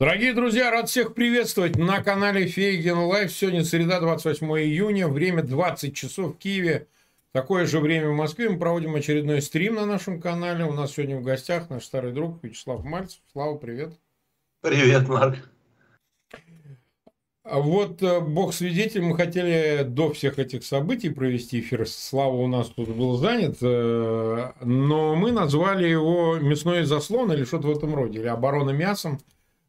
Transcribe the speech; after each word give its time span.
Дорогие 0.00 0.34
друзья, 0.34 0.72
рад 0.72 0.88
всех 0.88 1.14
приветствовать 1.14 1.76
на 1.76 2.02
канале 2.02 2.48
Фейгин 2.48 2.98
Live. 2.98 3.32
Сегодня 3.32 3.62
среда, 3.62 4.00
28 4.00 4.44
июня, 4.58 5.06
время 5.06 5.44
20 5.44 5.94
часов 5.94 6.34
в 6.34 6.38
Киеве. 6.38 6.88
Такое 7.30 7.64
же 7.64 7.78
время 7.78 8.08
в 8.08 8.14
Москве. 8.14 8.48
Мы 8.48 8.58
проводим 8.58 8.96
очередной 8.96 9.40
стрим 9.40 9.76
на 9.76 9.86
нашем 9.86 10.20
канале. 10.20 10.64
У 10.64 10.72
нас 10.72 10.94
сегодня 10.94 11.16
в 11.16 11.22
гостях 11.22 11.70
наш 11.70 11.84
старый 11.84 12.10
друг 12.10 12.42
Вячеслав 12.42 12.82
Мальцев. 12.82 13.20
Слава, 13.30 13.56
привет. 13.56 13.94
Привет, 14.62 15.06
Марк. 15.06 15.48
А 17.44 17.60
вот 17.60 18.02
э, 18.02 18.18
бог 18.18 18.52
свидетель, 18.52 19.02
мы 19.02 19.16
хотели 19.16 19.84
до 19.84 20.12
всех 20.12 20.40
этих 20.40 20.64
событий 20.64 21.10
провести 21.10 21.60
эфир. 21.60 21.86
Слава 21.86 22.34
у 22.34 22.48
нас 22.48 22.66
тут 22.68 22.88
был 22.88 23.16
занят, 23.16 23.58
э, 23.60 24.52
но 24.60 25.14
мы 25.14 25.30
назвали 25.30 25.86
его 25.86 26.38
«Мясной 26.38 26.82
заслон» 26.82 27.32
или 27.32 27.44
что-то 27.44 27.68
в 27.68 27.78
этом 27.78 27.94
роде, 27.94 28.18
или 28.18 28.26
«Оборона 28.26 28.70
мясом». 28.70 29.20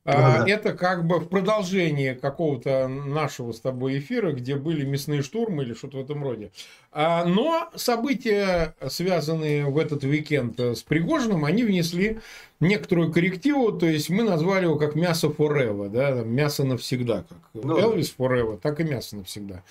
А, 0.05 0.47
это 0.47 0.73
как 0.73 1.07
бы 1.07 1.19
в 1.19 1.27
продолжение 1.27 2.13
какого-то 2.13 2.87
нашего 2.87 3.51
с 3.53 3.59
тобой 3.59 3.97
эфира, 3.97 4.33
где 4.33 4.55
были 4.55 4.85
мясные 4.85 5.23
штурмы 5.23 5.63
или 5.63 5.73
что-то 5.73 5.97
в 5.97 6.01
этом 6.01 6.23
роде. 6.23 6.51
А, 6.91 7.25
но 7.25 7.71
события, 7.75 8.75
связанные 8.87 9.65
в 9.65 9.79
этот 9.79 10.03
уикенд 10.03 10.59
с 10.59 10.83
Пригожиным, 10.83 11.43
они 11.43 11.63
внесли 11.63 12.19
некоторую 12.59 13.11
коррективу, 13.11 13.71
то 13.71 13.87
есть 13.87 14.11
мы 14.11 14.23
назвали 14.23 14.65
его 14.65 14.75
как 14.75 14.93
мясо 14.93 15.27
forever, 15.27 15.89
да, 15.89 16.11
мясо 16.23 16.63
навсегда, 16.63 17.25
как 17.27 17.39
ну, 17.55 17.77
Элвис 17.77 18.13
forever, 18.15 18.59
так 18.61 18.79
и 18.79 18.83
мясо 18.83 19.15
навсегда. 19.15 19.63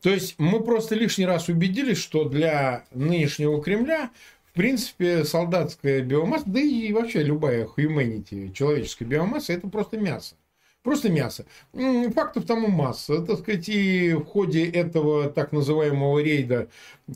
То 0.00 0.10
есть 0.10 0.36
мы 0.38 0.60
просто 0.60 0.94
лишний 0.94 1.26
раз 1.26 1.48
убедились, 1.48 1.98
что 1.98 2.24
для 2.24 2.84
нынешнего 2.92 3.62
Кремля 3.62 4.10
в 4.52 4.54
принципе, 4.54 5.24
солдатская 5.24 6.02
биомасса, 6.02 6.44
да 6.46 6.60
и 6.60 6.92
вообще 6.92 7.22
любая 7.22 7.66
humanity, 7.66 8.52
человеческая 8.52 9.06
биомасса, 9.06 9.54
это 9.54 9.66
просто 9.66 9.96
мясо. 9.96 10.36
Просто 10.82 11.10
мясо. 11.10 11.46
Фактов 11.72 12.44
тому 12.44 12.68
масса. 12.68 13.22
Так 13.22 13.38
сказать, 13.38 13.68
и 13.68 14.12
в 14.12 14.24
ходе 14.24 14.68
этого 14.68 15.30
так 15.30 15.52
называемого 15.52 16.18
рейда, 16.18 16.68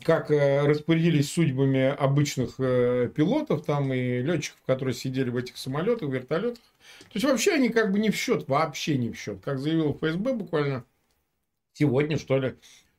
как 0.03 0.31
э, 0.31 0.65
распорядились 0.65 1.29
судьбами 1.29 1.89
обычных 1.89 2.55
э, 2.59 3.11
пилотов 3.13 3.65
там 3.65 3.93
и 3.93 4.21
летчиков, 4.21 4.61
которые 4.65 4.95
сидели 4.95 5.29
в 5.29 5.35
этих 5.35 5.57
самолетах, 5.57 6.09
вертолетах. 6.09 6.63
То 7.03 7.11
есть 7.15 7.25
вообще 7.25 7.51
они 7.51 7.67
как 7.69 7.91
бы 7.91 7.99
не 7.99 8.09
в 8.09 8.15
счет, 8.15 8.47
вообще 8.47 8.97
не 8.97 9.11
в 9.11 9.19
счет. 9.19 9.41
Как 9.43 9.59
заявил 9.59 9.93
ФСБ 9.93 10.33
буквально 10.33 10.85
сегодня, 11.73 12.17
что 12.17 12.39
ли, 12.39 12.55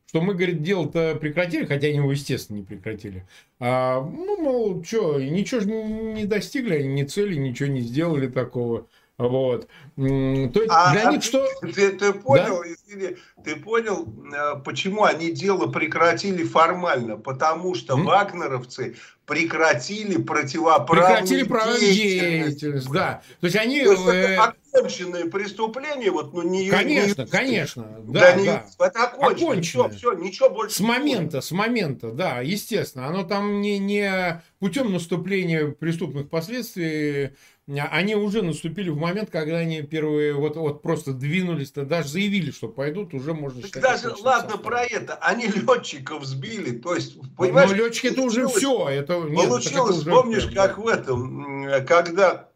что 0.08 0.22
мы, 0.22 0.34
говорит, 0.34 0.62
дело-то 0.62 1.16
прекратили, 1.20 1.66
хотя 1.66 1.88
они 1.88 1.98
его, 1.98 2.10
естественно, 2.10 2.56
не 2.56 2.64
прекратили. 2.64 3.26
А, 3.60 4.00
ну, 4.00 4.40
мол, 4.40 4.82
что, 4.82 5.20
ничего 5.20 5.60
же 5.60 5.66
не 5.68 6.24
достигли, 6.24 6.76
они 6.76 7.02
ни 7.02 7.04
цели, 7.04 7.34
ничего 7.36 7.68
не 7.68 7.82
сделали 7.82 8.26
такого. 8.26 8.86
Вот. 9.18 9.68
То 9.96 10.02
есть 10.02 10.70
а, 10.70 10.92
для 10.92 11.08
а 11.08 11.12
них 11.12 11.22
что... 11.24 11.44
Ты, 11.60 11.90
ты 11.90 12.12
понял, 12.12 12.62
да? 12.62 12.68
извини, 12.72 13.16
ты 13.44 13.56
понял, 13.56 14.08
э, 14.32 14.60
почему 14.64 15.04
они 15.04 15.32
дело 15.32 15.66
прекратили 15.66 16.44
формально? 16.44 17.16
Потому 17.16 17.74
что 17.74 17.98
mm? 17.98 18.04
вагнеровцы 18.04 18.96
прекратили 19.26 20.22
противоправную 20.22 21.46
прекратили 21.46 21.92
деятельность. 21.92 22.60
деятельность. 22.60 22.90
Да. 22.92 23.22
То 23.40 23.46
есть 23.46 23.56
они... 23.56 23.82
То 23.82 23.90
есть 23.90 24.06
это 24.06 24.12
э, 24.16 24.36
оконченные 24.72 25.26
преступления, 25.26 26.10
вот, 26.10 26.32
ну, 26.32 26.42
не 26.42 26.68
Конечно, 26.68 27.22
не, 27.22 27.28
конечно. 27.28 27.82
Да, 28.00 28.36
да, 28.36 28.44
да. 28.44 28.86
Это 28.86 29.04
окончено. 29.04 29.50
окончено. 29.50 29.88
Все, 29.88 29.98
все, 29.98 30.12
ничего 30.14 30.50
больше 30.50 30.76
С 30.76 30.80
момента, 30.80 31.40
с 31.40 31.50
момента, 31.50 32.10
да, 32.12 32.40
естественно. 32.40 33.06
Оно 33.06 33.24
там 33.24 33.60
не, 33.60 33.78
не 33.78 34.42
путем 34.58 34.92
наступления 34.92 35.68
преступных 35.68 36.28
последствий 36.28 37.32
они 37.76 38.14
уже 38.14 38.42
наступили 38.42 38.88
в 38.88 38.96
момент, 38.96 39.30
когда 39.30 39.58
они 39.58 39.82
первые 39.82 40.32
вот, 40.34 40.56
вот 40.56 40.80
просто 40.80 41.12
двинулись, 41.12 41.70
то 41.70 41.84
даже 41.84 42.08
заявили, 42.08 42.50
что 42.50 42.68
пойдут, 42.68 43.12
уже 43.12 43.34
можно 43.34 43.60
так 43.60 43.82
даже, 43.82 44.08
ладно 44.22 44.52
состав. 44.52 44.62
про 44.62 44.84
это, 44.84 45.16
они 45.16 45.46
летчиков 45.48 46.24
сбили, 46.24 46.78
то 46.78 46.94
есть, 46.94 47.18
понимаешь... 47.36 47.70
Но 47.70 47.76
летчики 47.76 48.06
это 48.06 48.22
уже 48.22 48.48
все, 48.48 48.88
это... 48.88 49.20
Нет, 49.20 49.48
получилось, 49.48 50.00
это 50.00 50.10
помнишь, 50.10 50.46
как 50.46 50.76
да. 50.76 50.82
в 50.82 50.86
этом, 50.86 51.66
когда 51.86 52.48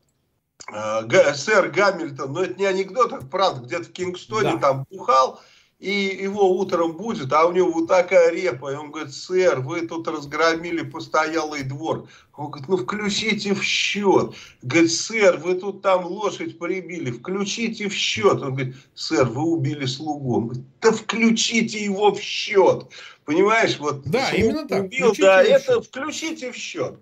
сэр 0.68 1.70
Гамильтон, 1.70 2.32
ну 2.32 2.42
это 2.42 2.58
не 2.58 2.66
анекдот, 2.66 3.12
это 3.12 3.26
правда, 3.26 3.66
где-то 3.66 3.84
в 3.84 3.92
Кингстоне 3.92 4.52
да. 4.52 4.58
там 4.58 4.86
бухал, 4.90 5.40
и 5.82 6.16
его 6.22 6.48
утром 6.56 6.96
будет, 6.96 7.32
а 7.32 7.44
у 7.44 7.52
него 7.52 7.72
вот 7.72 7.88
такая 7.88 8.30
репа, 8.30 8.72
и 8.72 8.76
он 8.76 8.92
говорит, 8.92 9.12
сэр, 9.12 9.58
вы 9.58 9.84
тут 9.88 10.06
разгромили 10.06 10.82
постоялый 10.82 11.64
двор. 11.64 12.08
Он 12.34 12.50
говорит, 12.52 12.68
ну 12.68 12.76
включите 12.76 13.52
в 13.52 13.64
счет. 13.64 14.32
Говорит, 14.62 14.92
сэр, 14.92 15.38
вы 15.38 15.54
тут 15.54 15.82
там 15.82 16.06
лошадь 16.06 16.56
прибили, 16.56 17.10
включите 17.10 17.88
в 17.88 17.94
счет. 17.94 18.40
Он 18.42 18.54
говорит, 18.54 18.76
сэр, 18.94 19.24
вы 19.24 19.42
убили 19.42 19.86
слугу. 19.86 20.36
Он 20.36 20.44
говорит, 20.46 20.64
да 20.80 20.92
включите 20.92 21.82
его 21.82 22.14
в 22.14 22.20
счет. 22.20 22.86
Понимаешь, 23.24 23.76
вот 23.80 24.02
да, 24.04 24.30
именно 24.30 24.68
так. 24.68 24.84
Убил, 24.84 25.12
да, 25.18 25.42
это 25.42 25.82
включите 25.82 26.52
в 26.52 26.56
счет. 26.56 26.94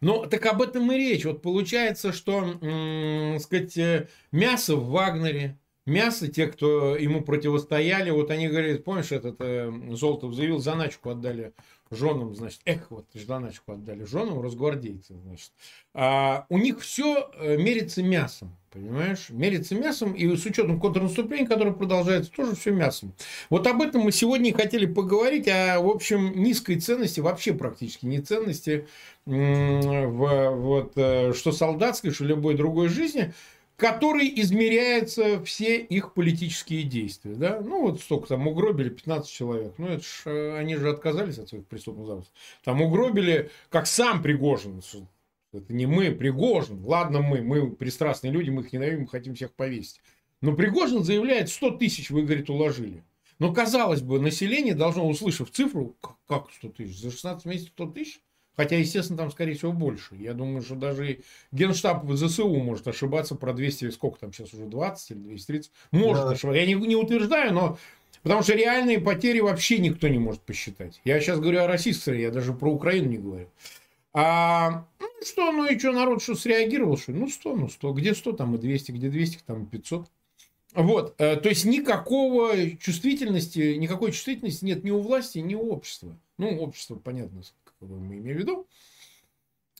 Ну, 0.00 0.26
так 0.26 0.46
об 0.46 0.62
этом 0.62 0.90
и 0.92 0.96
речь. 0.96 1.24
Вот 1.24 1.42
получается, 1.42 2.12
что, 2.12 2.38
м- 2.38 3.38
сказать, 3.38 3.76
э, 3.76 4.08
мясо 4.32 4.76
в 4.76 4.88
Вагнере, 4.90 5.58
мясо, 5.84 6.28
те, 6.28 6.46
кто 6.46 6.96
ему 6.96 7.22
противостояли, 7.22 8.10
вот 8.10 8.30
они 8.30 8.48
говорят, 8.48 8.84
помнишь, 8.84 9.12
этот 9.12 9.36
э, 9.40 9.70
Золотов 9.90 10.34
заявил, 10.34 10.58
заначку 10.58 11.10
отдали 11.10 11.52
женам, 11.90 12.34
значит, 12.34 12.60
эх, 12.64 12.90
вот 12.90 13.06
заначку 13.14 13.72
отдали 13.72 14.04
женам, 14.04 14.40
разгвардейцы, 14.40 15.14
значит. 15.24 15.50
А, 15.92 16.46
у 16.48 16.58
них 16.58 16.80
все 16.80 17.30
э, 17.34 17.56
мерится 17.56 18.02
мясом, 18.02 18.56
понимаешь? 18.70 19.26
Мерится 19.30 19.74
мясом, 19.74 20.12
и 20.12 20.36
с 20.36 20.44
учетом 20.46 20.78
контрнаступления, 20.78 21.46
которое 21.46 21.72
продолжается, 21.72 22.30
тоже 22.30 22.54
все 22.54 22.70
мясом. 22.70 23.12
Вот 23.50 23.66
об 23.66 23.82
этом 23.82 24.02
мы 24.02 24.12
сегодня 24.12 24.50
и 24.50 24.54
хотели 24.54 24.86
поговорить, 24.86 25.48
о, 25.48 25.80
в 25.80 25.88
общем, 25.88 26.40
низкой 26.40 26.76
ценности, 26.78 27.18
вообще 27.18 27.54
практически 27.54 28.06
не 28.06 28.20
ценности, 28.20 28.86
в, 29.30 30.50
вот, 30.56 30.92
э, 30.96 31.32
что 31.32 31.52
солдатской, 31.52 32.10
что 32.10 32.24
любой 32.24 32.54
другой 32.54 32.88
жизни, 32.88 33.32
которой 33.76 34.30
измеряются 34.36 35.42
все 35.44 35.78
их 35.78 36.12
политические 36.12 36.82
действия. 36.82 37.34
Да? 37.34 37.60
Ну, 37.60 37.82
вот 37.82 38.00
столько 38.00 38.28
там 38.28 38.46
угробили, 38.46 38.90
15 38.90 39.30
человек. 39.30 39.74
Ну, 39.78 39.88
это 39.88 40.02
ж, 40.02 40.22
э, 40.26 40.56
они 40.58 40.76
же 40.76 40.90
отказались 40.90 41.38
от 41.38 41.48
своих 41.48 41.66
преступных 41.66 42.06
замыслов. 42.06 42.32
Там 42.64 42.82
угробили, 42.82 43.50
как 43.70 43.86
сам 43.86 44.22
Пригожин. 44.22 44.82
Это 45.52 45.72
не 45.72 45.86
мы, 45.86 46.10
Пригожин. 46.10 46.84
Ладно 46.84 47.20
мы, 47.20 47.40
мы 47.40 47.70
пристрастные 47.70 48.32
люди, 48.32 48.50
мы 48.50 48.62
их 48.62 48.72
ненавидим, 48.72 49.06
хотим 49.06 49.34
всех 49.34 49.52
повесить. 49.52 50.00
Но 50.40 50.54
Пригожин 50.54 51.02
заявляет, 51.02 51.50
100 51.50 51.70
тысяч 51.72 52.10
вы, 52.10 52.22
говорит, 52.22 52.50
уложили. 52.50 53.02
Но, 53.38 53.52
казалось 53.54 54.02
бы, 54.02 54.20
население 54.20 54.74
должно, 54.74 55.08
услышав 55.08 55.50
цифру, 55.50 55.96
как 56.26 56.50
100 56.52 56.68
тысяч, 56.70 57.00
за 57.00 57.10
16 57.10 57.46
месяцев 57.46 57.70
100 57.70 57.86
тысяч, 57.86 58.20
Хотя, 58.60 58.76
естественно, 58.76 59.16
там, 59.16 59.30
скорее 59.30 59.54
всего, 59.54 59.72
больше. 59.72 60.14
Я 60.16 60.34
думаю, 60.34 60.60
что 60.60 60.74
даже 60.74 61.20
Генштаб 61.50 62.04
ЗСУ 62.10 62.46
может 62.56 62.86
ошибаться 62.86 63.34
про 63.34 63.54
200, 63.54 63.88
сколько 63.88 64.20
там 64.20 64.34
сейчас 64.34 64.52
уже, 64.52 64.66
20 64.66 65.12
или 65.12 65.18
230. 65.18 65.72
Может 65.92 66.24
да. 66.24 66.30
ошибаться. 66.32 66.60
Я 66.60 66.66
не, 66.66 66.74
не 66.74 66.94
утверждаю, 66.94 67.54
но 67.54 67.78
Потому 68.22 68.42
что 68.42 68.52
реальные 68.52 69.00
потери 69.00 69.40
вообще 69.40 69.78
никто 69.78 70.08
не 70.08 70.18
может 70.18 70.42
посчитать. 70.42 71.00
Я 71.06 71.18
сейчас 71.20 71.40
говорю 71.40 71.60
о 71.62 71.68
российской 71.68 72.20
я 72.20 72.30
даже 72.30 72.52
про 72.52 72.70
Украину 72.70 73.08
не 73.08 73.16
говорю. 73.16 73.48
А, 74.12 74.84
ну 75.00 75.08
что, 75.24 75.52
ну 75.52 75.64
и 75.64 75.78
что, 75.78 75.92
народ 75.92 76.22
что 76.22 76.34
среагировал, 76.34 76.98
что 76.98 77.12
ну 77.12 77.30
100, 77.30 77.56
ну 77.56 77.70
100, 77.70 77.92
где 77.94 78.14
100, 78.14 78.32
там 78.32 78.56
и 78.56 78.58
200, 78.58 78.92
где 78.92 79.08
200, 79.08 79.38
там 79.46 79.64
и 79.64 79.66
500. 79.68 80.06
Вот, 80.74 81.14
э, 81.16 81.36
то 81.36 81.48
есть 81.48 81.64
никакого 81.64 82.52
чувствительности, 82.78 83.76
никакой 83.76 84.12
чувствительности 84.12 84.66
нет 84.66 84.84
ни 84.84 84.90
у 84.90 85.00
власти, 85.00 85.38
ни 85.38 85.54
у 85.54 85.70
общества. 85.70 86.14
Ну, 86.36 86.58
общество, 86.60 86.96
понятно, 86.96 87.42
мы 87.80 88.18
имеем 88.18 88.36
в 88.36 88.40
виду. 88.40 88.66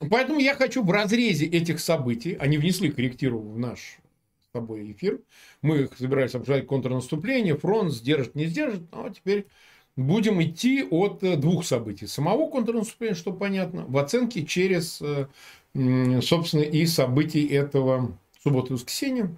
Поэтому 0.09 0.41
я 0.41 0.55
хочу 0.55 0.83
в 0.83 0.91
разрезе 0.91 1.47
этих 1.47 1.79
событий, 1.81 2.35
они 2.35 2.57
внесли 2.57 2.91
корректиру 2.91 3.39
в 3.39 3.59
наш 3.59 3.99
с 4.43 4.53
тобой 4.53 4.93
эфир, 4.93 5.21
мы 5.61 5.89
собирались 5.97 6.35
обсуждать 6.35 6.67
контрнаступление, 6.67 7.57
фронт 7.57 7.93
сдержит, 7.93 8.35
не 8.35 8.47
сдержит, 8.47 8.91
но 8.93 9.11
теперь 9.11 9.47
будем 9.97 10.43
идти 10.43 10.83
от 10.83 11.23
э, 11.23 11.37
двух 11.37 11.65
событий. 11.67 12.07
Самого 12.07 12.51
контрнаступления, 12.51 13.15
что 13.15 13.33
понятно, 13.33 13.85
в 13.87 13.99
оценке 13.99 14.47
через, 14.47 15.03
э, 15.03 15.29
собственно, 16.23 16.63
и 16.63 16.87
событий 16.87 17.47
этого 17.47 18.17
субботы 18.43 18.73
воскресенья, 18.73 19.37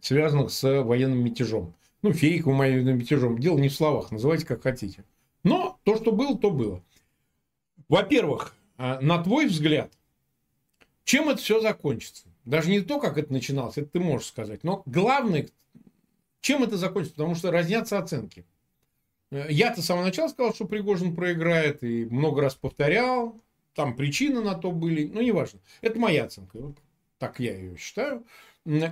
связанных 0.00 0.52
с 0.52 0.82
военным 0.82 1.24
мятежом. 1.24 1.74
Ну, 2.02 2.12
фейковым 2.12 2.58
военным 2.58 2.98
мятежом. 2.98 3.38
Дело 3.38 3.58
не 3.58 3.68
в 3.68 3.74
словах, 3.74 4.12
называйте 4.12 4.46
как 4.46 4.62
хотите. 4.62 5.04
Но 5.42 5.78
то, 5.82 5.96
что 5.96 6.12
было, 6.12 6.38
то 6.38 6.50
было. 6.50 6.82
Во-первых, 7.88 8.54
а, 8.76 9.00
на 9.00 9.22
твой 9.22 9.46
взгляд, 9.46 9.92
чем 11.04 11.28
это 11.28 11.38
все 11.40 11.60
закончится? 11.60 12.28
Даже 12.44 12.70
не 12.70 12.80
то, 12.80 13.00
как 13.00 13.18
это 13.18 13.32
начиналось, 13.32 13.78
это 13.78 13.88
ты 13.88 14.00
можешь 14.00 14.28
сказать. 14.28 14.64
Но 14.64 14.82
главное, 14.86 15.48
чем 16.40 16.62
это 16.62 16.76
закончится? 16.76 17.16
Потому 17.16 17.34
что 17.34 17.50
разнятся 17.50 17.98
оценки. 17.98 18.44
Э, 19.30 19.46
Я-то 19.48 19.82
с 19.82 19.86
самого 19.86 20.04
начала 20.04 20.28
сказал, 20.28 20.54
что 20.54 20.66
Пригожин 20.66 21.14
проиграет, 21.14 21.82
и 21.82 22.04
много 22.06 22.42
раз 22.42 22.54
повторял. 22.54 23.40
Там 23.74 23.94
причины 23.96 24.40
на 24.40 24.54
то 24.54 24.70
были, 24.72 25.06
ну, 25.06 25.20
неважно. 25.20 25.60
Это 25.80 25.98
моя 25.98 26.24
оценка. 26.24 26.56
Вот 26.58 26.76
так 27.18 27.40
я 27.40 27.56
ее 27.56 27.76
считаю. 27.76 28.24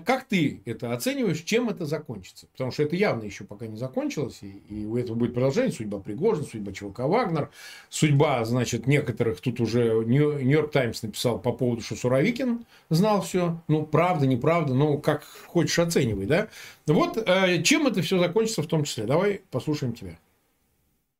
Как 0.04 0.24
ты 0.24 0.62
это 0.64 0.92
оцениваешь, 0.92 1.40
чем 1.42 1.68
это 1.68 1.84
закончится? 1.84 2.46
Потому 2.52 2.70
что 2.70 2.82
это 2.84 2.94
явно 2.94 3.24
еще 3.24 3.44
пока 3.44 3.66
не 3.66 3.76
закончилось, 3.76 4.38
и, 4.42 4.62
и 4.68 4.86
у 4.86 4.96
этого 4.96 5.16
будет 5.16 5.34
продолжение. 5.34 5.72
Судьба 5.72 5.98
Пригожин, 5.98 6.44
судьба 6.44 6.72
ЧВК 6.72 7.00
Вагнер, 7.00 7.50
судьба, 7.88 8.44
значит, 8.44 8.86
некоторых, 8.86 9.40
тут 9.40 9.60
уже 9.60 10.04
Нью-Йорк 10.04 10.70
Таймс 10.70 11.02
написал 11.02 11.38
по 11.38 11.52
поводу, 11.52 11.82
что 11.82 11.96
Суровикин 11.96 12.64
знал 12.90 13.22
все. 13.22 13.60
Ну, 13.68 13.84
правда, 13.84 14.26
неправда, 14.26 14.74
ну, 14.74 14.98
как 14.98 15.24
хочешь 15.46 15.78
оценивай, 15.78 16.26
да? 16.26 16.48
Вот 16.86 17.16
э, 17.16 17.62
чем 17.62 17.86
это 17.86 18.02
все 18.02 18.18
закончится 18.18 18.62
в 18.62 18.66
том 18.66 18.84
числе. 18.84 19.04
Давай 19.04 19.40
послушаем 19.50 19.92
тебя. 19.92 20.16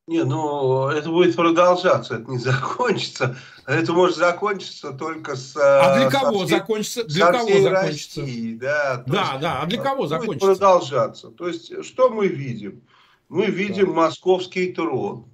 Не, 0.07 0.23
ну 0.25 0.89
это 0.89 1.09
будет 1.09 1.35
продолжаться, 1.35 2.17
это 2.17 2.31
не 2.31 2.39
закончится. 2.39 3.37
Это 3.67 3.93
может 3.95 4.17
закончиться 4.19 4.93
только 4.93 5.35
с... 5.35 5.57
А 5.57 5.99
для 5.99 6.11
кого 6.11 6.45
всей, 6.45 6.59
закончится? 6.59 7.05
Для 7.05 7.33
кого 7.33 7.49
закончится? 7.49 8.21
России, 8.21 8.55
да, 8.57 9.03
да, 9.07 9.21
есть, 9.21 9.41
да. 9.41 9.63
А 9.63 9.67
для 9.67 9.83
кого 9.83 10.07
закончится? 10.07 10.47
Будет 10.47 10.59
продолжаться. 10.59 11.31
То 11.31 11.49
есть 11.49 11.85
что 11.85 12.11
мы 12.11 12.27
видим? 12.27 12.83
Мы 13.31 13.47
видим 13.47 13.87
да. 13.87 13.93
московский 13.93 14.73
трон. 14.73 15.27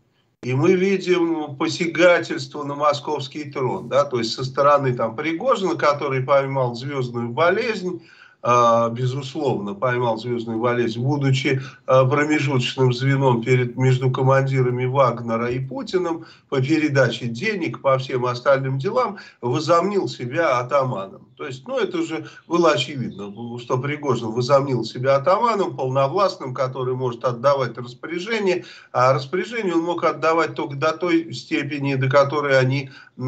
И 0.43 0.55
мы 0.55 0.75
видим 0.75 1.57
посягательство 1.57 2.63
на 2.63 2.75
московский 2.75 3.51
трон, 3.51 3.91
да, 3.91 4.05
то 4.07 4.19
есть 4.19 4.33
со 4.33 4.43
стороны 4.43 4.97
там 4.97 5.15
Пригожина, 5.15 5.75
который 5.75 6.23
поймал 6.23 6.75
звездную 6.75 7.29
болезнь, 7.29 8.03
безусловно, 8.43 9.75
поймал 9.75 10.17
звездную 10.17 10.59
болезнь, 10.59 11.01
будучи 11.01 11.61
а, 11.87 12.07
промежуточным 12.07 12.93
звеном 12.93 13.43
перед, 13.43 13.77
между 13.77 14.11
командирами 14.11 14.87
Вагнера 14.87 15.51
и 15.51 15.59
Путиным 15.59 16.25
по 16.49 16.61
передаче 16.61 17.27
денег, 17.27 17.83
по 17.83 17.99
всем 17.99 18.25
остальным 18.25 18.79
делам, 18.79 19.19
возомнил 19.43 20.09
себя 20.09 20.59
атаманом. 20.59 21.29
То 21.37 21.47
есть, 21.47 21.67
ну, 21.67 21.79
это 21.79 21.99
уже 21.99 22.27
было 22.47 22.73
очевидно, 22.73 23.33
что 23.59 23.79
Пригожин 23.79 24.31
возомнил 24.31 24.85
себя 24.85 25.17
атаманом, 25.17 25.77
полновластным, 25.77 26.55
который 26.55 26.95
может 26.95 27.25
отдавать 27.25 27.77
распоряжение, 27.79 28.65
а 28.93 29.13
распоряжение 29.13 29.75
он 29.75 29.83
мог 29.83 30.05
отдавать 30.05 30.55
только 30.55 30.77
до 30.77 30.93
той 30.93 31.33
степени, 31.33 31.95
до 31.95 32.09
которой 32.09 32.59
они, 32.59 32.91
э, 33.17 33.23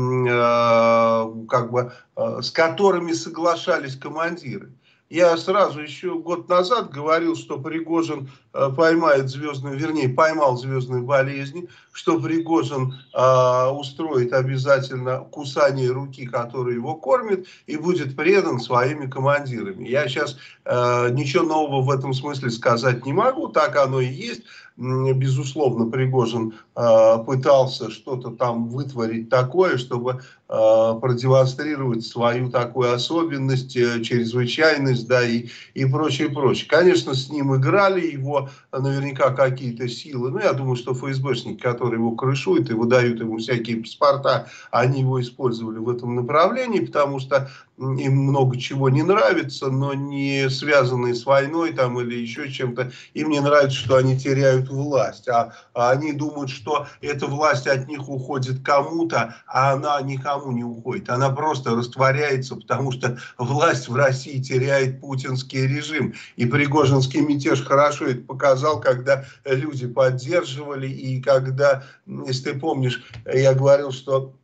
как 1.48 1.70
бы, 1.70 1.92
э, 2.16 2.42
с 2.42 2.50
которыми 2.50 3.12
соглашались 3.12 3.96
командиры. 3.96 4.72
Я 5.12 5.36
сразу 5.36 5.82
еще 5.82 6.14
год 6.14 6.48
назад 6.48 6.90
говорил, 6.90 7.36
что 7.36 7.58
Пригожин 7.58 8.30
э, 8.54 8.70
поймает 8.74 9.28
звездную, 9.28 9.76
вернее, 9.76 10.08
поймал 10.08 10.56
звездную 10.56 11.02
болезнь, 11.02 11.68
что 11.92 12.18
Пригожин 12.18 12.94
э, 13.12 13.66
устроит 13.72 14.32
обязательно 14.32 15.18
кусание 15.18 15.90
руки, 15.90 16.24
которая 16.24 16.76
его 16.76 16.94
кормит, 16.94 17.46
и 17.66 17.76
будет 17.76 18.16
предан 18.16 18.58
своими 18.58 19.04
командирами. 19.04 19.86
Я 19.86 20.08
сейчас 20.08 20.38
э, 20.64 21.10
ничего 21.10 21.44
нового 21.44 21.82
в 21.82 21.90
этом 21.90 22.14
смысле 22.14 22.48
сказать 22.48 23.04
не 23.04 23.12
могу, 23.12 23.48
так 23.48 23.76
оно 23.76 24.00
и 24.00 24.06
есть 24.06 24.44
безусловно, 24.76 25.90
Пригожин 25.90 26.54
э, 26.74 27.18
пытался 27.26 27.90
что-то 27.90 28.30
там 28.30 28.68
вытворить 28.68 29.28
такое, 29.28 29.76
чтобы 29.76 30.22
продемонстрировать 30.52 32.04
свою 32.04 32.50
такую 32.50 32.92
особенность, 32.92 33.74
э, 33.74 34.02
чрезвычайность, 34.02 35.08
да, 35.08 35.22
и, 35.26 35.46
и 35.72 35.86
прочее, 35.86 36.28
прочее. 36.28 36.68
Конечно, 36.68 37.14
с 37.14 37.30
ним 37.30 37.56
играли 37.56 38.06
его 38.06 38.50
наверняка 38.70 39.30
какие-то 39.30 39.88
силы, 39.88 40.30
но 40.30 40.40
я 40.40 40.52
думаю, 40.52 40.76
что 40.76 40.92
ФСБшники, 40.92 41.58
которые 41.60 41.98
его 41.98 42.10
крышуют 42.12 42.68
и 42.70 42.74
выдают 42.74 43.20
ему 43.20 43.38
всякие 43.38 43.78
паспорта, 43.78 44.46
они 44.70 45.00
его 45.00 45.20
использовали 45.22 45.78
в 45.78 45.88
этом 45.88 46.16
направлении, 46.16 46.80
потому 46.80 47.18
что 47.18 47.48
им 47.78 48.16
много 48.16 48.58
чего 48.58 48.88
не 48.88 49.02
нравится, 49.02 49.68
но 49.68 49.94
не 49.94 50.48
связанные 50.50 51.14
с 51.14 51.24
войной 51.24 51.72
там 51.72 51.98
или 52.00 52.14
еще 52.14 52.50
чем-то. 52.50 52.92
Им 53.14 53.30
не 53.30 53.40
нравится, 53.40 53.76
что 53.76 53.96
они 53.96 54.18
теряют 54.18 54.68
власть, 54.68 55.28
а, 55.28 55.54
а 55.74 55.90
они 55.90 56.12
думают, 56.12 56.50
что 56.50 56.86
эта 57.00 57.26
власть 57.26 57.66
от 57.66 57.88
них 57.88 58.08
уходит 58.08 58.62
кому-то, 58.62 59.34
а 59.46 59.72
она 59.72 60.00
никому 60.02 60.41
не 60.50 60.64
уходит. 60.64 61.08
Она 61.10 61.30
просто 61.30 61.76
растворяется, 61.76 62.56
потому 62.56 62.90
что 62.92 63.18
власть 63.38 63.88
в 63.88 63.94
России 63.94 64.42
теряет 64.42 65.00
путинский 65.00 65.66
режим. 65.66 66.14
И 66.36 66.46
Пригожинский 66.46 67.20
мятеж 67.20 67.62
хорошо 67.62 68.06
это 68.06 68.22
показал, 68.22 68.80
когда 68.80 69.24
люди 69.44 69.86
поддерживали 69.86 70.88
и 70.88 71.20
когда, 71.20 71.84
если 72.26 72.50
ты 72.50 72.58
помнишь, 72.58 73.02
я 73.32 73.54
говорил, 73.54 73.92
что 73.92 74.34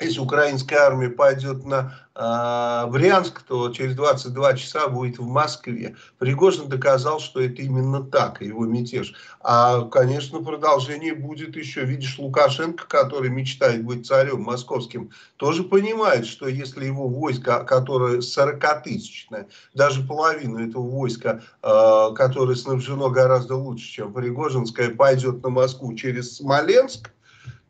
если 0.00 0.20
украинская 0.20 0.80
армия 0.80 1.10
пойдет 1.10 1.64
на 1.64 1.94
э, 2.14 2.90
Брянск, 2.90 3.42
то 3.42 3.68
через 3.70 3.94
22 3.94 4.54
часа 4.54 4.88
будет 4.88 5.18
в 5.18 5.26
Москве. 5.26 5.94
Пригожин 6.18 6.68
доказал, 6.68 7.20
что 7.20 7.40
это 7.40 7.60
именно 7.62 8.02
так, 8.02 8.40
его 8.40 8.64
мятеж. 8.64 9.14
А, 9.40 9.82
конечно, 9.82 10.42
продолжение 10.42 11.14
будет 11.14 11.54
еще. 11.56 11.84
Видишь, 11.84 12.18
Лукашенко, 12.18 12.86
который 12.86 13.30
мечтает 13.30 13.84
быть 13.84 14.06
царем 14.06 14.42
московским, 14.42 15.10
тоже 15.36 15.64
понимает, 15.64 16.26
что 16.26 16.48
если 16.48 16.86
его 16.86 17.06
войско, 17.06 17.64
которое 17.64 18.18
40-тысячное, 18.18 19.48
даже 19.74 20.02
половину 20.02 20.66
этого 20.66 20.88
войска, 20.88 21.42
э, 21.62 22.14
которое 22.14 22.56
снабжено 22.56 23.10
гораздо 23.10 23.56
лучше, 23.56 23.86
чем 23.86 24.14
Пригожинское, 24.14 24.94
пойдет 24.94 25.42
на 25.42 25.50
Москву 25.50 25.94
через 25.94 26.36
Смоленск, 26.36 27.10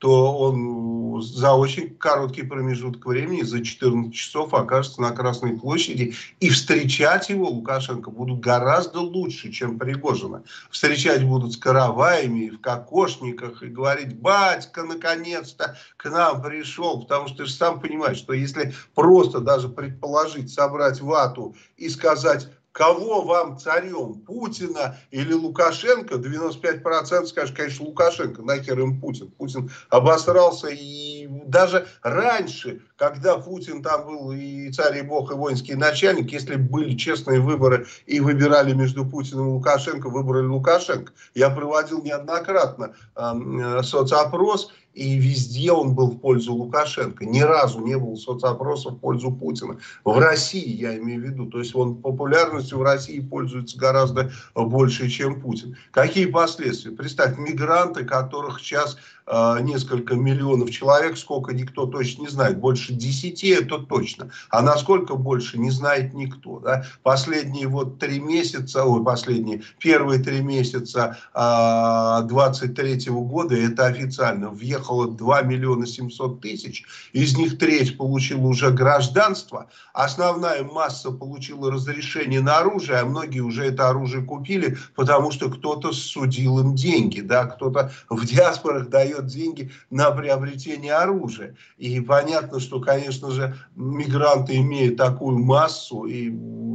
то 0.00 0.34
он 0.38 1.22
за 1.22 1.52
очень 1.52 1.94
короткий 1.96 2.42
промежуток 2.42 3.04
времени, 3.04 3.42
за 3.42 3.62
14 3.62 4.14
часов 4.14 4.54
окажется 4.54 5.02
на 5.02 5.10
Красной 5.10 5.58
площади. 5.58 6.14
И 6.40 6.48
встречать 6.48 7.28
его 7.28 7.50
Лукашенко 7.50 8.10
будут 8.10 8.40
гораздо 8.40 9.00
лучше, 9.00 9.52
чем 9.52 9.78
Пригожина. 9.78 10.42
Встречать 10.70 11.22
будут 11.22 11.52
с 11.52 11.58
караваями, 11.58 12.48
в 12.48 12.62
кокошниках 12.62 13.62
и 13.62 13.66
говорить, 13.66 14.18
батька, 14.18 14.84
наконец-то 14.84 15.76
к 15.98 16.08
нам 16.08 16.40
пришел. 16.40 17.02
Потому 17.02 17.28
что 17.28 17.38
ты 17.38 17.44
же 17.44 17.52
сам 17.52 17.78
понимаешь, 17.78 18.16
что 18.16 18.32
если 18.32 18.72
просто 18.94 19.40
даже 19.40 19.68
предположить, 19.68 20.50
собрать 20.50 21.02
вату 21.02 21.54
и 21.76 21.90
сказать 21.90 22.48
кого 22.72 23.22
вам 23.22 23.58
царем, 23.58 24.20
Путина 24.20 24.96
или 25.10 25.32
Лукашенко, 25.32 26.16
95% 26.16 27.26
скажет, 27.26 27.56
конечно, 27.56 27.86
Лукашенко, 27.86 28.42
нахер 28.42 28.78
им 28.80 29.00
Путин. 29.00 29.30
Путин 29.32 29.70
обосрался 29.88 30.68
и 30.68 31.26
даже 31.46 31.86
раньше, 32.02 32.82
когда 32.96 33.38
Путин 33.38 33.82
там 33.82 34.06
был 34.06 34.32
и 34.32 34.70
царь, 34.72 34.98
и 34.98 35.02
бог, 35.02 35.32
и 35.32 35.34
воинский 35.34 35.74
начальник, 35.74 36.32
если 36.32 36.56
были 36.56 36.96
честные 36.96 37.40
выборы 37.40 37.86
и 38.06 38.20
выбирали 38.20 38.72
между 38.72 39.04
Путиным 39.04 39.48
и 39.48 39.52
Лукашенко, 39.52 40.08
выбрали 40.08 40.46
Лукашенко. 40.46 41.12
Я 41.34 41.50
проводил 41.50 42.02
неоднократно 42.02 42.94
э, 43.16 43.82
соцопрос, 43.82 44.72
и 44.94 45.16
везде 45.18 45.70
он 45.72 45.94
был 45.94 46.10
в 46.10 46.18
пользу 46.18 46.52
Лукашенко. 46.52 47.24
Ни 47.24 47.40
разу 47.40 47.80
не 47.80 47.96
был 47.96 48.16
соцопроса 48.16 48.90
в 48.90 48.98
пользу 48.98 49.30
Путина. 49.30 49.78
В 50.04 50.18
России, 50.18 50.76
я 50.76 50.98
имею 50.98 51.20
в 51.20 51.24
виду. 51.24 51.46
То 51.46 51.60
есть 51.60 51.74
он 51.74 51.96
популярностью 51.96 52.78
в 52.78 52.82
России 52.82 53.20
пользуется 53.20 53.78
гораздо 53.78 54.32
больше, 54.54 55.08
чем 55.08 55.40
Путин. 55.40 55.76
Какие 55.92 56.26
последствия? 56.26 56.90
Представь, 56.90 57.38
мигранты, 57.38 58.04
которых 58.04 58.60
сейчас 58.60 58.98
э, 59.26 59.58
несколько 59.62 60.16
миллионов 60.16 60.70
человек, 60.70 61.16
сколько 61.16 61.54
никто 61.54 61.86
точно 61.86 62.22
не 62.22 62.28
знает. 62.28 62.58
Больше 62.58 62.92
десяти 62.92 63.48
это 63.48 63.78
точно. 63.78 64.30
А 64.50 64.60
насколько 64.60 65.14
больше, 65.14 65.58
не 65.58 65.70
знает 65.70 66.14
никто. 66.14 66.58
Да? 66.58 66.84
Последние 67.04 67.68
вот 67.68 68.00
три 68.00 68.18
месяца, 68.18 68.84
ой, 68.84 69.04
последние, 69.04 69.62
первые 69.78 70.20
три 70.20 70.40
месяца 70.40 71.16
э, 71.32 72.26
23 72.28 72.96
-го 73.08 73.24
года, 73.24 73.54
это 73.54 73.86
официально, 73.86 74.50
въехали 74.50 74.79
приехало 74.80 75.08
2 75.08 75.42
миллиона 75.42 75.86
700 75.86 76.40
тысяч, 76.40 76.84
из 77.12 77.36
них 77.36 77.58
треть 77.58 77.96
получила 77.98 78.46
уже 78.46 78.70
гражданство, 78.70 79.66
основная 79.92 80.64
масса 80.64 81.10
получила 81.10 81.70
разрешение 81.70 82.40
на 82.40 82.58
оружие, 82.58 82.98
а 82.98 83.04
многие 83.04 83.40
уже 83.40 83.66
это 83.66 83.88
оружие 83.88 84.24
купили, 84.24 84.78
потому 84.96 85.32
что 85.32 85.50
кто-то 85.50 85.92
судил 85.92 86.60
им 86.60 86.74
деньги, 86.74 87.20
да, 87.20 87.44
кто-то 87.44 87.92
в 88.08 88.24
диаспорах 88.24 88.88
дает 88.88 89.26
деньги 89.26 89.70
на 89.90 90.10
приобретение 90.10 90.94
оружия. 90.94 91.54
И 91.76 92.00
понятно, 92.00 92.58
что, 92.58 92.80
конечно 92.80 93.30
же, 93.30 93.56
мигранты 93.76 94.56
имеют 94.56 94.96
такую 94.96 95.38
массу, 95.38 96.04
и 96.04 96.30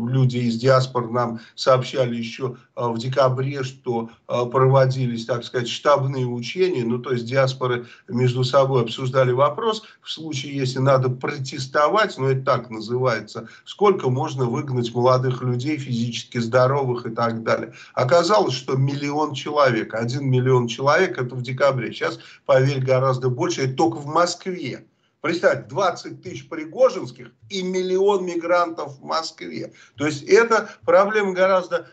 люди 0.08 0.38
из 0.38 0.58
диаспор 0.58 1.10
нам 1.10 1.40
сообщали 1.56 2.16
еще 2.16 2.58
а, 2.76 2.90
в 2.90 2.98
декабре, 2.98 3.64
что 3.64 4.10
а, 4.28 4.46
проводились, 4.46 5.26
так 5.26 5.44
сказать, 5.44 5.68
штабные 5.70 6.26
учения, 6.26 6.84
ну, 6.84 7.00
то 7.00 7.12
есть 7.12 7.26
диаспоры 7.26 7.88
между 8.08 8.44
собой 8.44 8.84
обсуждали 8.84 9.32
вопрос, 9.32 9.84
в 10.02 10.12
случае, 10.12 10.56
если 10.56 10.80
надо 10.80 11.10
протестовать, 11.10 12.18
ну, 12.18 12.28
это 12.28 12.42
так 12.42 12.70
называется, 12.70 13.48
сколько 13.66 14.10
можно 14.10 14.46
выгнать 14.46 14.94
молодых 14.94 15.42
людей, 15.42 15.78
физически 15.78 16.38
здоровых 16.38 17.06
и 17.06 17.10
так 17.10 17.44
далее. 17.44 17.74
Оказалось, 17.94 18.56
что 18.56 18.76
миллион 18.76 19.34
человек, 19.34 19.94
один 19.94 20.30
миллион 20.30 20.68
человек, 20.68 21.18
это 21.18 21.36
в 21.36 21.42
декабре, 21.42 21.92
сейчас, 21.92 22.20
поверь, 22.46 22.80
гораздо 22.80 23.30
больше, 23.30 23.64
это 23.64 23.74
только 23.76 23.98
в 23.98 24.06
Москве. 24.06 24.86
Представь, 25.26 25.70
20 25.70 26.22
тысяч 26.22 26.48
пригожинских 26.48 27.32
и 27.50 27.64
миллион 27.64 28.28
мигрантов 28.28 29.00
в 29.00 29.04
Москве. 29.04 29.74
То 29.98 30.06
есть 30.06 30.22
это 30.22 30.70
проблема 30.86 31.34
гораздо 31.34 31.88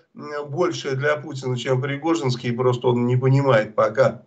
большая 0.51 0.97
для 0.97 1.17
Путина, 1.17 1.57
чем 1.57 1.81
пригожинский, 1.81 2.53
просто 2.53 2.89
он 2.89 3.07
не 3.07 3.17
понимает 3.17 3.75
пока, 3.75 4.27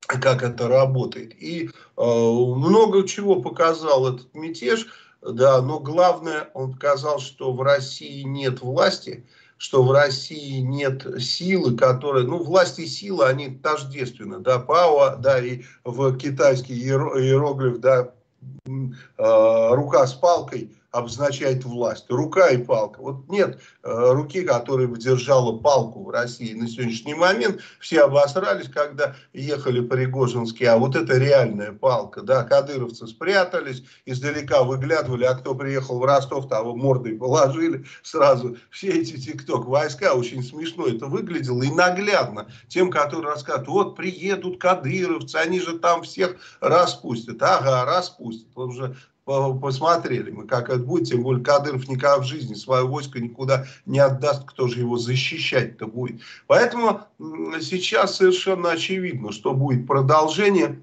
как 0.00 0.42
это 0.42 0.66
работает. 0.66 1.32
И 1.40 1.68
э, 1.68 2.02
много 2.02 3.06
чего 3.06 3.40
показал 3.40 4.12
этот 4.12 4.34
мятеж, 4.34 4.88
да, 5.22 5.62
но 5.62 5.78
главное, 5.78 6.50
он 6.52 6.72
показал, 6.72 7.20
что 7.20 7.52
в 7.52 7.62
России 7.62 8.22
нет 8.22 8.62
власти, 8.62 9.28
что 9.58 9.84
в 9.84 9.92
России 9.92 10.58
нет 10.58 11.06
силы, 11.22 11.76
которая, 11.76 12.24
ну, 12.24 12.42
власть 12.42 12.80
и 12.80 12.86
сила, 12.86 13.28
они 13.28 13.50
тождественны, 13.58 14.40
да, 14.40 14.58
Пао, 14.58 15.14
да, 15.18 15.38
и 15.38 15.62
в 15.84 16.16
китайский 16.16 16.74
иероглиф, 16.74 17.78
да, 17.78 18.12
рука 19.16 20.06
с 20.06 20.14
палкой, 20.14 20.70
обозначает 20.90 21.64
власть. 21.64 22.06
Рука 22.08 22.48
и 22.48 22.58
палка. 22.58 23.00
Вот 23.00 23.28
нет 23.28 23.60
э, 23.82 24.12
руки, 24.12 24.42
которая 24.42 24.88
бы 24.88 24.98
держала 24.98 25.56
палку 25.58 26.04
в 26.04 26.10
России 26.10 26.52
на 26.54 26.68
сегодняшний 26.68 27.14
момент. 27.14 27.60
Все 27.78 28.02
обосрались, 28.02 28.68
когда 28.68 29.14
ехали 29.32 29.80
по 29.80 29.94
Ригожинске, 29.94 30.70
а 30.70 30.78
вот 30.78 30.96
это 30.96 31.16
реальная 31.16 31.72
палка. 31.72 32.22
Да, 32.22 32.42
кадыровцы 32.44 33.06
спрятались, 33.06 33.84
издалека 34.04 34.64
выглядывали, 34.64 35.24
а 35.24 35.34
кто 35.34 35.54
приехал 35.54 36.00
в 36.00 36.04
Ростов, 36.04 36.48
того 36.48 36.74
мордой 36.74 37.16
положили 37.16 37.84
сразу. 38.02 38.56
Все 38.70 38.88
эти 38.88 39.16
тикток 39.16 39.66
войска, 39.66 40.14
очень 40.14 40.42
смешно 40.42 40.86
это 40.86 41.06
выглядело 41.06 41.62
и 41.62 41.70
наглядно. 41.70 42.48
Тем, 42.68 42.90
которые 42.90 43.32
рассказывают, 43.32 43.68
вот 43.68 43.96
приедут 43.96 44.60
кадыровцы, 44.60 45.36
они 45.36 45.60
же 45.60 45.78
там 45.78 46.02
всех 46.02 46.36
распустят. 46.60 47.40
Ага, 47.42 47.84
распустят. 47.84 48.48
Он 48.56 48.72
же 48.72 48.96
посмотрели 49.60 50.30
мы, 50.30 50.46
как 50.46 50.68
это 50.68 50.80
будет, 50.80 51.08
тем 51.08 51.22
более 51.22 51.44
Кадыров 51.44 51.88
никогда 51.88 52.18
в 52.18 52.24
жизни 52.24 52.54
свое 52.54 52.84
войско 52.84 53.20
никуда 53.20 53.66
не 53.86 53.98
отдаст, 53.98 54.44
кто 54.44 54.68
же 54.68 54.80
его 54.80 54.96
защищать-то 54.96 55.86
будет. 55.86 56.20
Поэтому 56.46 57.02
сейчас 57.60 58.16
совершенно 58.16 58.72
очевидно, 58.72 59.32
что 59.32 59.52
будет 59.52 59.86
продолжение, 59.86 60.82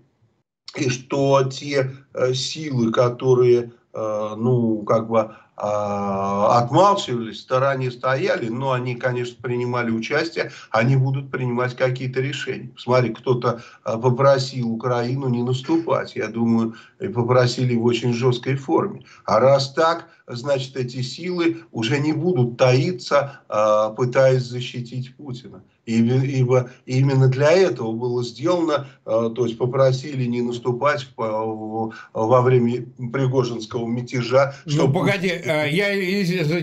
и 0.76 0.90
что 0.90 1.44
те 1.44 1.92
э, 2.14 2.34
силы, 2.34 2.92
которые, 2.92 3.72
э, 3.94 4.34
ну, 4.38 4.84
как 4.84 5.10
бы 5.10 5.36
отмалчивались, 5.58 7.38
в 7.38 7.42
стороне 7.42 7.90
стояли, 7.90 8.48
но 8.48 8.74
они, 8.74 8.96
конечно, 8.96 9.42
принимали 9.42 9.90
участие, 9.90 10.52
они 10.70 10.96
будут 10.96 11.32
принимать 11.32 11.76
какие-то 11.76 12.22
решения. 12.22 12.72
Смотри, 12.78 13.10
кто-то 13.14 13.62
а, 13.84 13.98
попросил 13.98 14.72
Украину 14.72 15.30
не 15.30 15.42
наступать, 15.42 16.16
я 16.16 16.28
думаю, 16.28 16.76
и 17.00 17.08
попросили 17.08 17.76
в 17.76 17.86
очень 17.86 18.14
жесткой 18.14 18.56
форме. 18.56 19.04
А 19.26 19.40
раз 19.40 19.74
так, 19.74 20.08
значит, 20.28 20.78
эти 20.78 21.02
силы 21.02 21.64
уже 21.72 22.00
не 22.00 22.14
будут 22.14 22.58
таиться, 22.58 23.42
а, 23.50 23.90
пытаясь 23.90 24.44
защитить 24.44 25.16
Путина. 25.16 25.64
Ибо 25.88 26.70
именно 26.86 27.30
для 27.30 27.52
этого 27.52 27.94
было 27.94 28.22
сделано, 28.22 28.88
а, 29.06 29.30
то 29.30 29.46
есть 29.46 29.58
попросили 29.58 30.26
не 30.26 30.42
наступать 30.42 31.08
во 31.16 32.42
время 32.42 32.86
Пригожинского 33.12 33.88
мятежа. 33.88 34.54
Ну, 34.66 34.72
чтобы... 34.72 34.88
Ну, 34.88 35.00
погоди, 35.00 35.30
а, 35.30 35.64
я 35.64 35.96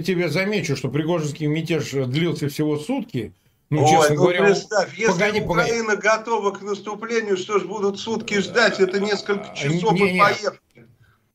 тебе 0.02 0.28
замечу, 0.28 0.76
что 0.76 0.90
Пригожинский 0.90 1.46
мятеж 1.46 1.90
длился 2.06 2.50
всего 2.50 2.78
сутки, 2.78 3.32
ну, 3.70 3.82
Ой, 3.82 3.90
честно 3.90 4.14
ну 4.14 4.20
говоря, 4.20 4.44
представь, 4.44 4.98
если 4.98 5.12
погоди, 5.12 5.40
Украина 5.40 5.96
погоди. 5.96 6.02
готова 6.02 6.50
к 6.50 6.62
наступлению, 6.62 7.38
что 7.38 7.58
ж 7.58 7.64
будут 7.64 7.98
сутки 7.98 8.38
ждать, 8.40 8.78
это 8.78 9.00
несколько 9.00 9.56
часов 9.56 9.94
не, 9.94 10.16
и 10.16 10.20
поехали. 10.20 10.60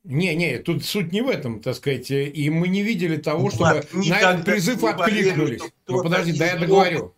Не, 0.03 0.35
не, 0.35 0.59
тут 0.59 0.85
суть 0.85 1.11
не 1.11 1.21
в 1.21 1.27
этом, 1.27 1.59
так 1.59 1.75
сказать. 1.75 2.11
И 2.11 2.49
мы 2.49 2.67
не 2.67 2.83
видели 2.83 3.17
того, 3.17 3.49
чтобы 3.49 3.83
на 3.93 4.19
этот 4.19 4.45
призыв 4.45 4.83
откликнулись. 4.83 5.63
Ну 5.87 6.03
подожди, 6.03 6.37
да 6.37 6.45
я 6.45 6.57
договорю. 6.57 7.15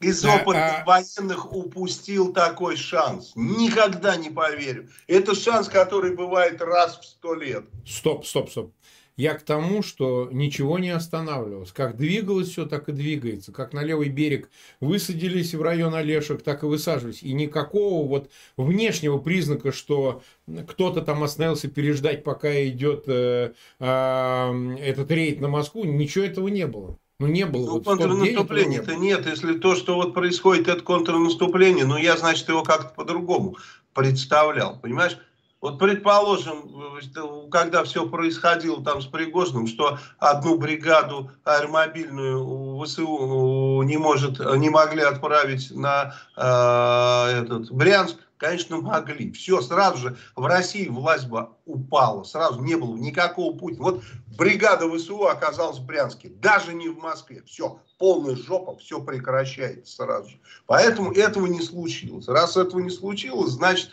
Из 0.00 0.24
опытных 0.24 0.80
а... 0.80 0.84
военных 0.86 1.52
упустил 1.52 2.32
такой 2.32 2.76
шанс. 2.76 3.32
Никогда 3.34 4.16
не 4.16 4.30
поверю. 4.30 4.88
Это 5.06 5.34
шанс, 5.34 5.68
который 5.68 6.16
бывает 6.16 6.62
раз 6.62 6.98
в 6.98 7.04
сто 7.04 7.34
лет. 7.34 7.64
Стоп, 7.86 8.26
стоп, 8.26 8.50
стоп. 8.50 8.72
Я 9.20 9.34
к 9.34 9.42
тому, 9.42 9.82
что 9.82 10.30
ничего 10.32 10.78
не 10.78 10.88
останавливалось. 10.88 11.72
Как 11.72 11.98
двигалось 11.98 12.48
все, 12.48 12.64
так 12.64 12.88
и 12.88 12.92
двигается. 12.92 13.52
Как 13.52 13.74
на 13.74 13.82
левый 13.82 14.08
берег 14.08 14.48
высадились 14.80 15.54
в 15.54 15.60
район 15.60 15.94
Олешек, 15.94 16.40
так 16.42 16.62
и 16.62 16.66
высаживались. 16.66 17.22
И 17.22 17.34
никакого 17.34 18.08
вот 18.08 18.30
внешнего 18.56 19.18
признака, 19.18 19.72
что 19.72 20.22
кто-то 20.66 21.02
там 21.02 21.22
остановился 21.22 21.68
переждать, 21.68 22.24
пока 22.24 22.64
идет 22.64 23.04
э, 23.08 23.52
э, 23.78 24.76
этот 24.80 25.10
рейд 25.10 25.42
на 25.42 25.48
Москву, 25.48 25.84
ничего 25.84 26.24
этого 26.24 26.48
не 26.48 26.66
было. 26.66 26.96
Ну, 27.20 27.26
не 27.26 27.44
было. 27.44 27.66
Ну, 27.66 27.72
вот 27.72 27.84
контрнаступления-то 27.84 28.96
нет. 28.96 29.26
Если 29.26 29.58
то, 29.58 29.76
что 29.76 29.96
вот 29.96 30.14
происходит, 30.14 30.68
это 30.68 30.80
контрнаступление, 30.80 31.84
ну, 31.84 31.98
я, 31.98 32.16
значит, 32.16 32.48
его 32.48 32.62
как-то 32.62 32.94
по-другому 32.94 33.58
представлял. 33.92 34.78
Понимаешь? 34.80 35.18
Вот 35.60 35.78
предположим, 35.78 37.50
когда 37.50 37.84
все 37.84 38.08
происходило 38.08 38.82
там 38.82 39.02
с 39.02 39.06
Пригожным, 39.06 39.66
что 39.66 39.98
одну 40.18 40.56
бригаду 40.56 41.30
аэромобильную 41.44 42.82
ВСУ 42.82 43.82
не, 43.82 43.98
может, 43.98 44.38
не 44.38 44.70
могли 44.70 45.02
отправить 45.02 45.70
на 45.70 46.14
э, 46.34 47.42
этот 47.42 47.70
Брянск, 47.70 48.16
конечно, 48.38 48.78
могли. 48.78 49.32
Все, 49.32 49.60
сразу 49.60 49.98
же 49.98 50.16
в 50.34 50.46
России 50.46 50.88
власть 50.88 51.28
бы 51.28 51.50
упала. 51.66 52.24
Сразу 52.24 52.62
не 52.62 52.76
было 52.76 52.96
никакого 52.96 53.54
пути. 53.54 53.76
Вот 53.76 54.02
бригада 54.38 54.90
ВСУ 54.90 55.26
оказалась 55.26 55.78
в 55.78 55.84
Брянске. 55.84 56.30
Даже 56.30 56.72
не 56.72 56.88
в 56.88 56.96
Москве. 56.96 57.42
Все, 57.44 57.78
полная 57.98 58.34
жопа, 58.34 58.78
все 58.78 59.02
прекращается 59.02 59.94
сразу 59.94 60.30
же. 60.30 60.40
Поэтому 60.64 61.12
этого 61.12 61.46
не 61.46 61.60
случилось. 61.60 62.28
Раз 62.28 62.56
этого 62.56 62.80
не 62.80 62.90
случилось, 62.90 63.50
значит 63.50 63.90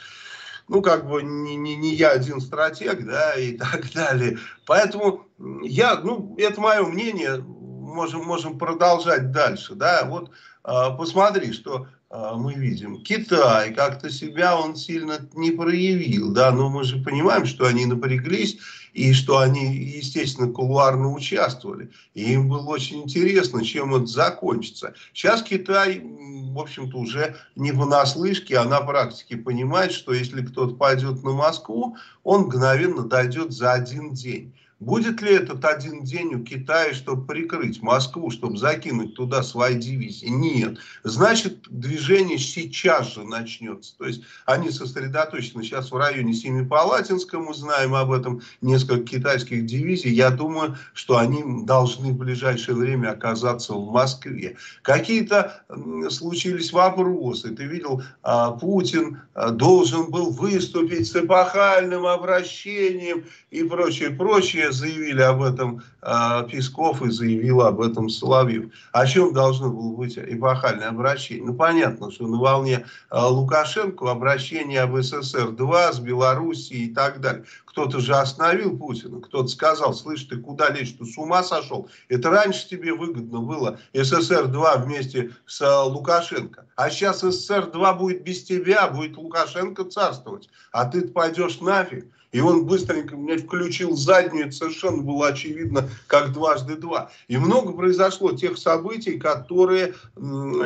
ну, 0.68 0.82
как 0.82 1.08
бы 1.08 1.24
не, 1.24 1.56
не, 1.56 1.76
не 1.76 1.94
я 1.96 2.12
один 2.12 2.42
стратег, 2.42 3.06
да, 3.06 3.34
и 3.40 3.54
так 3.54 3.92
далее. 3.94 4.38
Поэтому 4.66 5.26
я, 5.64 5.96
ну, 5.96 6.36
это 6.38 6.60
мое 6.62 6.84
мнение, 6.84 7.38
можем, 7.38 8.26
можем 8.26 8.58
продолжать 8.58 9.32
дальше, 9.32 9.76
да, 9.76 10.06
вот 10.06 10.32
э, 10.66 10.72
посмотри, 10.98 11.54
что 11.54 11.88
э, 12.10 12.32
мы 12.36 12.54
видим. 12.54 13.02
Китай 13.04 13.74
как-то 13.74 14.10
себя 14.10 14.58
он 14.58 14.76
сильно 14.76 15.20
не 15.34 15.52
проявил, 15.52 16.32
да, 16.34 16.52
но 16.52 16.70
мы 16.70 16.84
же 16.84 17.02
понимаем, 17.02 17.46
что 17.46 17.66
они 17.66 17.86
напряглись, 17.86 18.58
и 18.98 19.14
что 19.14 19.38
они, 19.38 19.76
естественно, 19.76 20.52
кулуарно 20.52 21.14
участвовали. 21.14 21.92
И 22.16 22.34
им 22.34 22.50
было 22.50 22.68
очень 22.70 23.04
интересно, 23.04 23.64
чем 23.64 23.94
это 23.94 24.08
закончится. 24.08 24.96
Сейчас 25.14 25.44
Китай, 25.44 26.02
в 26.04 26.58
общем-то, 26.58 26.98
уже 26.98 27.36
не 27.56 27.72
понаслышке, 27.72 28.58
а 28.58 28.66
на 28.66 28.82
практике 28.82 29.38
понимает, 29.38 29.92
что 29.92 30.14
если 30.14 30.42
кто-то 30.42 30.74
пойдет 30.74 31.24
на 31.24 31.34
Москву, 31.34 31.96
он 32.24 32.46
мгновенно 32.46 33.04
дойдет 33.04 33.52
за 33.52 33.74
один 33.74 34.14
день. 34.14 34.57
Будет 34.80 35.24
ли 35.24 35.34
этот 35.34 35.66
один 35.66 36.04
день 36.04 36.36
у 36.36 36.44
Китая, 36.44 36.94
чтобы 36.94 37.26
прикрыть 37.26 37.82
Москву, 37.82 38.30
чтобы 38.30 38.58
закинуть 38.58 39.16
туда 39.16 39.42
свои 39.42 39.74
дивизии? 39.74 40.28
Нет. 40.28 40.78
Значит, 41.04 41.66
движение 41.68 42.38
сейчас 42.38 43.14
же 43.16 43.24
начнется. 43.24 43.98
То 43.98 44.06
есть 44.06 44.22
они 44.46 44.70
сосредоточены 44.70 45.64
сейчас 45.64 45.92
в 45.92 45.98
районе 45.98 46.34
Семипалатинска, 46.34 47.40
мы 47.40 47.56
знаем 47.56 47.96
об 47.96 48.12
этом, 48.12 48.42
несколько 48.62 49.04
китайских 49.18 49.66
дивизий. 49.66 50.12
Я 50.12 50.30
думаю, 50.30 50.78
что 50.94 51.18
они 51.18 51.66
должны 51.66 52.12
в 52.12 52.18
ближайшее 52.18 52.76
время 52.76 53.10
оказаться 53.10 53.74
в 53.74 53.92
Москве. 53.92 54.58
Какие-то 54.84 55.64
случились 56.12 56.72
вопросы. 56.72 57.50
Ты 57.50 57.64
видел, 57.64 58.04
а, 58.22 58.52
Путин 58.52 59.22
а, 59.34 59.50
должен 59.50 60.12
был 60.12 60.30
выступить 60.30 61.08
с 61.08 61.16
эпохальным 61.16 62.06
обращением 62.06 63.26
и 63.50 63.64
прочее, 63.64 64.12
прочее 64.12 64.67
заявили 64.72 65.22
об 65.22 65.42
этом 65.42 65.84
э, 66.02 66.48
Песков 66.50 67.02
и 67.02 67.10
заявил 67.10 67.62
об 67.62 67.82
этом 67.82 68.10
Соловьев. 68.10 68.72
О 68.92 69.06
чем 69.06 69.34
должно 69.34 69.70
было 69.70 69.96
быть 69.96 70.18
эпохальное 70.18 70.90
обращение? 70.90 71.46
Ну, 71.46 71.54
понятно, 71.54 72.12
что 72.12 72.28
на 72.28 72.38
волне 72.38 72.86
э, 73.12 73.20
Лукашенко 73.20 74.10
обращение 74.12 74.82
об 74.82 74.96
СССР-2 74.96 75.94
с 75.94 76.00
Белоруссией 76.00 76.88
и 76.88 76.94
так 76.94 77.22
далее. 77.22 77.46
Кто-то 77.66 78.00
же 78.00 78.16
остановил 78.16 78.78
Путина, 78.78 79.22
кто-то 79.22 79.48
сказал, 79.48 79.94
слышь, 79.94 80.24
ты 80.24 80.38
куда 80.38 80.70
лезешь, 80.70 80.96
ты 80.98 81.06
с 81.06 81.18
ума 81.18 81.44
сошел? 81.44 81.90
Это 82.10 82.30
раньше 82.30 82.68
тебе 82.68 82.94
выгодно 82.94 83.40
было 83.40 83.80
СССР-2 83.94 84.84
вместе 84.84 85.32
с 85.46 85.62
э, 85.62 85.84
Лукашенко. 85.84 86.66
А 86.76 86.90
сейчас 86.90 87.24
СССР-2 87.24 87.98
будет 87.98 88.24
без 88.24 88.44
тебя, 88.44 88.88
будет 88.88 89.18
Лукашенко 89.18 89.86
царствовать. 89.86 90.50
А 90.72 90.86
ты 90.86 91.08
пойдешь 91.08 91.60
нафиг. 91.60 92.08
И 92.32 92.42
он 92.42 92.66
быстренько 92.66 93.16
мне 93.16 93.38
включил 93.38 93.96
заднюю, 93.96 94.48
это 94.48 94.56
совершенно 94.56 95.02
было 95.02 95.28
очевидно, 95.28 95.90
как 96.08 96.34
дважды 96.34 96.76
два. 96.76 97.10
И 97.28 97.38
много 97.38 97.72
произошло 97.72 98.34
тех 98.34 98.58
событий, 98.58 99.18
которые, 99.18 99.94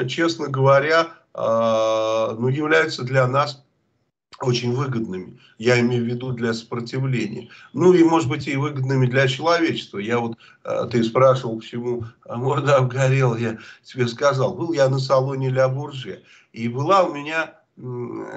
честно 0.08 0.48
говоря, 0.48 1.10
а, 1.34 2.36
ну, 2.38 2.48
являются 2.48 3.04
для 3.04 3.28
нас 3.28 3.64
очень 4.42 4.74
выгодными. 4.74 5.40
Я 5.60 5.80
имею 5.80 6.04
в 6.04 6.08
виду 6.08 6.32
для 6.32 6.54
сопротивления. 6.54 7.50
Ну 7.74 7.94
и, 7.94 8.04
может 8.04 8.28
быть, 8.28 8.48
и 8.48 8.56
выгодными 8.56 9.06
для 9.06 9.28
человечества. 9.28 10.00
Я 10.00 10.20
вот, 10.20 10.38
э, 10.64 10.88
ты 10.92 11.04
спрашивал, 11.04 11.60
почему 11.60 12.06
морда 12.28 12.78
обгорела, 12.78 13.36
я 13.36 13.60
тебе 13.84 14.08
сказал. 14.08 14.56
Был 14.56 14.74
я 14.74 14.90
на 14.90 15.00
салоне 15.00 15.50
Ля 15.50 15.70
Бурже. 15.70 16.24
И 16.54 16.68
была 16.68 17.04
у 17.04 17.14
меня 17.14 17.61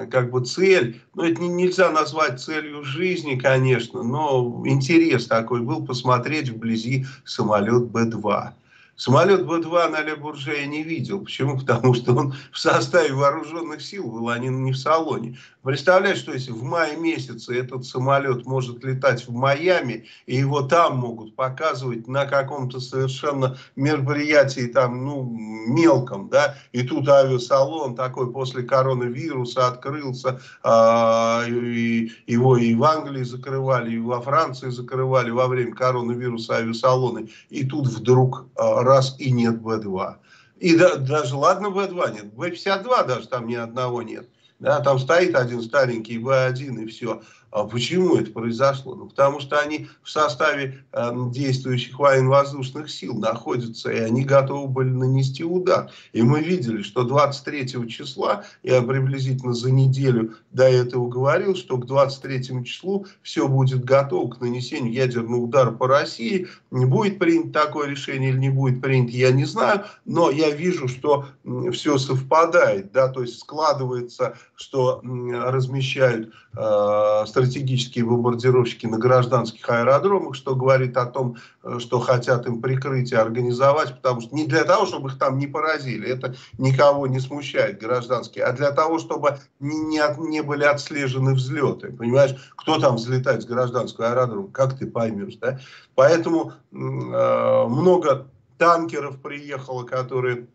как 0.09 0.31
бы 0.31 0.43
цель, 0.43 1.01
ну 1.13 1.23
это 1.23 1.41
не, 1.41 1.47
нельзя 1.47 1.91
назвать 1.91 2.41
целью 2.41 2.83
жизни, 2.83 3.35
конечно, 3.35 4.03
но 4.03 4.63
интерес 4.65 5.27
такой 5.27 5.61
был 5.61 5.85
посмотреть 5.85 6.49
вблизи 6.49 7.05
самолет 7.25 7.85
Б-2. 7.85 8.53
Самолет 8.97 9.45
Б-2 9.45 9.89
на 9.89 10.01
Ле 10.01 10.15
Бурже 10.15 10.55
я 10.55 10.65
не 10.65 10.81
видел. 10.81 11.19
Почему? 11.19 11.57
Потому 11.59 11.93
что 11.93 12.13
он 12.13 12.33
в 12.51 12.57
составе 12.57 13.13
вооруженных 13.13 13.81
сил 13.81 14.09
был, 14.09 14.29
а 14.29 14.39
не, 14.39 14.47
не 14.47 14.71
в 14.71 14.77
салоне. 14.77 15.37
Представляешь, 15.65 16.19
что 16.19 16.31
если 16.31 16.51
в 16.51 16.61
мае 16.61 16.95
месяце 16.95 17.59
этот 17.59 17.85
самолет 17.85 18.45
может 18.45 18.83
летать 18.83 19.27
в 19.27 19.31
Майами, 19.31 20.05
и 20.27 20.35
его 20.35 20.61
там 20.61 20.97
могут 20.97 21.35
показывать 21.35 22.07
на 22.07 22.27
каком-то 22.27 22.79
совершенно 22.79 23.57
мероприятии, 23.75 24.67
там, 24.67 25.03
ну, 25.03 25.23
мелком, 25.25 26.29
да, 26.29 26.55
и 26.71 26.83
тут 26.83 27.09
авиасалон 27.09 27.95
такой 27.95 28.31
после 28.31 28.61
коронавируса 28.61 29.65
открылся, 29.65 30.39
а, 30.61 31.43
и 31.47 32.11
его 32.27 32.57
и 32.57 32.75
в 32.75 32.83
Англии 32.83 33.23
закрывали, 33.23 33.95
и 33.95 33.97
во 33.97 34.21
Франции 34.21 34.69
закрывали 34.69 35.31
во 35.31 35.47
время 35.47 35.73
коронавируса 35.73 36.57
авиасалоны, 36.57 37.31
и 37.49 37.65
тут 37.65 37.87
вдруг 37.87 38.45
а, 38.55 38.83
раз 38.83 39.15
и 39.17 39.31
нет 39.31 39.59
Б-2. 39.63 40.13
И 40.59 40.77
да, 40.77 40.97
даже, 40.97 41.35
ладно, 41.35 41.71
Б-2 41.71 42.13
нет, 42.13 42.33
Б-52 42.35 43.07
даже 43.07 43.27
там 43.27 43.47
ни 43.47 43.55
одного 43.55 44.03
нет. 44.03 44.29
Да, 44.59 44.79
там 44.79 44.99
стоит 44.99 45.35
один 45.35 45.61
старенький 45.61 46.17
Б1 46.17 46.83
и 46.83 46.85
все. 46.87 47.21
А 47.55 47.63
почему 47.63 48.17
это 48.17 48.31
произошло? 48.31 48.95
Ну, 48.95 49.05
потому 49.05 49.39
что 49.39 49.57
они 49.57 49.87
в 50.03 50.09
составе 50.09 50.83
э, 50.91 51.11
действующих 51.31 51.97
военно-воздушных 51.97 52.91
сил 52.91 53.17
находятся, 53.17 53.93
и 53.93 53.97
они 53.97 54.25
готовы 54.25 54.67
были 54.67 54.89
нанести 54.89 55.45
удар. 55.45 55.89
И 56.11 56.21
мы 56.21 56.41
видели, 56.41 56.81
что 56.81 57.05
23 57.05 57.87
числа, 57.87 58.43
я 58.61 58.81
приблизительно 58.81 59.53
за 59.53 59.71
неделю 59.71 60.35
до 60.51 60.65
этого 60.65 61.07
говорил, 61.07 61.55
что 61.55 61.77
к 61.77 61.85
23 61.85 62.65
числу 62.65 63.05
все 63.21 63.47
будет 63.47 63.85
готово 63.85 64.31
к 64.31 64.41
нанесению 64.41 64.91
ядерного 64.91 65.39
удара 65.39 65.71
по 65.71 65.87
России. 65.87 66.49
Не 66.71 66.83
будет 66.83 67.19
принято 67.19 67.57
такое 67.57 67.87
решение 67.87 68.31
или 68.31 68.37
не 68.37 68.49
будет 68.49 68.81
принято, 68.81 69.13
я 69.13 69.31
не 69.31 69.45
знаю, 69.45 69.85
но 70.03 70.29
я 70.29 70.49
вижу, 70.49 70.89
что 70.89 71.27
все 71.71 71.97
совпадает, 71.99 72.91
да, 72.91 73.07
то 73.07 73.21
есть 73.21 73.39
складывается, 73.39 74.37
что 74.57 75.01
размещают 75.01 76.33
э, 76.57 77.23
стратегические 77.45 78.05
бомбардировщики 78.05 78.85
на 78.85 78.97
гражданских 78.97 79.69
аэродромах, 79.69 80.35
что 80.35 80.55
говорит 80.55 80.97
о 80.97 81.05
том, 81.05 81.37
э, 81.63 81.77
что 81.79 81.99
хотят 81.99 82.47
им 82.47 82.61
прикрытие 82.61 83.19
организовать, 83.19 83.95
потому 83.95 84.21
что 84.21 84.35
не 84.35 84.45
для 84.45 84.63
того, 84.63 84.85
чтобы 84.85 85.09
их 85.09 85.19
там 85.19 85.37
не 85.37 85.47
поразили, 85.47 86.09
это 86.09 86.35
никого 86.57 87.07
не 87.07 87.19
смущает 87.19 87.79
гражданские, 87.79 88.45
а 88.45 88.53
для 88.53 88.71
того, 88.71 88.99
чтобы 88.99 89.37
не, 89.59 89.77
не, 89.77 90.01
не 90.29 90.41
были 90.41 90.63
отслежены 90.63 91.33
взлеты. 91.33 91.91
Понимаешь, 91.91 92.35
кто 92.55 92.79
там 92.79 92.95
взлетает 92.95 93.43
с 93.43 93.45
гражданского 93.45 94.09
аэродрома, 94.09 94.47
как 94.51 94.77
ты 94.77 94.87
поймешь, 94.87 95.35
да? 95.35 95.59
Поэтому 95.93 96.53
э, 96.71 96.75
много 96.75 98.27
танкеров 98.57 99.21
приехало, 99.21 99.83
которые 99.83 100.47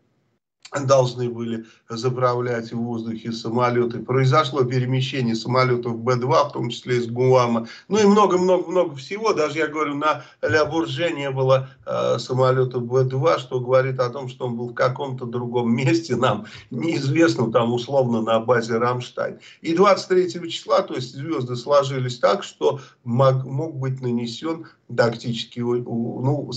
должны 0.79 1.29
были 1.29 1.65
заправлять 1.89 2.71
в 2.71 2.77
воздухе 2.77 3.31
самолеты. 3.33 3.99
Произошло 3.99 4.63
перемещение 4.63 5.35
самолетов 5.35 5.97
Б-2, 5.99 6.49
в 6.49 6.53
том 6.53 6.69
числе 6.69 6.97
из 6.97 7.07
Гуама. 7.07 7.67
Ну 7.89 7.99
и 7.99 8.05
много-много-много 8.05 8.95
всего. 8.95 9.33
Даже, 9.33 9.57
я 9.59 9.67
говорю, 9.67 9.95
на 9.95 10.23
Ля 10.41 10.63
Бурже 10.65 11.11
не 11.11 11.29
было 11.29 11.69
э, 11.85 12.17
самолета 12.19 12.79
Б-2, 12.79 13.39
что 13.39 13.59
говорит 13.59 13.99
о 13.99 14.09
том, 14.09 14.29
что 14.29 14.45
он 14.47 14.55
был 14.55 14.69
в 14.69 14.73
каком-то 14.73 15.25
другом 15.25 15.75
месте. 15.75 16.15
Нам 16.15 16.45
неизвестно, 16.69 17.51
там 17.51 17.73
условно 17.73 18.21
на 18.21 18.39
базе 18.39 18.77
Рамштайн. 18.77 19.39
И 19.61 19.73
23 19.73 20.49
числа, 20.49 20.83
то 20.83 20.93
есть 20.93 21.13
звезды 21.13 21.57
сложились 21.57 22.17
так, 22.17 22.43
что 22.43 22.79
мог, 23.03 23.43
мог 23.43 23.75
быть 23.75 23.99
нанесен 24.01 24.67
тактический 24.95 25.61
ну, 25.61 26.51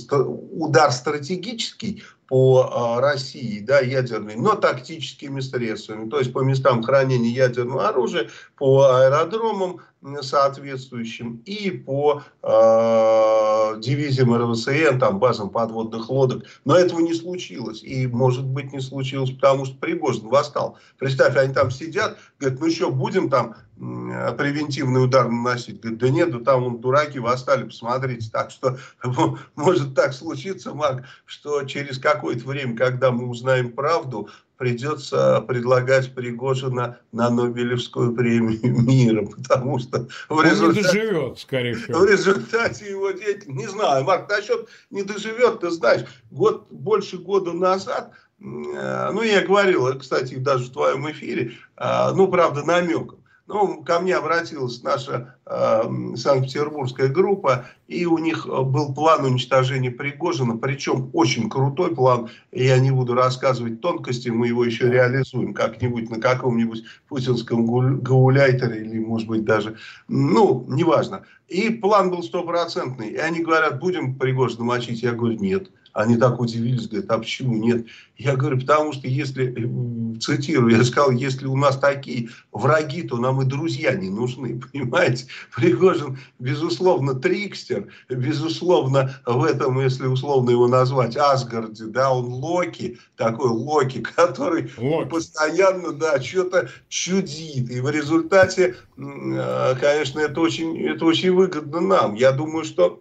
удар 0.53 0.92
стратегический 0.92 2.03
по 2.27 2.70
а, 2.73 3.01
России, 3.01 3.61
да, 3.61 3.81
ядерный, 3.81 4.37
но 4.37 4.55
тактическими 4.55 5.40
средствами, 5.40 6.09
то 6.09 6.18
есть 6.18 6.33
по 6.33 6.40
местам 6.40 6.83
хранения 6.83 7.31
ядерного 7.31 7.88
оружия, 7.88 8.31
по 8.57 8.85
аэродромам 8.85 9.81
соответствующим 10.20 11.42
и 11.47 11.70
по 11.70 12.23
э, 12.42 13.81
дивизиям 13.81 14.35
РВСН, 14.35 14.99
там, 14.99 15.18
базам 15.18 15.49
подводных 15.49 16.11
лодок. 16.11 16.44
Но 16.64 16.77
этого 16.77 17.01
не 17.01 17.14
случилось. 17.14 17.83
И, 17.83 18.07
может 18.07 18.44
быть, 18.44 18.73
не 18.73 18.81
случилось, 18.81 19.31
потому 19.31 19.64
что 19.64 19.77
Пригожин 19.79 20.29
восстал. 20.29 20.77
Представь, 20.99 21.37
они 21.37 21.55
там 21.55 21.70
сидят, 21.70 22.18
говорят, 22.38 22.61
ну 22.61 22.70
что, 22.70 22.90
будем 22.90 23.31
там 23.31 23.57
превентивный 23.76 25.04
удар 25.04 25.28
наносить. 25.28 25.80
Говорит, 25.80 25.98
да 25.98 26.08
нет, 26.10 26.30
да 26.30 26.38
там 26.38 26.62
вон, 26.64 26.78
дураки 26.80 27.18
восстали, 27.18 27.64
посмотрите. 27.64 28.30
Так 28.30 28.50
что 28.50 28.78
может 29.56 29.94
так 29.94 30.12
случиться, 30.12 30.74
Мак, 30.74 31.04
что 31.26 31.64
через 31.64 31.98
какое-то 31.98 32.46
время, 32.46 32.76
когда 32.76 33.10
мы 33.10 33.28
узнаем 33.28 33.72
правду, 33.72 34.28
придется 34.56 35.40
предлагать 35.42 36.14
Пригожина 36.14 36.98
на 37.12 37.30
Нобелевскую 37.30 38.14
премию 38.14 38.60
мира, 38.82 39.26
потому 39.26 39.78
что 39.78 40.06
в 40.28 40.42
результате, 40.42 40.62
Он 40.64 40.74
не 40.74 40.82
доживет, 40.82 41.38
скорее 41.38 41.74
всего. 41.74 41.98
В 42.04 42.04
результате 42.06 42.90
его 42.90 43.10
деятельности, 43.10 43.50
не 43.50 43.66
знаю, 43.66 44.04
Марк, 44.04 44.28
насчет 44.30 44.68
не 44.90 45.02
доживет, 45.02 45.60
ты 45.60 45.70
знаешь, 45.70 46.04
год, 46.30 46.66
больше 46.70 47.18
года 47.18 47.52
назад, 47.52 48.12
э, 48.40 49.10
ну, 49.12 49.22
я 49.22 49.42
говорил, 49.42 49.98
кстати, 49.98 50.37
даже 50.37 50.64
в 50.64 50.72
твоем 50.72 51.10
эфире, 51.10 51.54
э, 51.76 52.12
ну, 52.14 52.28
правда, 52.28 52.62
намеком, 52.64 53.23
ну, 53.46 53.83
ко 53.85 54.00
мне 54.00 54.16
обратилась 54.16 54.83
наша 54.83 55.37
э, 55.44 55.83
санкт-петербургская 56.16 57.09
группа, 57.09 57.66
и 57.88 58.07
у 58.07 58.16
них 58.16 58.46
э, 58.46 58.62
был 58.62 58.94
план 58.94 59.24
уничтожения 59.24 59.90
Пригожина, 59.90 60.57
причем 60.57 61.11
очень 61.12 61.50
крутой 61.50 61.94
план. 61.94 62.30
Я 62.52 62.78
не 62.78 62.90
буду 62.90 63.12
рассказывать 63.14 63.83
тонкости, 63.83 64.30
мы 64.30 64.48
его 64.48 64.64
еще 64.64 64.90
реализуем 64.90 65.52
как-нибудь 65.52 66.09
на 66.09 66.20
каком-нибудь 66.20 66.85
путинском 67.07 67.66
гауляйтере 68.00 68.83
или, 68.83 68.98
может 68.98 69.28
быть, 69.28 69.44
даже, 69.44 69.76
ну, 70.09 70.64
неважно. 70.68 71.24
И 71.48 71.68
план 71.68 72.11
был 72.11 72.22
стопроцентный. 72.22 73.11
И 73.11 73.16
они 73.16 73.42
говорят, 73.42 73.78
будем 73.78 74.14
Пригожина 74.14 74.64
мочить? 74.64 75.02
Я 75.02 75.12
говорю, 75.12 75.38
нет. 75.38 75.70
Они 75.94 76.16
так 76.16 76.40
удивились, 76.40 76.88
говорят, 76.88 77.11
а 77.12 77.18
почему 77.18 77.54
нет? 77.54 77.87
Я 78.18 78.35
говорю, 78.35 78.59
потому 78.59 78.92
что 78.92 79.07
если, 79.07 79.54
э, 79.57 80.18
цитирую, 80.18 80.76
я 80.76 80.83
сказал, 80.83 81.12
если 81.12 81.46
у 81.46 81.57
нас 81.57 81.78
такие 81.78 82.30
враги, 82.50 83.02
то 83.02 83.16
нам 83.16 83.40
и 83.40 83.44
друзья 83.44 83.94
не 83.94 84.11
нужны, 84.11 84.61
понимаете? 84.72 85.26
Пригожин, 85.54 86.18
безусловно, 86.40 87.14
трикстер, 87.14 87.87
безусловно, 88.09 89.14
в 89.24 89.44
этом, 89.44 89.80
если 89.80 90.07
условно 90.07 90.50
его 90.50 90.66
назвать, 90.66 91.16
Асгарде, 91.16 91.85
да, 91.85 92.12
он 92.12 92.26
Локи, 92.26 92.98
такой 93.16 93.50
Локи, 93.50 94.00
который 94.16 94.72
Локи. 94.76 95.09
постоянно, 95.09 95.92
да, 95.92 96.20
что-то 96.20 96.70
чудит. 96.88 97.70
И 97.70 97.80
в 97.80 97.88
результате, 97.88 98.74
э, 98.98 99.74
конечно, 99.80 100.18
это 100.18 100.40
очень, 100.40 100.76
это 100.88 101.04
очень 101.04 101.30
выгодно 101.33 101.80
нам. 101.80 102.14
Я 102.14 102.33
думаю, 102.33 102.64
что 102.64 103.00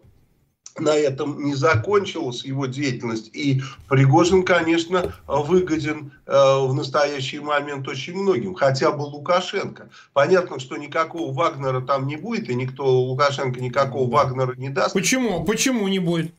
на 0.77 0.95
этом 0.95 1.43
не 1.43 1.55
закончилась 1.55 2.43
его 2.43 2.65
деятельность. 2.65 3.29
И 3.33 3.61
Пригожин, 3.87 4.43
конечно, 4.43 5.13
выгоден 5.27 6.11
э, 6.25 6.31
в 6.31 6.73
настоящий 6.73 7.39
момент 7.39 7.87
очень 7.87 8.15
многим, 8.15 8.55
хотя 8.55 8.91
бы 8.91 9.03
Лукашенко. 9.03 9.89
Понятно, 10.13 10.59
что 10.59 10.77
никакого 10.77 11.33
Вагнера 11.33 11.81
там 11.81 12.07
не 12.07 12.15
будет, 12.15 12.49
и 12.49 12.55
никто 12.55 12.85
Лукашенко 12.85 13.59
никакого 13.59 14.09
Вагнера 14.09 14.55
не 14.55 14.69
даст. 14.69 14.93
Почему? 14.93 15.43
Почему 15.43 15.87
не 15.87 15.99
будет? 15.99 16.33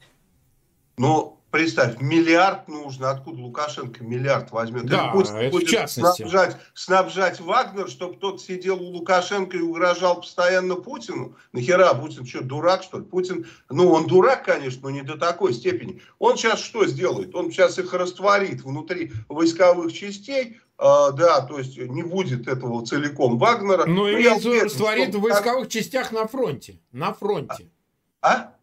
Но 0.96 1.33
Представь, 1.54 2.00
миллиард 2.00 2.66
нужно. 2.66 3.12
Откуда 3.12 3.40
Лукашенко 3.40 4.02
миллиард 4.02 4.50
возьмет? 4.50 4.86
Да, 4.86 5.12
пусть 5.12 5.30
это 5.30 5.50
будет 5.52 5.68
в 5.68 5.70
частности. 5.70 6.22
Снабжать, 6.22 6.56
снабжать 6.74 7.40
Вагнер, 7.40 7.88
чтобы 7.88 8.16
тот 8.16 8.42
сидел 8.42 8.82
у 8.82 8.86
Лукашенко 8.86 9.56
и 9.56 9.60
угрожал 9.60 10.16
постоянно 10.16 10.74
Путину. 10.74 11.36
Нахера 11.52 11.94
Путин 11.94 12.26
что, 12.26 12.42
дурак, 12.42 12.82
что 12.82 12.98
ли? 12.98 13.04
Путин, 13.04 13.46
ну, 13.70 13.92
он 13.92 14.08
дурак, 14.08 14.44
конечно, 14.44 14.80
но 14.82 14.90
не 14.90 15.02
до 15.02 15.16
такой 15.16 15.54
степени. 15.54 16.02
Он 16.18 16.36
сейчас 16.36 16.58
что 16.58 16.86
сделает? 16.86 17.36
Он 17.36 17.52
сейчас 17.52 17.78
их 17.78 17.94
растворит 17.94 18.62
внутри 18.62 19.12
войсковых 19.28 19.92
частей, 19.92 20.58
Uh, 20.76 21.12
да, 21.12 21.40
то 21.42 21.56
есть 21.60 21.78
не 21.78 22.02
будет 22.02 22.48
этого 22.48 22.84
целиком 22.84 23.38
Вагнера. 23.38 23.84
Ну, 23.86 24.08
и 24.08 24.26
растворит 24.26 25.14
в 25.14 25.20
войсковых 25.20 25.68
частях 25.68 26.10
на 26.10 26.26
фронте. 26.26 26.80
На 26.90 27.14
фронте. 27.14 27.70
А? 28.20 28.54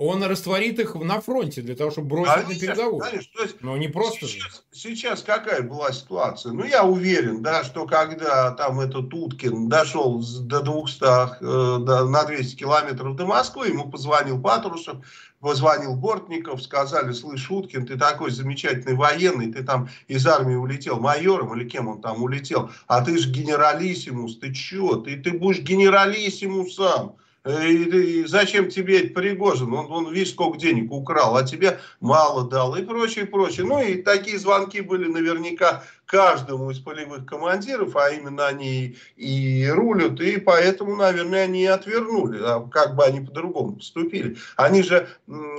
Он 0.00 0.22
растворит 0.22 0.78
их 0.78 0.94
на 0.94 1.20
фронте 1.20 1.60
для 1.60 1.76
того, 1.76 1.90
чтобы 1.90 2.08
бросить 2.08 2.32
конечно, 2.32 2.54
на 2.54 2.60
передовую. 2.60 3.00
Конечно, 3.00 3.32
то 3.36 3.42
есть 3.42 3.56
Но 3.60 3.76
не 3.76 3.88
просто 3.88 4.26
сейчас, 4.26 4.52
же. 4.54 4.60
Сейчас 4.72 5.22
какая 5.22 5.60
была 5.60 5.92
ситуация? 5.92 6.52
Ну, 6.52 6.64
я 6.64 6.84
уверен, 6.84 7.42
да, 7.42 7.64
что 7.64 7.84
когда 7.84 8.50
там 8.52 8.80
этот 8.80 9.12
Уткин 9.12 9.68
дошел 9.68 10.24
до 10.40 10.60
200, 10.60 11.04
э, 11.04 11.84
до, 11.84 12.06
на 12.06 12.24
200 12.24 12.56
километров 12.56 13.14
до 13.14 13.26
Москвы, 13.26 13.68
ему 13.68 13.90
позвонил 13.90 14.40
Патрушев, 14.40 14.96
позвонил 15.38 15.94
Бортников, 15.96 16.62
сказали, 16.62 17.12
слышь, 17.12 17.50
Уткин, 17.50 17.84
ты 17.86 17.98
такой 17.98 18.30
замечательный 18.30 18.96
военный, 18.96 19.52
ты 19.52 19.62
там 19.62 19.90
из 20.08 20.26
армии 20.26 20.54
улетел 20.54 20.98
майором 20.98 21.54
или 21.54 21.68
кем 21.68 21.88
он 21.88 22.00
там 22.00 22.22
улетел, 22.22 22.70
а 22.86 23.04
ты 23.04 23.18
же 23.18 23.28
генералиссимус, 23.30 24.38
ты 24.38 24.54
чё, 24.54 24.96
ты, 24.96 25.18
ты 25.18 25.32
будешь 25.32 25.60
генералиссимусом. 25.60 27.16
Э, 27.16 27.20
и, 27.46 28.22
и 28.22 28.24
зачем 28.26 28.68
тебе 28.68 29.04
Пригожин? 29.04 29.72
Он, 29.72 29.90
он, 29.90 30.12
видишь, 30.12 30.32
сколько 30.32 30.58
денег 30.58 30.92
украл, 30.92 31.36
а 31.36 31.42
тебе 31.42 31.80
мало 32.00 32.48
дал 32.48 32.76
и 32.76 32.82
прочее, 32.82 33.26
прочее. 33.26 33.64
Ну 33.66 33.82
и 33.82 34.02
такие 34.02 34.38
звонки 34.38 34.80
были 34.80 35.06
наверняка 35.06 35.84
каждому 36.04 36.70
из 36.70 36.80
полевых 36.80 37.24
командиров, 37.24 37.96
а 37.96 38.10
именно 38.10 38.46
они 38.46 38.96
и 39.16 39.66
рулят, 39.68 40.20
и 40.20 40.38
поэтому, 40.38 40.96
наверное, 40.96 41.44
они 41.44 41.66
отвернули, 41.66 42.40
а 42.42 42.60
как 42.68 42.96
бы 42.96 43.04
они 43.04 43.20
по-другому 43.20 43.76
поступили. 43.76 44.36
Они 44.56 44.82
же 44.82 45.08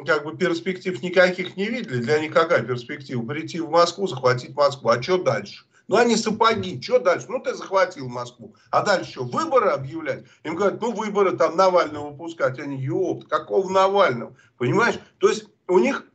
как 0.06 0.26
бы 0.26 0.38
перспектив 0.38 1.02
никаких 1.02 1.56
не 1.56 1.68
видели, 1.68 2.02
для 2.02 2.20
них 2.20 2.34
какая 2.34 2.62
перспектива? 2.64 3.26
Прийти 3.26 3.60
в 3.60 3.70
Москву, 3.70 4.08
захватить 4.08 4.56
Москву, 4.56 4.90
а 4.90 5.02
что 5.02 5.18
дальше? 5.18 5.64
Ну, 5.92 5.98
они 5.98 6.16
сапоги, 6.16 6.82
что 6.82 7.00
дальше? 7.00 7.26
Ну, 7.28 7.40
ты 7.40 7.54
захватил 7.54 8.08
Москву. 8.08 8.56
А 8.70 8.82
дальше 8.82 9.12
что, 9.12 9.26
выборы 9.26 9.72
объявлять? 9.72 10.24
Им 10.46 10.56
говорят, 10.56 10.80
ну, 10.80 10.94
выборы 10.94 11.36
там 11.36 11.58
Навального 11.58 12.12
выпускать. 12.12 12.60
Они, 12.60 12.78
ёпт, 12.78 13.28
какого 13.28 13.70
Навального? 13.70 14.34
Понимаешь? 14.58 15.00
То 15.18 15.28
есть 15.28 15.48
у 15.68 15.80
них 15.80 16.06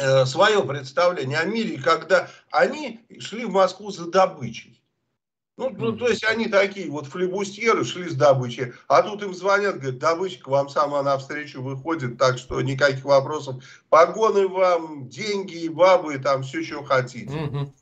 э, 0.00 0.24
свое 0.26 0.62
представление 0.62 1.38
о 1.40 1.44
мире, 1.44 1.82
когда 1.82 2.28
они 2.52 3.04
шли 3.18 3.46
в 3.46 3.50
Москву 3.50 3.90
за 3.90 4.08
добычей. 4.08 4.80
Ну, 5.56 5.70
ну, 5.70 5.96
то 5.96 6.06
есть 6.06 6.22
они 6.22 6.46
такие 6.46 6.88
вот 6.88 7.06
флебустьеры 7.06 7.84
шли 7.84 8.08
с 8.08 8.14
добычей, 8.14 8.74
а 8.86 9.02
тут 9.02 9.24
им 9.24 9.34
звонят, 9.34 9.80
говорят, 9.80 9.98
добыча 9.98 10.40
к 10.40 10.46
вам 10.46 10.68
сама 10.68 11.02
навстречу 11.02 11.62
выходит, 11.62 12.16
так 12.16 12.38
что 12.38 12.60
никаких 12.60 13.04
вопросов. 13.04 13.56
Погоны 13.88 14.46
вам, 14.46 15.08
деньги, 15.08 15.66
бабы, 15.66 16.18
там 16.18 16.44
все, 16.44 16.62
что 16.62 16.84
хотите. 16.84 17.34
Угу. 17.36 17.72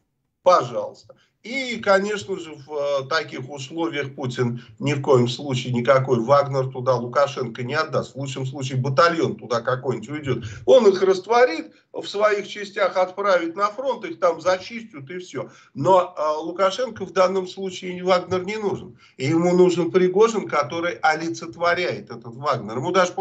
Пожалуйста. 0.42 1.14
И, 1.42 1.78
конечно 1.78 2.38
же, 2.38 2.54
в 2.54 2.72
э, 2.72 3.08
таких 3.08 3.50
условиях 3.50 4.14
Путин 4.14 4.62
ни 4.78 4.92
в 4.94 5.02
коем 5.02 5.26
случае 5.26 5.72
никакой 5.72 6.20
Вагнер 6.20 6.68
туда 6.68 6.94
Лукашенко 6.94 7.64
не 7.64 7.74
отдаст. 7.74 8.12
В 8.14 8.16
лучшем 8.16 8.46
случае 8.46 8.78
батальон 8.78 9.34
туда 9.34 9.60
какой-нибудь 9.60 10.08
уйдет. 10.08 10.44
Он 10.66 10.86
их 10.86 11.02
растворит, 11.02 11.72
в 11.92 12.06
своих 12.06 12.46
частях 12.46 12.96
отправит 12.96 13.56
на 13.56 13.66
фронт, 13.68 14.04
их 14.04 14.20
там 14.20 14.40
зачистят 14.40 15.10
и 15.10 15.18
все. 15.18 15.50
Но 15.74 16.14
э, 16.16 16.42
Лукашенко 16.42 17.04
в 17.04 17.12
данном 17.12 17.48
случае 17.48 18.04
Вагнер 18.04 18.44
не 18.44 18.56
нужен. 18.56 18.96
И 19.16 19.26
ему 19.26 19.52
нужен 19.52 19.90
Пригожин, 19.90 20.48
который 20.48 20.94
олицетворяет 21.02 22.10
этот 22.10 22.36
Вагнер. 22.36 22.76
Ему 22.76 22.92
даже 22.92 23.12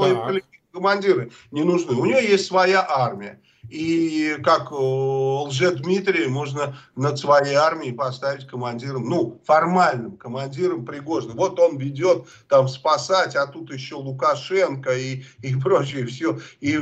командиры 0.72 1.32
не 1.52 1.64
нужны. 1.64 1.96
У 1.96 2.06
него 2.06 2.20
есть 2.20 2.46
своя 2.46 2.86
армия. 2.88 3.42
И 3.70 4.38
как 4.44 4.72
лже 4.72 5.72
Дмитрия 5.72 6.28
можно 6.28 6.76
над 6.96 7.18
своей 7.20 7.56
армией 7.56 7.94
поставить 7.94 8.46
командиром, 8.46 9.08
ну, 9.08 9.40
формальным 9.46 10.18
командиром 10.18 10.86
Пригожина. 10.86 11.36
Вот 11.36 11.58
он 11.60 11.78
ведет 11.78 12.26
там 12.50 12.68
спасать, 12.68 13.36
а 13.36 13.48
тут 13.48 13.72
еще 13.72 13.96
Лукашенко 13.96 14.92
и, 14.98 15.24
и 15.42 15.56
прочее, 15.56 16.06
все, 16.06 16.40
и, 16.60 16.72
и 16.72 16.78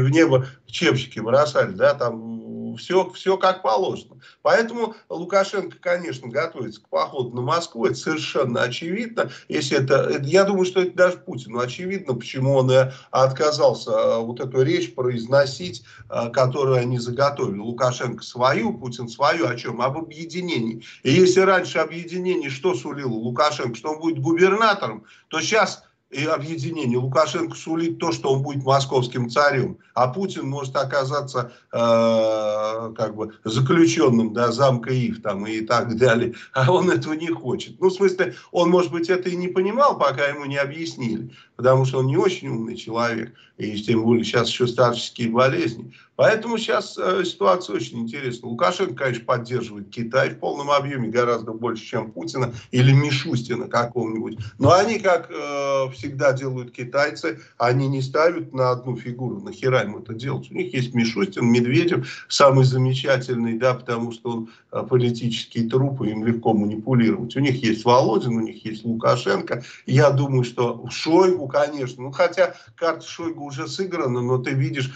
в 0.00 0.08
небо 0.08 0.46
чепчики 0.66 1.20
бросали, 1.20 1.72
да, 1.72 1.94
там 1.94 2.47
все, 2.76 3.10
все 3.10 3.36
как 3.36 3.62
положено. 3.62 4.20
Поэтому 4.42 4.94
Лукашенко, 5.08 5.78
конечно, 5.80 6.28
готовится 6.28 6.82
к 6.82 6.88
походу 6.88 7.34
на 7.34 7.42
Москву, 7.42 7.86
это 7.86 7.94
совершенно 7.94 8.62
очевидно. 8.62 9.30
Если 9.48 9.78
это, 9.78 9.94
это 10.10 10.24
я 10.24 10.44
думаю, 10.44 10.64
что 10.64 10.82
это 10.82 10.96
даже 10.96 11.18
Путину 11.18 11.60
очевидно, 11.60 12.14
почему 12.14 12.54
он 12.54 12.70
отказался 13.10 13.90
а, 13.92 14.18
вот 14.18 14.40
эту 14.40 14.62
речь 14.62 14.94
произносить, 14.94 15.84
а, 16.08 16.28
которую 16.28 16.76
они 16.76 16.98
заготовили. 16.98 17.58
Лукашенко 17.58 18.22
свою, 18.22 18.72
Путин 18.72 19.08
свою, 19.08 19.48
о 19.48 19.56
чем? 19.56 19.80
Об 19.80 19.98
объединении. 19.98 20.82
И 21.02 21.12
если 21.12 21.40
раньше 21.40 21.78
объединение 21.78 22.50
что 22.50 22.74
сулило 22.74 23.12
Лукашенко, 23.12 23.76
что 23.76 23.90
он 23.90 24.00
будет 24.00 24.20
губернатором, 24.20 25.04
то 25.28 25.40
сейчас 25.40 25.84
и 26.10 26.24
объединение. 26.24 26.98
Лукашенко 26.98 27.54
сулит 27.54 27.98
то, 27.98 28.12
что 28.12 28.32
он 28.32 28.42
будет 28.42 28.64
московским 28.64 29.28
царем, 29.28 29.78
а 29.94 30.08
Путин 30.08 30.48
может 30.48 30.74
оказаться 30.76 31.52
э, 31.72 32.94
как 32.96 33.14
бы 33.14 33.34
заключенным 33.44 34.32
да, 34.32 34.50
замка 34.50 34.90
Ив 34.90 35.20
там, 35.22 35.46
и 35.46 35.60
так 35.60 35.96
далее. 35.98 36.34
А 36.54 36.72
он 36.72 36.90
этого 36.90 37.12
не 37.12 37.28
хочет. 37.28 37.78
Ну, 37.80 37.88
в 37.88 37.92
смысле, 37.92 38.34
он, 38.52 38.70
может 38.70 38.90
быть, 38.90 39.10
это 39.10 39.28
и 39.28 39.36
не 39.36 39.48
понимал, 39.48 39.98
пока 39.98 40.26
ему 40.26 40.46
не 40.46 40.56
объяснили, 40.56 41.30
потому 41.58 41.84
что 41.84 41.98
он 41.98 42.06
не 42.06 42.16
очень 42.16 42.48
умный 42.48 42.76
человек, 42.76 43.34
и 43.58 43.76
тем 43.82 44.04
более 44.04 44.24
сейчас 44.24 44.48
еще 44.48 44.68
старческие 44.68 45.28
болезни. 45.28 45.92
Поэтому 46.14 46.58
сейчас 46.58 46.98
э, 46.98 47.24
ситуация 47.24 47.76
очень 47.76 48.00
интересна. 48.00 48.48
Лукашенко, 48.48 48.94
конечно, 48.94 49.24
поддерживает 49.24 49.88
Китай 49.88 50.30
в 50.30 50.38
полном 50.38 50.70
объеме 50.70 51.08
гораздо 51.08 51.52
больше, 51.52 51.84
чем 51.84 52.10
Путина 52.10 52.52
или 52.70 52.92
Мишустина 52.92 53.68
какого-нибудь. 53.68 54.38
Но 54.58 54.72
они, 54.72 54.98
как 54.98 55.30
э, 55.30 55.90
всегда 55.92 56.32
делают 56.32 56.72
китайцы, 56.72 57.40
они 57.56 57.88
не 57.88 58.02
ставят 58.02 58.52
на 58.52 58.70
одну 58.70 58.96
фигуру. 58.96 59.40
Нахера 59.40 59.82
им 59.82 59.96
это 59.96 60.14
делать? 60.14 60.50
У 60.50 60.54
них 60.54 60.74
есть 60.74 60.94
Мишустин, 60.94 61.46
Медведев, 61.46 62.26
самый 62.28 62.64
замечательный, 62.64 63.56
да, 63.56 63.74
потому 63.74 64.12
что 64.12 64.30
он 64.30 64.50
э, 64.72 64.86
политический 64.88 65.68
труп, 65.68 66.02
и 66.02 66.10
им 66.10 66.24
легко 66.24 66.52
манипулировать. 66.52 67.36
У 67.36 67.40
них 67.40 67.62
есть 67.62 67.84
Володин, 67.84 68.36
у 68.36 68.40
них 68.40 68.64
есть 68.64 68.84
Лукашенко. 68.84 69.62
Я 69.86 70.10
думаю, 70.10 70.44
что 70.44 70.84
Шойгу, 70.90 71.47
конечно, 71.48 72.02
ну 72.02 72.12
хотя 72.12 72.54
карта 72.76 73.06
Шойгу 73.06 73.44
уже 73.44 73.66
сыграна, 73.66 74.20
но 74.20 74.38
ты 74.38 74.52
видишь, 74.52 74.92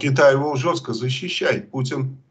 Китай 0.00 0.32
его 0.32 0.56
жестко 0.56 0.92
защищает. 0.92 1.70
Путин 1.70 2.23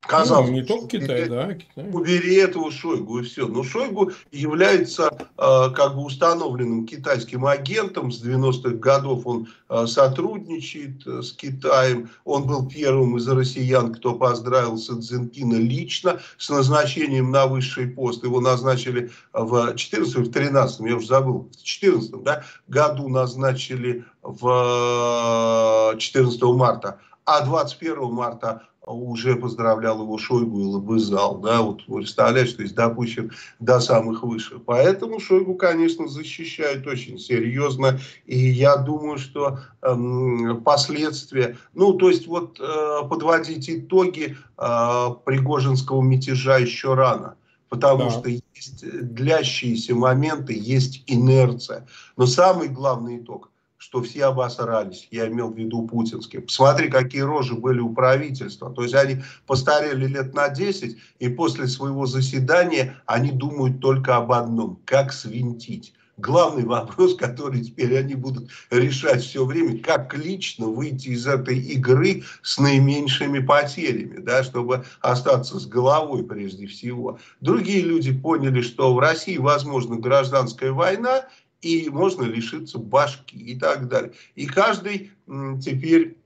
Казалось, 0.00 0.48
ну, 0.48 0.54
не 0.54 0.62
только 0.62 0.98
Китай, 0.98 1.24
убери, 1.24 1.28
да. 1.28 1.54
Китай. 1.54 1.90
Убери 1.92 2.36
этого 2.36 2.70
Шойгу 2.70 3.18
и 3.18 3.22
все. 3.24 3.46
Но 3.46 3.62
Шойгу 3.62 4.12
является 4.30 5.10
э, 5.36 5.70
как 5.74 5.96
бы 5.96 6.04
установленным 6.04 6.86
китайским 6.86 7.44
агентом. 7.44 8.10
С 8.10 8.24
90-х 8.24 8.76
годов 8.76 9.26
он 9.26 9.48
э, 9.68 9.86
сотрудничает 9.86 11.06
э, 11.06 11.20
с 11.20 11.32
Китаем. 11.32 12.08
Он 12.24 12.46
был 12.46 12.68
первым 12.68 13.18
из 13.18 13.28
россиян, 13.28 13.92
кто 13.92 14.14
поздравил 14.14 14.78
Цзиньпина 14.78 15.56
лично 15.56 16.20
с 16.38 16.48
назначением 16.48 17.30
на 17.30 17.46
высший 17.46 17.88
пост. 17.88 18.24
Его 18.24 18.40
назначили 18.40 19.10
в 19.32 19.74
14 19.74 20.16
в 20.16 20.30
13 20.30 20.80
я 20.80 20.96
уже 20.96 21.06
забыл, 21.06 21.50
в 21.52 21.62
14 21.62 22.22
да, 22.22 22.44
году 22.68 23.08
назначили 23.08 24.04
в 24.22 25.94
14 25.98 26.42
марта. 26.42 27.00
А 27.26 27.44
21 27.44 28.10
марта 28.10 28.62
уже 28.92 29.36
поздравлял 29.36 30.02
его 30.02 30.18
Шойгу 30.18 30.60
и 30.60 30.64
лобызал, 30.64 31.38
да, 31.38 31.62
вот 31.62 31.84
представляешь, 31.86 32.52
то 32.52 32.62
есть 32.62 32.74
допущен 32.74 33.32
до 33.60 33.80
самых 33.80 34.22
высших. 34.22 34.64
Поэтому 34.64 35.20
Шойгу, 35.20 35.54
конечно, 35.54 36.08
защищают 36.08 36.86
очень 36.86 37.18
серьезно, 37.18 38.00
и 38.26 38.38
я 38.38 38.76
думаю, 38.76 39.18
что 39.18 39.60
э, 39.82 40.54
последствия, 40.64 41.56
ну, 41.74 41.92
то 41.94 42.08
есть 42.08 42.26
вот 42.26 42.58
э, 42.60 43.08
подводить 43.08 43.68
итоги 43.68 44.36
э, 44.56 45.08
Пригожинского 45.24 46.02
мятежа 46.02 46.58
еще 46.58 46.94
рано, 46.94 47.36
потому 47.68 48.04
да. 48.04 48.10
что 48.10 48.28
есть 48.28 48.84
длящиеся 49.14 49.94
моменты, 49.94 50.54
есть 50.56 51.04
инерция. 51.06 51.86
Но 52.16 52.26
самый 52.26 52.68
главный 52.68 53.18
итог– 53.18 53.50
что 53.88 54.02
все 54.02 54.26
обосрались, 54.26 55.08
я 55.10 55.28
имел 55.28 55.50
в 55.50 55.56
виду 55.56 55.86
путинские. 55.86 56.42
Посмотри, 56.42 56.90
какие 56.90 57.22
рожи 57.22 57.54
были 57.54 57.80
у 57.80 57.94
правительства. 57.94 58.70
То 58.70 58.82
есть 58.82 58.94
они 58.94 59.22
постарели 59.46 60.06
лет 60.06 60.34
на 60.34 60.50
10, 60.50 60.98
и 61.20 61.28
после 61.30 61.66
своего 61.68 62.04
заседания 62.04 63.00
они 63.06 63.30
думают 63.30 63.80
только 63.80 64.16
об 64.16 64.32
одном, 64.32 64.78
как 64.84 65.10
свинтить. 65.10 65.94
Главный 66.18 66.66
вопрос, 66.66 67.14
который 67.18 67.62
теперь 67.62 67.96
они 67.96 68.14
будут 68.14 68.50
решать 68.70 69.22
все 69.22 69.46
время, 69.46 69.78
как 69.78 70.14
лично 70.14 70.66
выйти 70.66 71.08
из 71.08 71.26
этой 71.26 71.58
игры 71.58 72.24
с 72.42 72.58
наименьшими 72.58 73.38
потерями, 73.38 74.20
да, 74.20 74.44
чтобы 74.44 74.84
остаться 75.00 75.58
с 75.58 75.64
головой 75.64 76.24
прежде 76.24 76.66
всего. 76.66 77.18
Другие 77.40 77.80
люди 77.80 78.12
поняли, 78.12 78.60
что 78.60 78.92
в 78.92 78.98
России 78.98 79.38
возможна 79.38 79.96
гражданская 79.96 80.72
война, 80.72 81.24
и 81.62 81.88
можно 81.90 82.22
лишиться 82.22 82.78
башки 82.78 83.36
и 83.36 83.58
так 83.58 83.88
далее. 83.88 84.12
И 84.34 84.46
каждый 84.46 85.10
теперь 85.26 86.16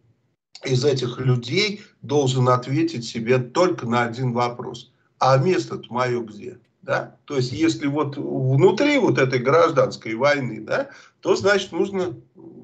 из 0.65 0.85
этих 0.85 1.19
людей 1.19 1.83
должен 2.03 2.49
ответить 2.49 3.05
себе 3.05 3.39
только 3.39 3.87
на 3.87 4.05
один 4.05 4.33
вопрос. 4.33 4.93
А 5.19 5.39
место-то 5.39 5.93
мое 5.93 6.23
где? 6.23 6.59
Да? 6.83 7.17
То 7.25 7.37
есть, 7.37 7.53
если 7.53 7.87
вот 7.87 8.17
внутри 8.17 8.99
вот 8.99 9.19
этой 9.19 9.39
гражданской 9.39 10.15
войны, 10.15 10.61
да, 10.61 10.91
то 11.21 11.37
значит 11.37 11.73
нужно 11.73 12.17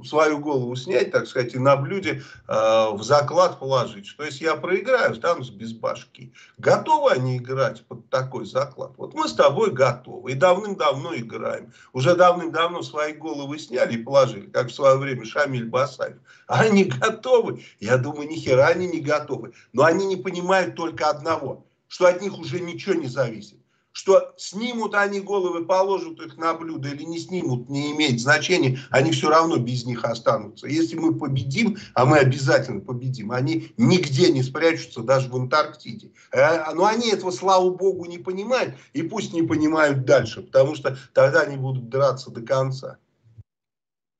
свою 0.05 0.39
голову 0.39 0.75
снять, 0.77 1.11
так 1.11 1.27
сказать, 1.27 1.55
и 1.55 1.59
на 1.59 1.77
блюде 1.77 2.23
э, 2.47 2.53
в 2.93 3.03
заклад 3.03 3.59
положить, 3.59 4.07
что 4.07 4.25
если 4.25 4.45
я 4.45 4.57
проиграю, 4.57 5.13
останусь 5.13 5.51
без 5.51 5.73
башки. 5.73 6.33
Готовы 6.59 7.11
они 7.11 7.39
играть 7.39 7.85
под 7.87 8.09
такой 8.11 8.47
заклад? 8.47 8.93
Вот 8.97 9.15
мы 9.15 9.29
с 9.29 9.35
тобой 9.35 9.71
готовы 9.71 10.33
и 10.33 10.35
давным-давно 10.35 11.15
играем. 11.17 11.73
Уже 11.93 12.15
давным-давно 12.15 12.83
свои 12.83 13.13
головы 13.13 13.59
сняли 13.59 13.95
и 13.95 14.03
положили, 14.03 14.47
как 14.47 14.69
в 14.69 14.75
свое 14.75 14.97
время 14.97 15.25
Шамиль 15.25 15.69
Басаев. 15.69 16.17
А 16.47 16.61
они 16.61 16.85
готовы? 16.85 17.65
Я 17.81 17.99
думаю, 17.99 18.29
ни 18.29 18.37
хера 18.37 18.69
они 18.69 18.87
не 18.87 19.01
готовы. 19.01 19.53
Но 19.73 19.85
они 19.85 20.07
не 20.07 20.17
понимают 20.17 20.75
только 20.75 21.09
одного, 21.09 21.67
что 21.89 22.07
от 22.07 22.23
них 22.23 22.39
уже 22.39 22.61
ничего 22.61 22.95
не 22.95 23.07
зависит 23.07 23.59
что 23.93 24.33
снимут 24.37 24.95
они 24.95 25.21
головы, 25.21 25.65
положат 25.65 26.21
их 26.21 26.37
на 26.37 26.55
блюдо 26.55 26.89
или 26.89 27.03
не 27.03 27.19
снимут, 27.19 27.69
не 27.69 27.93
имеет 27.93 28.21
значения, 28.21 28.79
они 28.91 29.11
все 29.11 29.29
равно 29.29 29.57
без 29.57 29.85
них 29.85 30.05
останутся. 30.05 30.67
Если 30.67 30.97
мы 30.97 31.15
победим, 31.15 31.79
а 31.95 32.05
мы 32.05 32.19
обязательно 32.19 32.81
победим, 32.81 33.33
они 33.33 33.73
нигде 33.77 34.31
не 34.31 34.43
спрячутся, 34.43 35.01
даже 35.01 35.29
в 35.29 35.37
Антарктиде. 35.37 36.11
Э, 36.33 36.73
но 36.75 36.87
они 36.87 37.11
этого, 37.11 37.31
слава 37.31 37.71
богу, 37.71 38.05
не 38.05 38.19
понимают, 38.19 38.75
и 38.93 39.03
пусть 39.03 39.33
не 39.33 39.43
понимают 39.43 40.05
дальше, 40.05 40.43
потому 40.43 40.75
что 40.75 40.97
тогда 41.13 41.41
они 41.41 41.57
будут 41.57 41.89
драться 41.89 42.31
до 42.31 42.43
конца. 42.43 42.99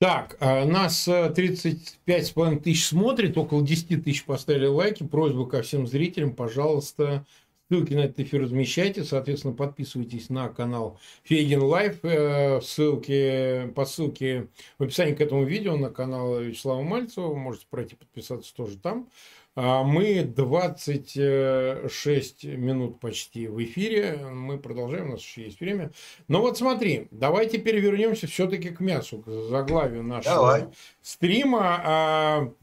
Так, 0.01 0.37
а 0.39 0.65
нас 0.65 1.09
35,5 1.09 1.97
э, 2.07 2.61
тысяч 2.61 2.87
смотрит, 2.87 3.37
около 3.37 3.63
10 3.63 4.05
тысяч 4.05 4.25
поставили 4.25 4.67
лайки. 4.67 5.03
Просьба 5.03 5.45
ко 5.47 5.63
всем 5.63 5.89
зрителям, 5.89 6.37
пожалуйста, 6.37 7.27
Ссылки 7.71 7.93
на 7.93 8.01
этот 8.01 8.19
эфир 8.21 8.45
размещайте, 8.45 9.05
соответственно, 9.05 9.53
подписывайтесь 9.53 10.31
на 10.31 10.49
канал 10.49 10.99
Фейгин 11.25 11.63
Live. 11.63 12.03
Э, 12.03 12.63
ссылки, 12.63 13.71
по 13.75 13.85
ссылке 13.85 14.49
в 14.79 14.85
описании 14.85 15.13
к 15.15 15.21
этому 15.21 15.45
видео 15.45 15.77
на 15.77 15.91
канал 15.91 16.41
Вячеслава 16.41 16.81
Мальцева. 16.81 17.35
Можете 17.35 17.67
пройти 17.69 17.95
подписаться 17.95 18.55
тоже 18.55 18.79
там. 18.79 19.11
А 19.55 19.83
мы 19.83 20.23
26 20.23 22.45
минут 22.45 23.01
почти 23.01 23.49
в 23.49 23.63
эфире. 23.63 24.17
Мы 24.33 24.59
продолжаем, 24.59 25.09
у 25.09 25.11
нас 25.13 25.21
еще 25.21 25.43
есть 25.43 25.61
время. 25.61 25.93
Но 26.27 26.41
вот 26.41 26.57
смотри, 26.57 27.09
давай 27.11 27.51
теперь 27.51 27.79
вернемся 27.81 28.27
все-таки 28.29 28.71
к 28.71 28.81
мясу, 28.81 29.19
к 29.19 29.29
заглавию 29.29 30.05
нашего 30.05 30.35
давай. 30.35 30.69
стрима. 31.03 32.55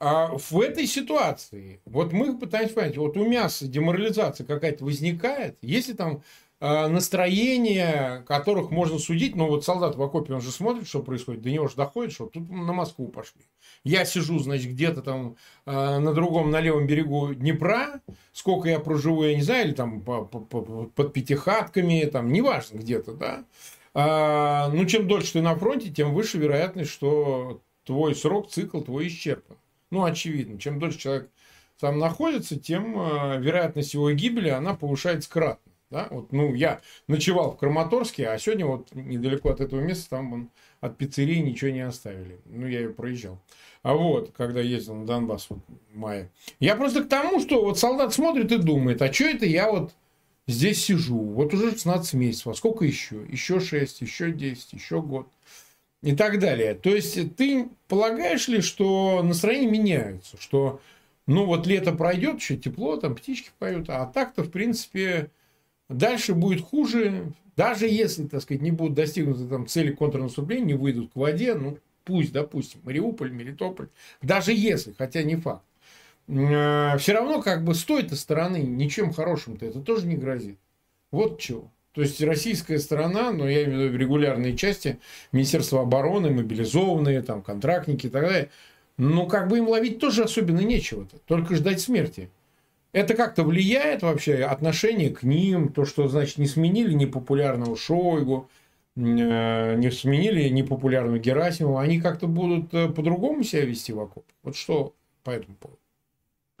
А, 0.00 0.24
а 0.32 0.38
в 0.38 0.58
этой 0.58 0.86
ситуации, 0.86 1.80
вот 1.84 2.12
мы 2.12 2.36
пытаемся 2.38 2.74
понять, 2.74 2.96
вот 2.96 3.18
у 3.18 3.26
мяса 3.26 3.66
деморализация 3.66 4.46
какая-то 4.46 4.82
возникает, 4.82 5.58
если 5.60 5.92
там 5.92 6.22
э, 6.60 6.86
настроение, 6.88 8.24
которых 8.26 8.70
можно 8.70 8.98
судить, 8.98 9.36
но 9.36 9.46
вот 9.46 9.62
солдат 9.64 9.96
в 9.96 10.02
окопе, 10.02 10.32
он 10.32 10.40
же 10.40 10.52
смотрит, 10.52 10.88
что 10.88 11.02
происходит, 11.02 11.42
до 11.42 11.50
него 11.50 11.68
же 11.68 11.76
доходит, 11.76 12.12
что 12.12 12.26
тут 12.26 12.48
на 12.48 12.72
Москву 12.72 13.08
пошли. 13.08 13.42
Я 13.84 14.06
сижу, 14.06 14.38
значит, 14.38 14.70
где-то 14.70 15.02
там 15.02 15.36
э, 15.66 15.98
на 15.98 16.14
другом, 16.14 16.50
на 16.50 16.60
левом 16.60 16.86
берегу 16.86 17.34
Днепра, 17.34 18.00
сколько 18.32 18.70
я 18.70 18.80
проживу, 18.80 19.24
я 19.24 19.36
не 19.36 19.42
знаю, 19.42 19.66
или 19.66 19.74
там 19.74 20.00
по, 20.00 20.24
по, 20.24 20.40
по, 20.40 20.62
под 20.86 21.12
пятихатками, 21.12 22.08
там, 22.10 22.32
неважно 22.32 22.78
где-то, 22.78 23.12
да. 23.12 23.44
А, 23.92 24.70
ну, 24.72 24.86
чем 24.86 25.06
дольше 25.06 25.34
ты 25.34 25.42
на 25.42 25.54
фронте, 25.56 25.90
тем 25.90 26.14
выше 26.14 26.38
вероятность, 26.38 26.90
что 26.90 27.60
твой 27.84 28.14
срок, 28.14 28.48
цикл 28.48 28.80
твой 28.80 29.08
исчерпан. 29.08 29.56
Ну, 29.90 30.04
очевидно, 30.04 30.58
чем 30.58 30.78
дольше 30.78 30.98
человек 30.98 31.30
там 31.80 31.98
находится, 31.98 32.58
тем 32.58 32.98
э, 33.00 33.40
вероятность 33.40 33.94
его 33.94 34.10
гибели, 34.12 34.48
она 34.48 34.74
повышается 34.74 35.30
кратно. 35.30 35.72
Да? 35.90 36.06
Вот, 36.10 36.30
ну, 36.30 36.54
я 36.54 36.80
ночевал 37.08 37.52
в 37.52 37.56
Краматорске, 37.56 38.28
а 38.28 38.38
сегодня 38.38 38.66
вот 38.66 38.94
недалеко 38.94 39.50
от 39.50 39.60
этого 39.60 39.80
места, 39.80 40.10
там 40.10 40.32
он, 40.32 40.50
от 40.80 40.96
пиццерии 40.96 41.38
ничего 41.38 41.70
не 41.70 41.80
оставили. 41.80 42.38
Ну, 42.46 42.66
я 42.66 42.80
ее 42.80 42.90
проезжал. 42.90 43.40
А 43.82 43.94
вот, 43.94 44.32
когда 44.36 44.60
ездил 44.60 44.94
на 44.94 45.06
Донбасс 45.06 45.46
вот, 45.48 45.58
в 45.92 45.96
мае. 45.96 46.30
Я 46.60 46.76
просто 46.76 47.02
к 47.02 47.08
тому, 47.08 47.40
что 47.40 47.64
вот 47.64 47.78
солдат 47.78 48.14
смотрит 48.14 48.52
и 48.52 48.58
думает, 48.58 49.02
а 49.02 49.12
что 49.12 49.24
это 49.24 49.46
я 49.46 49.70
вот 49.70 49.92
здесь 50.46 50.84
сижу? 50.84 51.18
Вот 51.18 51.54
уже 51.54 51.70
16 51.70 52.14
месяцев, 52.14 52.46
а 52.48 52.54
сколько 52.54 52.84
еще? 52.84 53.24
Еще 53.28 53.58
6, 53.58 54.02
еще 54.02 54.30
10, 54.30 54.74
еще 54.74 55.02
год 55.02 55.26
и 56.02 56.14
так 56.14 56.38
далее. 56.38 56.74
То 56.74 56.94
есть 56.94 57.36
ты 57.36 57.68
полагаешь 57.88 58.48
ли, 58.48 58.60
что 58.60 59.22
настроения 59.22 59.70
меняются, 59.70 60.36
что 60.40 60.80
ну 61.26 61.44
вот 61.46 61.66
лето 61.66 61.92
пройдет, 61.92 62.40
еще 62.40 62.56
тепло, 62.56 62.96
там 62.96 63.14
птички 63.14 63.50
поют, 63.58 63.88
а 63.88 64.06
так-то 64.06 64.42
в 64.42 64.50
принципе 64.50 65.30
дальше 65.88 66.34
будет 66.34 66.62
хуже, 66.62 67.32
даже 67.56 67.86
если, 67.86 68.26
так 68.26 68.42
сказать, 68.42 68.62
не 68.62 68.70
будут 68.70 68.94
достигнуты 68.94 69.46
там 69.46 69.66
цели 69.66 69.92
контрнаступления, 69.92 70.64
не 70.64 70.74
выйдут 70.74 71.12
к 71.12 71.16
воде, 71.16 71.54
ну 71.54 71.78
пусть, 72.04 72.32
допустим, 72.32 72.80
Мариуполь, 72.84 73.30
Мелитополь, 73.30 73.88
даже 74.22 74.52
если, 74.52 74.92
хотя 74.92 75.22
не 75.22 75.36
факт, 75.36 75.64
э, 76.26 76.96
все 76.98 77.12
равно 77.12 77.42
как 77.42 77.64
бы 77.64 77.74
с 77.74 77.84
той-то 77.84 78.16
стороны 78.16 78.58
ничем 78.62 79.12
хорошим-то 79.12 79.66
это 79.66 79.80
тоже 79.80 80.06
не 80.06 80.16
грозит. 80.16 80.58
Вот 81.10 81.40
чего. 81.40 81.70
То 81.92 82.02
есть 82.02 82.22
российская 82.22 82.78
сторона, 82.78 83.32
но 83.32 83.48
я 83.48 83.64
имею 83.64 83.80
в 83.80 83.84
виду 83.92 83.98
регулярные 83.98 84.56
части, 84.56 84.98
Министерство 85.32 85.82
обороны, 85.82 86.30
мобилизованные, 86.30 87.22
там, 87.22 87.42
контрактники 87.42 88.06
и 88.06 88.10
так 88.10 88.22
далее, 88.22 88.50
ну, 88.96 89.26
как 89.26 89.48
бы 89.48 89.58
им 89.58 89.68
ловить 89.68 89.98
тоже 89.98 90.24
особенно 90.24 90.60
нечего-то, 90.60 91.18
только 91.26 91.56
ждать 91.56 91.80
смерти. 91.80 92.30
Это 92.92 93.14
как-то 93.14 93.44
влияет 93.44 94.02
вообще 94.02 94.44
отношение 94.44 95.10
к 95.10 95.22
ним, 95.22 95.72
то, 95.72 95.84
что, 95.84 96.08
значит, 96.08 96.38
не 96.38 96.46
сменили 96.46 96.92
непопулярного 96.92 97.76
Шойгу, 97.76 98.48
э, 98.96 99.00
не 99.76 99.90
сменили 99.90 100.48
непопулярного 100.48 101.18
Герасимова, 101.18 101.82
они 101.82 102.00
как-то 102.00 102.26
будут 102.26 102.72
э, 102.74 102.88
по-другому 102.88 103.42
себя 103.42 103.64
вести 103.64 103.92
в 103.92 104.00
окоп. 104.00 104.24
Вот 104.42 104.56
что 104.56 104.94
по 105.24 105.30
этому 105.30 105.56
поводу? 105.56 105.78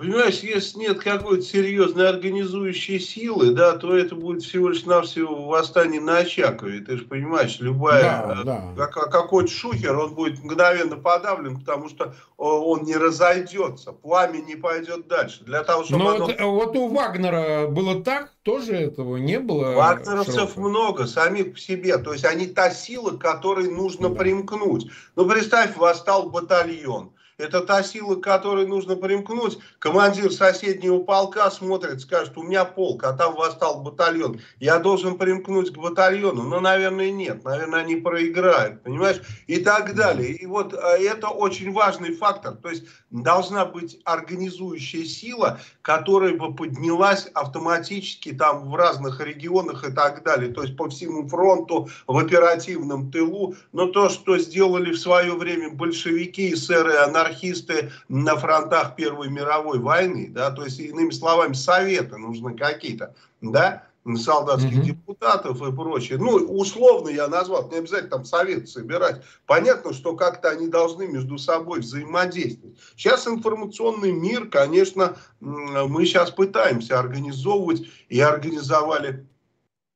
Понимаешь, 0.00 0.38
если 0.38 0.78
нет 0.78 1.00
какой-то 1.00 1.42
серьезной 1.42 2.08
организующей 2.08 2.98
силы, 2.98 3.50
да, 3.50 3.76
то 3.76 3.94
это 3.94 4.14
будет 4.14 4.42
всего 4.42 4.70
лишь 4.70 4.86
навсего 4.86 5.46
восстание 5.46 6.00
на 6.00 6.16
Очакове. 6.20 6.80
Ты 6.80 6.96
же 6.96 7.04
понимаешь, 7.04 7.58
любая, 7.60 8.02
да, 8.02 8.36
э, 8.40 8.44
да. 8.78 8.86
Как, 8.86 9.10
какой-то 9.12 9.50
шухер, 9.50 9.94
он 9.98 10.14
будет 10.14 10.42
мгновенно 10.42 10.96
подавлен, 10.96 11.60
потому 11.60 11.90
что 11.90 12.14
он 12.38 12.84
не 12.84 12.96
разойдется, 12.96 13.92
пламя 13.92 14.38
не 14.38 14.56
пойдет 14.56 15.06
дальше. 15.06 15.44
Для 15.44 15.62
того, 15.64 15.84
чтобы 15.84 16.02
Но 16.02 16.10
оно... 16.12 16.26
вот, 16.28 16.40
вот 16.40 16.76
у 16.76 16.88
Вагнера 16.88 17.66
было 17.66 18.02
так, 18.02 18.32
тоже 18.42 18.76
этого 18.76 19.18
не 19.18 19.38
было. 19.38 19.72
Вагнеровцев 19.74 20.34
широко. 20.34 20.60
много, 20.62 21.06
самих 21.06 21.52
по 21.52 21.58
себе. 21.58 21.98
То 21.98 22.14
есть 22.14 22.24
они 22.24 22.46
та 22.46 22.70
сила, 22.70 23.10
к 23.10 23.18
которой 23.18 23.70
нужно 23.70 24.08
да. 24.08 24.14
примкнуть. 24.14 24.90
Ну, 25.14 25.28
представь, 25.28 25.76
восстал 25.76 26.30
батальон 26.30 27.12
это 27.40 27.60
та 27.62 27.82
сила, 27.82 28.16
к 28.16 28.22
которой 28.22 28.66
нужно 28.66 28.96
примкнуть. 28.96 29.58
Командир 29.78 30.30
соседнего 30.32 30.98
полка 30.98 31.50
смотрит, 31.50 32.00
скажет, 32.00 32.36
у 32.36 32.42
меня 32.42 32.64
полк, 32.64 33.04
а 33.04 33.12
там 33.12 33.34
восстал 33.34 33.82
батальон. 33.82 34.40
Я 34.58 34.78
должен 34.78 35.18
примкнуть 35.18 35.72
к 35.72 35.78
батальону. 35.78 36.42
Но, 36.42 36.60
наверное, 36.60 37.10
нет. 37.10 37.44
Наверное, 37.44 37.80
они 37.80 37.96
проиграют, 37.96 38.82
понимаешь? 38.82 39.20
И 39.46 39.58
так 39.60 39.94
далее. 39.94 40.32
И 40.32 40.46
вот 40.46 40.74
а, 40.74 40.96
это 40.96 41.28
очень 41.28 41.72
важный 41.72 42.14
фактор. 42.14 42.56
То 42.56 42.70
есть 42.70 42.84
должна 43.10 43.64
быть 43.64 44.00
организующая 44.04 45.04
сила, 45.04 45.60
которая 45.82 46.36
бы 46.36 46.54
поднялась 46.54 47.26
автоматически 47.34 48.32
там 48.32 48.70
в 48.70 48.74
разных 48.74 49.20
регионах 49.20 49.88
и 49.88 49.92
так 49.92 50.22
далее. 50.22 50.52
То 50.52 50.62
есть 50.62 50.76
по 50.76 50.88
всему 50.88 51.28
фронту, 51.28 51.88
в 52.06 52.16
оперативном 52.16 53.10
тылу. 53.10 53.54
Но 53.72 53.86
то, 53.86 54.08
что 54.08 54.38
сделали 54.38 54.92
в 54.92 54.98
свое 54.98 55.34
время 55.34 55.70
большевики, 55.70 56.54
эсеры, 56.54 56.94
анархисты, 56.96 57.30
анархисты 57.30 57.92
на 58.08 58.36
фронтах 58.36 58.96
Первой 58.96 59.28
мировой 59.28 59.78
войны, 59.78 60.28
да, 60.30 60.50
то 60.50 60.64
есть, 60.64 60.78
иными 60.80 61.10
словами, 61.10 61.52
советы 61.52 62.16
нужны 62.16 62.56
какие-то, 62.56 63.14
да, 63.40 63.84
солдатских 64.16 64.78
mm-hmm. 64.78 64.84
депутатов 64.84 65.62
и 65.62 65.72
прочее. 65.72 66.18
Ну, 66.18 66.36
условно 66.36 67.08
я 67.10 67.28
назвал, 67.28 67.68
не 67.68 67.76
обязательно 67.76 68.10
там 68.10 68.24
совет 68.24 68.68
собирать. 68.68 69.22
Понятно, 69.46 69.92
что 69.92 70.16
как-то 70.16 70.50
они 70.50 70.68
должны 70.68 71.06
между 71.06 71.38
собой 71.38 71.80
взаимодействовать. 71.80 72.78
Сейчас 72.96 73.26
информационный 73.26 74.12
мир, 74.12 74.48
конечно, 74.48 75.16
мы 75.40 76.06
сейчас 76.06 76.30
пытаемся 76.30 76.98
организовывать 76.98 77.82
и 78.08 78.20
организовали 78.20 79.26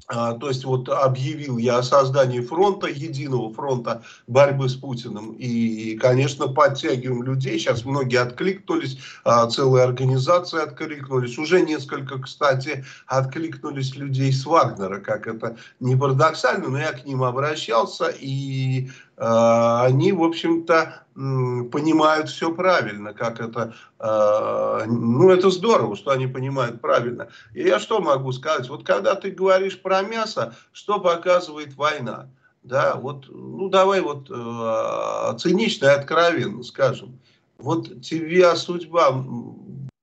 то 0.09 0.49
есть 0.49 0.65
вот 0.65 0.89
объявил 0.91 1.57
я 1.57 1.79
о 1.79 1.83
создании 1.83 2.41
фронта, 2.41 2.87
единого 2.89 3.53
фронта 3.53 4.03
борьбы 4.27 4.69
с 4.69 4.75
Путиным. 4.75 5.33
И, 5.33 5.97
конечно, 5.97 6.49
подтягиваем 6.49 7.23
людей. 7.23 7.59
Сейчас 7.59 7.87
многие 7.87 8.21
откликнулись, 8.21 8.99
а, 9.25 9.49
целые 9.49 9.85
организации 9.85 10.61
откликнулись. 10.61 11.39
Уже 11.39 11.63
несколько, 11.63 12.19
кстати, 12.19 12.85
откликнулись 13.07 13.97
людей 13.97 14.31
с 14.31 14.45
Вагнера, 14.45 15.01
как 15.01 15.27
это 15.27 15.57
не 15.81 15.97
парадоксально, 15.97 16.69
но 16.69 16.79
я 16.79 16.93
к 16.93 17.07
ним 17.07 17.23
обращался. 17.23 18.09
И 18.09 18.91
Э, 19.17 19.83
они, 19.85 20.13
в 20.13 20.23
общем-то, 20.23 21.04
понимают 21.15 22.29
все 22.29 22.53
правильно, 22.53 23.15
как 23.15 23.41
это, 23.41 23.75
э, 24.01 24.85
ну, 24.87 25.31
это 25.31 25.51
здорово, 25.51 25.97
что 25.97 26.11
они 26.11 26.27
понимают 26.27 26.81
правильно. 26.81 27.29
И 27.53 27.63
я 27.63 27.79
что 27.79 28.01
могу 28.01 28.33
сказать? 28.33 28.69
Вот 28.69 28.85
когда 28.85 29.15
ты 29.15 29.31
говоришь 29.31 29.81
про 29.81 30.03
мясо, 30.03 30.55
что 30.73 31.01
показывает 31.01 31.77
война? 31.77 32.29
да, 32.65 32.97
вот, 32.97 33.27
ну 33.29 33.69
давай 33.69 34.01
вот 34.01 34.31
э, 34.31 35.39
цинично 35.39 35.87
и 35.87 35.91
откровенно 35.91 36.63
скажем, 36.65 37.21
вот 37.59 38.01
тебя 38.01 38.57
судьба 38.57 39.25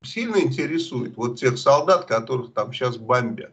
сильно 0.03 0.37
интересует, 0.37 1.17
вот 1.17 1.39
тех 1.39 1.57
солдат, 1.57 2.05
которых 2.05 2.53
там 2.53 2.71
сейчас 2.71 2.97
бомбят. 2.97 3.51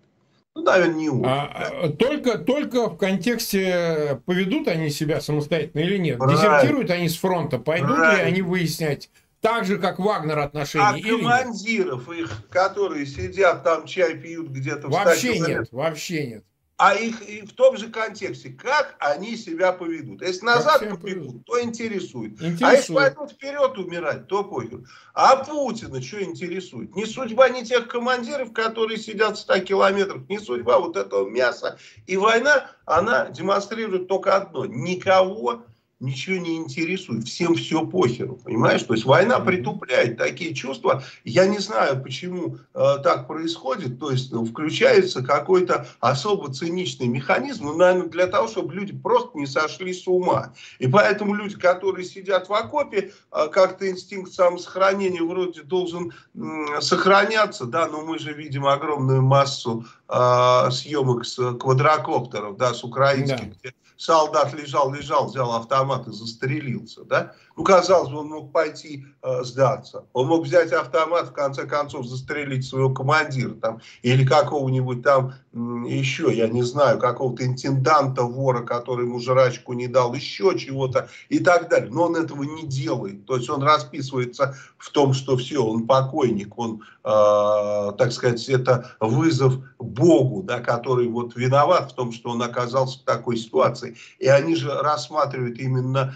Ну, 0.59 0.65
наверное, 0.65 0.95
не 0.95 1.09
очень. 1.09 1.25
А, 1.25 1.53
а, 1.85 1.89
только, 1.91 2.37
только 2.37 2.89
в 2.91 2.97
контексте, 2.97 4.21
поведут 4.27 4.67
они 4.67 4.91
себя 4.91 5.21
самостоятельно 5.21 5.83
или 5.83 5.99
нет? 5.99 6.19
Правильно. 6.19 6.41
Дезертируют 6.41 6.91
они 6.91 7.09
с 7.09 7.17
фронта, 7.17 7.59
пойдут 7.59 7.97
Правильно. 7.97 8.23
ли 8.23 8.29
они 8.29 8.43
выяснять, 8.43 9.09
так 9.41 9.65
же, 9.67 9.79
как 9.79 10.01
Вагнер 10.01 10.41
отношения? 10.41 10.85
А 10.85 11.01
командиров 11.01 12.11
их, 12.11 12.49
которые 12.51 13.07
сидят 13.07 13.63
там, 13.63 13.87
чай 13.87 14.17
пьют 14.17 14.49
где-то 14.49 14.89
в 14.89 14.91
Вообще 14.91 15.39
нет, 15.39 15.69
вообще 15.71 16.27
нет 16.27 16.45
а 16.79 16.95
их 16.95 17.29
и 17.29 17.43
в 17.43 17.53
том 17.55 17.77
же 17.77 17.89
контексте, 17.91 18.51
как 18.51 18.95
они 19.01 19.37
себя 19.37 19.73
поведут. 19.73 20.23
Если 20.23 20.47
назад 20.47 20.79
побегут, 20.79 21.45
то 21.45 21.61
интересует. 21.61 22.35
интересует. 22.35 22.63
А 22.63 22.73
если 22.73 22.95
пойдут 22.95 23.33
вперед 23.33 23.77
умирать, 23.77 24.29
то 24.29 24.45
похер. 24.45 24.83
А 25.13 25.45
Путина 25.45 26.01
что 26.01 26.23
интересует? 26.23 26.95
Не 26.95 27.05
судьба 27.05 27.49
не 27.49 27.65
тех 27.65 27.89
командиров, 27.89 28.53
которые 28.53 28.97
сидят 28.97 29.37
в 29.37 29.41
100 29.41 29.59
километрах, 29.61 30.29
не 30.29 30.39
судьба 30.39 30.79
вот 30.79 30.97
этого 30.97 31.29
мяса. 31.29 31.79
И 32.07 32.17
война, 32.17 32.71
она 32.87 33.27
демонстрирует 33.27 34.07
только 34.07 34.37
одно. 34.37 34.65
Никого 34.65 35.65
ничего 36.01 36.37
не 36.37 36.57
интересует, 36.57 37.27
всем 37.27 37.55
все 37.55 37.85
похеру, 37.85 38.37
понимаешь? 38.37 38.83
То 38.85 38.95
есть 38.95 39.05
война 39.05 39.41
притупляет 39.41 40.17
такие 40.17 40.55
чувства. 40.55 41.03
Я 41.25 41.47
не 41.47 41.59
знаю, 41.59 42.01
почему 42.01 42.59
э, 42.75 42.97
так 43.03 43.27
происходит. 43.27 43.99
То 43.99 44.13
есть 44.13 44.31
ну, 44.31 44.45
включается 44.45 45.25
какой-то 45.25 45.89
особо 46.01 46.53
циничный 46.53 47.09
механизм, 47.09 47.67
ну, 47.67 47.77
наверное, 47.77 48.09
для 48.09 48.29
того, 48.29 48.47
чтобы 48.47 48.75
люди 48.75 48.97
просто 48.97 49.37
не 49.37 49.47
сошли 49.47 49.93
с 49.93 50.07
ума. 50.07 50.53
И 50.79 50.87
поэтому 50.87 51.35
люди, 51.35 51.57
которые 51.57 52.05
сидят 52.05 52.49
в 52.49 52.55
окопе, 52.55 53.13
э, 53.33 53.49
как-то 53.49 53.91
инстинкт 53.91 54.33
самосохранения 54.33 55.23
вроде 55.23 55.63
должен 55.63 56.13
э, 56.35 56.81
сохраняться, 56.81 57.65
да, 57.65 57.89
но 57.89 58.03
мы 58.03 58.21
же 58.21 58.33
видим 58.33 58.67
огромную 58.67 59.23
массу 59.23 59.85
э, 60.09 60.71
съемок 60.71 61.27
с 61.27 61.55
квадрокоптеров, 61.55 62.57
да, 62.57 62.73
с 62.73 62.85
украинских, 62.85 63.61
да. 63.65 63.71
Солдат 63.99 64.55
лежал, 64.55 64.93
лежал, 64.93 65.27
взял 65.27 65.55
автомат 65.55 66.07
и 66.07 66.13
застрелился, 66.13 67.05
да? 67.05 67.35
Ну, 67.59 67.65
казалось 67.65 68.09
бы, 68.09 68.19
он 68.19 68.29
мог 68.29 68.53
пойти 68.53 69.05
э, 69.21 69.43
сдаться. 69.43 70.05
Он 70.13 70.29
мог 70.29 70.45
взять 70.45 70.73
автомат, 70.73 71.31
в 71.31 71.33
конце 71.33 71.67
концов, 71.67 72.07
застрелить 72.07 72.65
своего 72.65 72.91
командира 72.91 73.51
там, 73.55 73.81
или 74.03 74.25
какого-нибудь 74.25 75.03
там 75.03 75.35
еще, 75.53 76.33
я 76.33 76.47
не 76.47 76.63
знаю, 76.63 77.01
какого-то 77.01 77.45
интенданта 77.45 78.23
вора, 78.23 78.63
который 78.63 79.07
ему 79.07 79.19
жрачку 79.19 79.73
не 79.73 79.89
дал, 79.89 80.15
еще 80.15 80.57
чего-то 80.57 81.09
и 81.31 81.41
так 81.41 81.69
далее. 81.69 81.91
Но 81.91 82.05
он 82.05 82.15
этого 82.15 82.45
не 82.45 82.63
делает. 82.63 83.27
То 83.27 83.37
есть 83.37 83.51
он 83.51 83.63
расписывается 83.65 84.55
в 84.77 84.91
том, 84.91 85.13
что 85.13 85.37
все, 85.37 85.59
он 85.59 85.89
покойник, 85.89 86.57
он, 86.57 86.83
э, 87.03 87.93
так 87.99 88.13
сказать, 88.13 88.49
это 88.49 88.93
вызов 89.01 89.55
Богу, 89.81 90.45
да, 90.45 90.61
который 90.61 91.09
вот 91.09 91.35
виноват 91.35 91.91
в 91.91 91.95
том, 91.97 92.13
что 92.13 92.31
он 92.31 92.41
оказался 92.41 93.01
в 93.01 93.03
такой 93.03 93.37
ситуации. 93.37 93.97
И 94.21 94.29
они 94.29 94.55
же 94.55 94.73
рассматривают 94.73 95.59
именно 95.59 96.15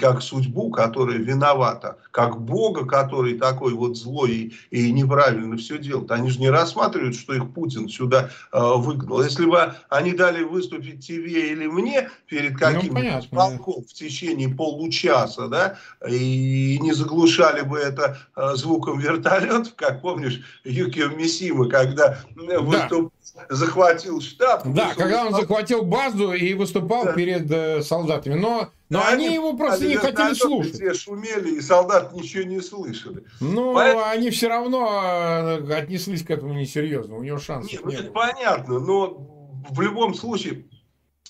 как 0.00 0.20
судьбу, 0.22 0.70
которая 0.80 1.18
виновата, 1.18 1.98
как 2.10 2.40
Бога, 2.40 2.86
который 2.86 3.36
такой 3.36 3.74
вот 3.74 3.98
злой 3.98 4.30
и, 4.30 4.54
и 4.70 4.92
неправильно 4.92 5.58
все 5.58 5.76
делает. 5.76 6.10
Они 6.10 6.30
же 6.30 6.40
не 6.40 6.48
рассматривают, 6.48 7.16
что 7.16 7.34
их 7.34 7.52
Путин 7.52 7.90
сюда 7.90 8.30
э, 8.50 8.58
выгнал. 8.76 9.22
Если 9.22 9.44
бы 9.44 9.74
они 9.90 10.12
дали 10.12 10.42
выступить 10.42 11.06
тебе 11.06 11.52
или 11.52 11.66
мне 11.66 12.08
перед 12.26 12.56
каким-то 12.56 12.98
ну, 12.98 13.22
полком 13.30 13.84
в 13.84 13.92
течение 13.92 14.48
получаса, 14.48 15.48
да, 15.48 15.76
и 16.08 16.78
не 16.80 16.92
заглушали 16.92 17.60
бы 17.60 17.78
это 17.78 18.16
э, 18.34 18.54
звуком 18.54 18.98
вертолетов, 18.98 19.74
как 19.76 20.00
помнишь, 20.00 20.40
Юкио 20.64 21.08
Мисима, 21.08 21.68
когда 21.68 22.18
да. 22.36 22.60
выступал 22.60 23.12
захватил 23.48 24.20
штаб. 24.20 24.62
Да, 24.66 24.94
когда 24.94 25.26
он 25.26 25.34
захватил 25.34 25.82
базу 25.82 26.32
и 26.32 26.54
выступал 26.54 27.04
да. 27.04 27.12
перед 27.12 27.50
э, 27.50 27.82
солдатами. 27.82 28.34
Но, 28.34 28.70
но 28.88 29.00
да, 29.00 29.08
они, 29.08 29.26
они 29.26 29.34
его 29.34 29.56
просто 29.56 29.86
не 29.86 29.96
хотели 29.96 30.34
слушать. 30.34 30.74
Все 30.74 30.94
шумели, 30.94 31.56
и 31.56 31.60
солдат 31.60 32.12
ничего 32.12 32.44
не 32.44 32.60
слышали. 32.60 33.24
Ну, 33.40 33.74
Поэтому... 33.74 34.04
они 34.04 34.30
все 34.30 34.48
равно 34.48 35.60
э, 35.60 35.74
отнеслись 35.74 36.22
к 36.22 36.30
этому 36.30 36.54
несерьезно. 36.54 37.16
У 37.16 37.22
него 37.22 37.38
шансов 37.38 37.72
Нет, 37.72 37.82
ну, 37.84 37.90
это 37.90 38.10
понятно, 38.10 38.78
но 38.78 39.64
в 39.70 39.80
любом 39.80 40.14
случае 40.14 40.64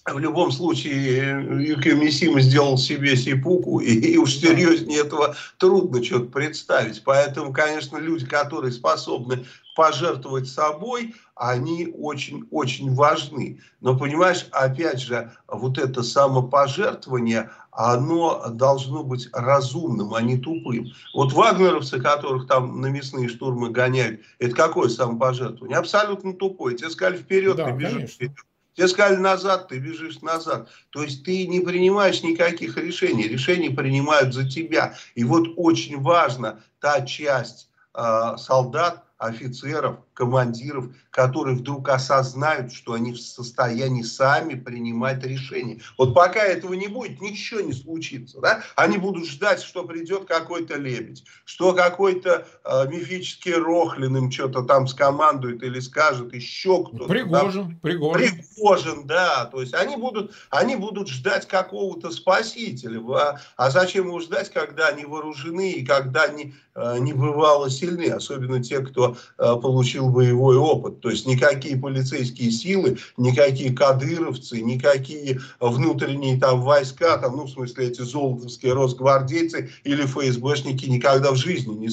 в 0.07 0.19
любом 0.19 0.51
случае 0.51 1.67
Юкио 1.67 1.97
Мисима 1.97 2.41
сделал 2.41 2.79
себе 2.79 3.17
сипуку, 3.17 3.81
и, 3.81 3.93
и 3.93 4.17
уж 4.17 4.37
серьезнее 4.37 5.01
этого 5.01 5.37
трудно 5.59 6.03
что-то 6.03 6.27
представить. 6.27 7.03
Поэтому, 7.05 7.53
конечно, 7.53 7.99
люди, 7.99 8.27
которые 8.27 8.73
способны 8.73 9.45
пожертвовать 9.77 10.49
собой, 10.49 11.15
они 11.37 11.95
очень-очень 11.97 12.95
важны. 12.95 13.61
Но, 13.81 13.97
понимаешь, 13.97 14.47
опять 14.51 15.01
же, 15.01 15.33
вот 15.49 15.79
это 15.79 16.03
самопожертвование, 16.03 17.51
оно 17.71 18.49
должно 18.51 19.05
быть 19.05 19.29
разумным, 19.33 20.13
а 20.15 20.23
не 20.23 20.39
тупым. 20.39 20.89
Вот 21.15 21.33
вагнеровцы, 21.33 22.01
которых 22.01 22.47
там 22.47 22.81
на 22.81 22.87
мясные 22.87 23.29
штурмы 23.29 23.71
гоняют, 23.71 24.21
это 24.39 24.55
какое 24.55 24.89
самопожертвование? 24.89 25.79
Абсолютно 25.79 26.35
тупое. 26.35 26.77
Тебе 26.77 26.91
сказали 26.91 27.19
вперед, 27.19 27.57
да, 27.57 27.67
ты 27.67 27.73
бежишь 27.73 27.93
конечно. 27.93 28.15
вперед. 28.15 28.37
Тебе 28.75 28.89
сказали 28.89 29.17
назад, 29.17 29.69
ты 29.69 29.79
бежишь 29.79 30.21
назад. 30.23 30.69
То 30.91 31.03
есть 31.03 31.25
ты 31.25 31.47
не 31.47 31.61
принимаешь 31.61 32.23
никаких 32.23 32.77
решений. 32.77 33.29
Решения 33.29 33.71
принимают 33.71 34.33
за 34.33 34.49
тебя. 34.49 34.95
И 35.15 35.25
вот 35.25 35.49
очень 35.57 36.01
важно 36.01 36.63
та 36.81 37.05
часть 37.05 37.69
э, 37.95 38.37
солдат, 38.39 39.05
офицеров, 39.19 39.99
командиров, 40.21 40.91
которые 41.11 41.57
вдруг 41.57 41.89
осознают, 41.89 42.75
что 42.75 42.93
они 42.93 43.13
в 43.13 43.21
состоянии 43.21 44.03
сами 44.03 44.55
принимать 44.55 45.25
решения. 45.25 45.81
Вот 45.97 46.15
пока 46.15 46.41
этого 46.41 46.75
не 46.75 46.89
будет, 46.89 47.23
ничего 47.23 47.61
не 47.61 47.73
случится. 47.73 48.39
Да? 48.43 48.63
Они 48.77 48.99
будут 48.99 49.27
ждать, 49.27 49.63
что 49.63 49.85
придет 49.85 50.27
какой-то 50.27 50.77
лебедь, 50.77 51.25
что 51.47 51.73
какой-то 51.73 52.47
э, 52.65 52.89
мифический 52.89 53.55
Рохлин 53.55 54.15
им 54.19 54.31
что-то 54.31 54.63
там 54.63 54.87
скомандует 54.87 55.63
или 55.63 55.81
скажет, 55.81 56.35
еще 56.35 56.85
кто-то. 56.85 57.07
Пригожин, 57.07 57.63
там. 57.63 57.81
Пригожин. 57.81 58.43
Пригожин, 58.55 59.07
да. 59.07 59.47
То 59.47 59.63
есть 59.63 59.73
они 59.73 59.97
будут, 59.97 60.33
они 60.51 60.77
будут 60.77 61.09
ждать 61.09 61.49
какого-то 61.49 62.11
спасителя. 62.11 63.01
А, 63.17 63.41
а 63.57 63.71
зачем 63.71 64.09
его 64.09 64.21
ждать, 64.21 64.51
когда 64.53 64.89
они 64.89 65.07
вооружены 65.07 65.73
и 65.73 65.87
когда 65.87 66.25
они 66.25 66.55
э, 66.75 66.99
не 66.99 67.15
бывало 67.15 67.71
сильны, 67.71 68.11
особенно 68.11 68.63
те, 68.63 68.81
кто 68.81 69.17
э, 69.39 69.57
получил 69.63 70.10
боевой 70.11 70.57
опыт. 70.57 71.01
То 71.01 71.11
есть 71.11 71.27
никакие 71.27 71.77
полицейские 71.77 72.51
силы, 72.51 72.99
никакие 73.17 73.73
кадыровцы, 73.75 74.61
никакие 74.61 75.41
внутренние 75.61 76.39
там 76.39 76.63
войска, 76.63 77.17
там, 77.19 77.37
ну, 77.37 77.45
в 77.45 77.51
смысле, 77.51 77.89
эти 77.89 78.03
золотовские 78.03 78.75
росгвардейцы 78.75 79.71
или 79.85 80.05
ФСБшники 80.05 80.87
никогда 80.87 81.33
в 81.33 81.37
жизни 81.37 81.75
не, 81.75 81.89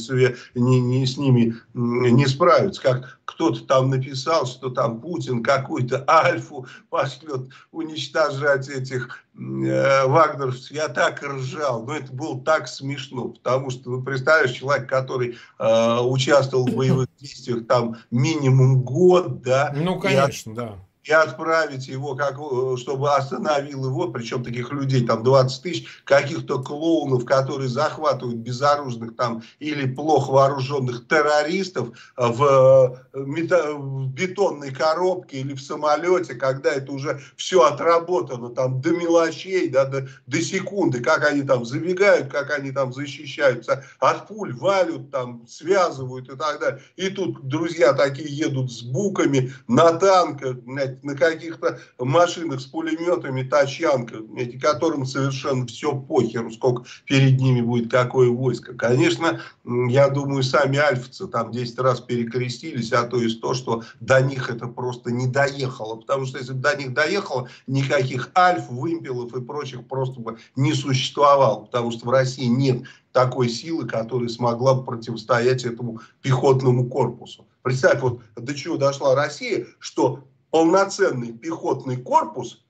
не, 0.55 0.79
не 0.79 1.05
с 1.05 1.17
ними 1.17 1.55
не 1.73 2.25
справятся. 2.25 2.81
Как 2.81 3.19
кто-то 3.25 3.65
там 3.65 3.89
написал, 3.89 4.47
что 4.47 4.69
там 4.69 5.01
Путин 5.01 5.43
какую-то 5.43 6.03
альфу 6.09 6.65
пошлет 6.89 7.49
уничтожать 7.71 8.69
этих 8.69 9.23
вагнеровцев. 9.37 10.71
Я 10.71 10.87
так 10.87 11.21
ржал, 11.21 11.83
но 11.85 11.95
это 11.95 12.11
было 12.11 12.41
так 12.41 12.67
смешно, 12.67 13.29
потому 13.29 13.69
что, 13.69 13.91
ну, 13.91 14.01
представляешь, 14.01 14.51
человек, 14.51 14.89
который 14.89 15.37
э, 15.59 15.99
участвовал 16.01 16.67
в 16.67 16.75
боевых 16.75 17.07
действиях 17.19 17.67
там 17.67 17.97
минимум 18.09 18.81
год, 18.81 19.41
да. 19.41 19.71
Ну, 19.75 19.99
конечно, 19.99 20.55
да 20.55 20.86
и 21.07 21.11
отправить 21.11 21.87
его, 21.87 22.15
как, 22.15 22.37
э, 22.39 22.77
чтобы 22.77 23.15
остановил 23.15 23.85
его, 23.85 24.09
причем 24.09 24.43
таких 24.43 24.71
людей 24.71 25.05
там 25.05 25.23
20 25.23 25.63
тысяч, 25.63 25.87
каких-то 26.03 26.61
клоунов, 26.61 27.25
которые 27.25 27.69
захватывают 27.69 28.37
безоружных 28.37 29.15
там 29.15 29.41
или 29.59 29.87
плохо 29.87 30.31
вооруженных 30.31 31.07
террористов 31.07 31.89
в, 32.17 32.99
э, 33.13 33.19
в 33.19 34.07
бетонной 34.09 34.71
коробке 34.71 35.39
или 35.39 35.53
в 35.53 35.61
самолете, 35.61 36.35
когда 36.35 36.73
это 36.73 36.91
уже 36.91 37.21
все 37.37 37.63
отработано 37.63 38.49
там 38.49 38.81
до 38.81 38.91
мелочей, 38.91 39.69
да, 39.69 39.85
до, 39.85 40.07
до 40.25 40.41
секунды, 40.41 41.01
как 41.01 41.25
они 41.25 41.43
там 41.43 41.65
забегают, 41.65 42.29
как 42.29 42.51
они 42.51 42.71
там 42.71 42.91
защищаются 42.91 43.83
от 43.99 44.27
пуль, 44.27 44.53
валют 44.53 45.11
там, 45.11 45.45
связывают 45.47 46.29
и 46.29 46.35
так 46.35 46.59
далее. 46.59 46.81
И 46.97 47.09
тут 47.09 47.47
друзья 47.47 47.93
такие 47.93 48.27
едут 48.27 48.71
с 48.71 48.81
буками 48.81 49.53
на 49.67 49.93
танках, 49.93 50.57
на 51.03 51.15
каких-то 51.15 51.79
машинах 51.99 52.61
с 52.61 52.65
пулеметами, 52.65 53.43
тачанка, 53.43 54.17
эти, 54.35 54.57
которым 54.57 55.05
совершенно 55.05 55.65
все 55.67 55.95
похеру, 55.95 56.51
сколько 56.51 56.83
перед 57.05 57.39
ними 57.39 57.61
будет 57.61 57.91
какое 57.91 58.29
войско. 58.29 58.73
Конечно, 58.73 59.41
я 59.65 60.09
думаю, 60.09 60.43
сами 60.43 60.77
альфцы 60.77 61.27
там 61.27 61.51
10 61.51 61.79
раз 61.79 62.01
перекрестились, 62.01 62.91
а 62.93 63.03
то 63.03 63.21
и 63.21 63.27
то, 63.29 63.53
что 63.53 63.83
до 63.99 64.21
них 64.21 64.49
это 64.49 64.67
просто 64.67 65.11
не 65.11 65.27
доехало. 65.27 65.97
Потому 65.97 66.25
что 66.25 66.37
если 66.37 66.53
бы 66.53 66.59
до 66.59 66.75
них 66.75 66.93
доехало, 66.93 67.49
никаких 67.67 68.31
альф, 68.37 68.69
вымпелов 68.69 69.35
и 69.35 69.41
прочих 69.41 69.87
просто 69.87 70.19
бы 70.19 70.37
не 70.55 70.73
существовало. 70.73 71.65
Потому 71.65 71.91
что 71.91 72.07
в 72.07 72.09
России 72.09 72.45
нет 72.45 72.83
такой 73.11 73.49
силы, 73.49 73.87
которая 73.87 74.29
смогла 74.29 74.75
бы 74.75 74.83
противостоять 74.83 75.65
этому 75.65 76.01
пехотному 76.21 76.87
корпусу. 76.87 77.47
Представь, 77.63 77.99
вот 78.01 78.21
до 78.35 78.53
чего 78.53 78.77
дошла 78.77 79.15
Россия, 79.15 79.65
что 79.79 80.23
полноценный 80.51 81.33
пехотный 81.33 81.97
корпус 81.97 82.63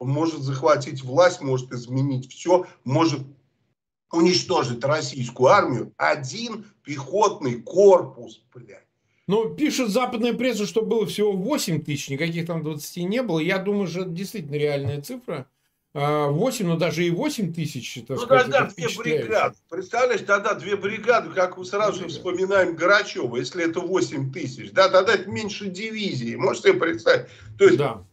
может 0.00 0.40
захватить 0.40 1.02
власть, 1.02 1.40
может 1.40 1.72
изменить 1.72 2.30
все, 2.30 2.66
может 2.84 3.20
уничтожить 4.12 4.84
российскую 4.84 5.48
армию. 5.48 5.92
Один 5.96 6.66
пехотный 6.82 7.60
корпус, 7.60 8.42
блядь. 8.54 8.84
Ну, 9.26 9.54
пишет 9.54 9.88
западная 9.88 10.34
пресса, 10.34 10.66
что 10.66 10.82
было 10.82 11.06
всего 11.06 11.32
8 11.32 11.82
тысяч, 11.82 12.10
никаких 12.10 12.46
там 12.46 12.62
20 12.62 12.96
не 13.08 13.22
было. 13.22 13.38
Я 13.38 13.58
думаю, 13.58 13.86
что 13.86 14.00
это 14.00 14.10
действительно 14.10 14.56
реальная 14.56 15.00
цифра. 15.00 15.48
8, 15.94 16.66
ну 16.66 16.76
даже 16.76 17.04
и 17.04 17.10
8 17.10 17.54
тысяч. 17.54 17.94
Так 18.06 18.16
ну 18.16 18.24
сказать, 18.24 18.50
тогда 18.50 18.66
две 18.66 18.88
бригады. 18.98 19.56
Представляешь, 19.70 20.22
тогда 20.22 20.54
две 20.54 20.76
бригады, 20.76 21.30
как 21.30 21.56
мы 21.56 21.64
сразу 21.64 22.02
же 22.02 22.08
вспоминаем 22.08 22.74
Грачева, 22.74 23.36
если 23.36 23.70
это 23.70 23.80
8 23.80 24.32
тысяч, 24.32 24.72
да, 24.72 24.88
тогда 24.88 25.14
это 25.14 25.30
меньше 25.30 25.68
дивизии. 25.68 26.34
Можете 26.34 26.70
себе 26.70 26.80
представить? 26.80 27.26
То 27.58 27.64
есть, 27.64 27.78
да. 27.78 28.04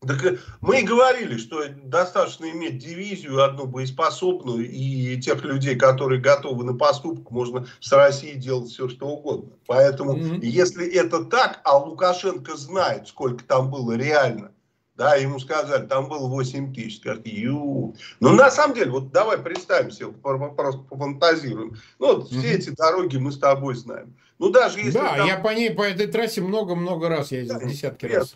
Так 0.00 0.24
э, 0.24 0.38
мы 0.62 0.80
и 0.80 0.84
говорили, 0.84 1.36
что 1.36 1.62
достаточно 1.68 2.50
иметь 2.50 2.78
дивизию 2.78 3.44
одну 3.44 3.66
боеспособную 3.66 4.68
и 4.68 5.20
тех 5.20 5.44
людей, 5.44 5.76
которые 5.76 6.20
готовы 6.20 6.64
на 6.64 6.74
поступок, 6.74 7.30
можно 7.30 7.66
с 7.80 7.92
Россией 7.92 8.36
делать 8.36 8.70
все, 8.70 8.88
что 8.88 9.06
угодно. 9.06 9.52
Поэтому, 9.66 10.16
mm-hmm. 10.16 10.40
если 10.42 10.90
это 10.90 11.24
так, 11.24 11.60
а 11.64 11.76
Лукашенко 11.76 12.56
знает, 12.56 13.08
сколько 13.08 13.44
там 13.44 13.70
было 13.70 13.92
реально, 13.92 14.52
да, 15.00 15.14
ему 15.14 15.38
сказали, 15.38 15.86
там 15.86 16.10
было 16.10 16.28
8 16.28 16.74
тысяч. 16.74 16.98
Скажет, 16.98 17.26
ю. 17.26 17.96
Ну, 18.20 18.32
на 18.34 18.50
самом 18.50 18.74
деле, 18.74 18.90
вот 18.90 19.12
давай 19.12 19.38
представим 19.38 19.90
себе, 19.90 20.08
просто 20.08 20.82
пофантазируем. 20.90 21.78
Ну, 21.98 22.16
вот 22.16 22.28
все 22.28 22.52
эти 22.52 22.68
дороги 22.68 23.16
мы 23.16 23.32
с 23.32 23.38
тобой 23.38 23.76
знаем. 23.76 24.14
Ну, 24.38 24.50
даже 24.50 24.78
если 24.80 24.98
Да, 24.98 25.16
там... 25.16 25.26
я 25.26 25.38
по 25.38 25.54
ней, 25.54 25.70
по 25.70 25.80
этой 25.80 26.06
трассе 26.06 26.42
много-много 26.42 27.08
раз 27.08 27.32
ездил, 27.32 27.58
да, 27.58 27.64
десятки 27.64 28.04
раз. 28.04 28.34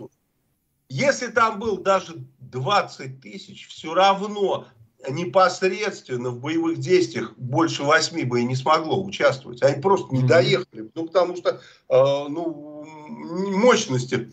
Если 0.88 1.26
там 1.26 1.58
был 1.60 1.76
даже 1.76 2.24
20 2.38 3.20
тысяч, 3.20 3.68
все 3.68 3.92
равно 3.92 4.66
непосредственно 5.10 6.30
в 6.30 6.40
боевых 6.40 6.78
действиях 6.78 7.34
больше 7.36 7.82
восьми 7.82 8.24
бы 8.24 8.40
и 8.40 8.44
не 8.44 8.56
смогло 8.56 9.04
участвовать. 9.04 9.62
Они 9.62 9.82
просто 9.82 10.14
не 10.14 10.22
доехали. 10.22 10.90
Ну, 10.94 11.04
потому 11.08 11.36
что 11.36 11.50
э, 11.50 11.58
ну, 11.90 12.86
мощности 13.58 14.32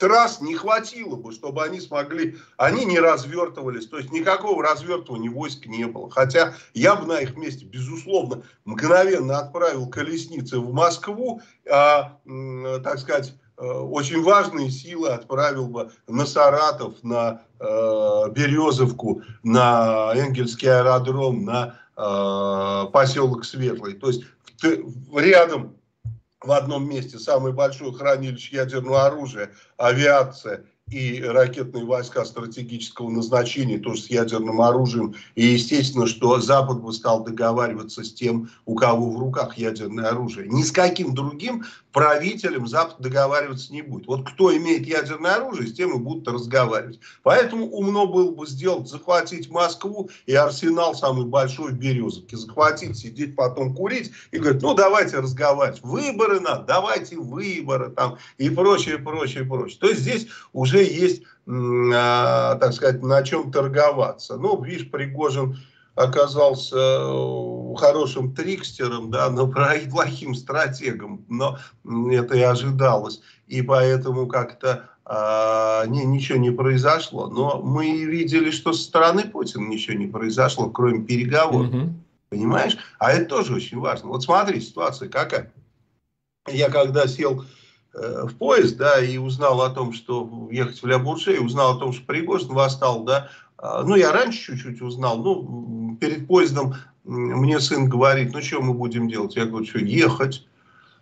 трасс 0.00 0.40
не 0.40 0.56
хватило 0.56 1.14
бы, 1.14 1.30
чтобы 1.30 1.62
они 1.62 1.78
смогли, 1.78 2.36
они 2.56 2.84
не 2.84 2.98
развертывались, 2.98 3.86
то 3.86 3.98
есть 3.98 4.10
никакого 4.10 4.64
развертывания 4.64 5.30
войск 5.30 5.66
не 5.66 5.84
было. 5.84 6.10
Хотя 6.10 6.54
я 6.74 6.96
бы 6.96 7.06
на 7.06 7.20
их 7.20 7.36
месте, 7.36 7.66
безусловно, 7.66 8.42
мгновенно 8.64 9.38
отправил 9.38 9.86
колесницы 9.88 10.58
в 10.58 10.72
Москву, 10.72 11.42
а, 11.70 12.18
так 12.82 12.98
сказать, 12.98 13.34
э, 13.58 13.62
очень 13.62 14.22
важные 14.22 14.70
силы 14.70 15.10
отправил 15.10 15.68
бы 15.68 15.90
на 16.08 16.24
Саратов, 16.24 16.94
на 17.02 17.42
э, 17.60 17.64
Березовку, 18.30 19.22
на 19.42 20.12
Энгельский 20.14 20.68
аэродром, 20.68 21.44
на 21.44 21.76
э, 21.96 22.90
поселок 22.90 23.44
Светлый. 23.44 23.94
То 23.94 24.08
есть 24.08 24.24
рядом 25.14 25.76
в 26.42 26.52
одном 26.52 26.88
месте 26.88 27.18
самое 27.18 27.54
большое 27.54 27.92
хранилище 27.92 28.56
ядерного 28.56 29.06
оружия, 29.06 29.50
авиация 29.76 30.64
и 30.90 31.22
ракетные 31.22 31.84
войска 31.84 32.24
стратегического 32.24 33.10
назначения, 33.10 33.78
тоже 33.78 34.02
с 34.02 34.10
ядерным 34.10 34.60
оружием. 34.60 35.14
И 35.36 35.46
естественно, 35.46 36.06
что 36.06 36.40
Запад 36.40 36.80
бы 36.80 36.92
стал 36.92 37.22
договариваться 37.22 38.02
с 38.02 38.12
тем, 38.12 38.50
у 38.64 38.74
кого 38.74 39.10
в 39.10 39.18
руках 39.18 39.56
ядерное 39.56 40.08
оружие. 40.08 40.48
Ни 40.48 40.62
с 40.62 40.72
каким 40.72 41.14
другим 41.14 41.64
правителем 41.92 42.66
Запад 42.66 42.96
договариваться 43.00 43.72
не 43.72 43.82
будет. 43.82 44.06
Вот 44.06 44.28
кто 44.28 44.56
имеет 44.56 44.86
ядерное 44.86 45.36
оружие, 45.36 45.68
с 45.68 45.74
тем 45.74 45.94
и 45.94 45.98
будут 45.98 46.28
разговаривать. 46.28 47.00
Поэтому 47.22 47.66
умно 47.66 48.06
было 48.06 48.30
бы 48.30 48.46
сделать, 48.46 48.88
захватить 48.88 49.50
Москву 49.50 50.10
и 50.26 50.34
арсенал 50.34 50.94
самый 50.94 51.26
большой 51.26 51.72
в 51.72 51.78
Березовке. 51.78 52.36
Захватить, 52.36 52.96
сидеть, 52.96 53.36
потом 53.36 53.74
курить 53.74 54.12
и 54.30 54.38
говорить, 54.38 54.62
ну 54.62 54.74
давайте 54.74 55.18
разговаривать. 55.18 55.82
Выборы 55.82 56.40
надо, 56.40 56.64
давайте 56.66 57.16
выборы 57.16 57.90
там 57.90 58.18
и 58.38 58.50
прочее, 58.50 58.98
прочее, 58.98 59.44
прочее. 59.44 59.78
То 59.80 59.88
есть 59.88 60.00
здесь 60.00 60.28
уже 60.52 60.82
есть, 60.82 61.22
а, 61.46 62.56
так 62.56 62.72
сказать, 62.72 63.02
на 63.02 63.22
чем 63.22 63.50
торговаться. 63.50 64.36
Ну, 64.36 64.62
видишь, 64.62 64.90
Пригожин 64.90 65.58
оказался 66.02 66.76
э, 66.76 67.74
хорошим 67.76 68.34
трикстером, 68.34 69.10
да, 69.10 69.30
но 69.30 69.46
плохим 69.90 70.34
стратегом, 70.34 71.24
но 71.28 71.58
это 72.10 72.36
и 72.36 72.42
ожидалось. 72.42 73.20
И 73.46 73.62
поэтому 73.62 74.26
как-то 74.26 74.90
а, 75.04 75.84
не, 75.86 76.04
ничего 76.04 76.38
не 76.38 76.50
произошло. 76.50 77.26
Но 77.26 77.60
мы 77.60 78.04
видели, 78.04 78.50
что 78.50 78.72
со 78.72 78.84
стороны 78.84 79.24
Путина 79.24 79.68
ничего 79.68 79.96
не 79.96 80.06
произошло, 80.06 80.70
кроме 80.70 81.04
переговоров. 81.04 81.74
Понимаешь? 82.28 82.76
А 83.00 83.10
это 83.10 83.24
тоже 83.24 83.54
очень 83.54 83.80
важно. 83.80 84.10
Вот 84.10 84.22
смотри, 84.22 84.60
ситуация 84.60 85.08
какая. 85.08 85.52
Я 86.46 86.70
когда 86.70 87.08
сел 87.08 87.44
Э, 87.92 88.26
в 88.26 88.36
поезд, 88.36 88.76
да, 88.76 89.00
и 89.00 89.18
узнал 89.18 89.62
о 89.62 89.70
том, 89.70 89.92
что 89.92 90.48
ехать 90.52 90.80
в 90.80 90.86
Ля 90.86 90.98
Бурше, 91.00 91.40
узнал 91.40 91.76
о 91.76 91.80
том, 91.80 91.92
что 91.92 92.06
Пригожин 92.06 92.50
восстал, 92.50 93.02
да, 93.02 93.30
а, 93.58 93.82
ну, 93.82 93.96
я 93.96 94.12
раньше 94.12 94.56
чуть-чуть 94.56 94.80
узнал, 94.80 95.18
ну, 95.18 95.42
перед 96.00 96.26
поездом 96.26 96.74
мне 97.04 97.60
сын 97.60 97.88
говорит, 97.88 98.32
ну, 98.32 98.40
что 98.40 98.60
мы 98.60 98.74
будем 98.74 99.08
делать? 99.08 99.36
Я 99.36 99.46
говорю, 99.46 99.66
что, 99.66 99.78
ехать? 99.78 100.46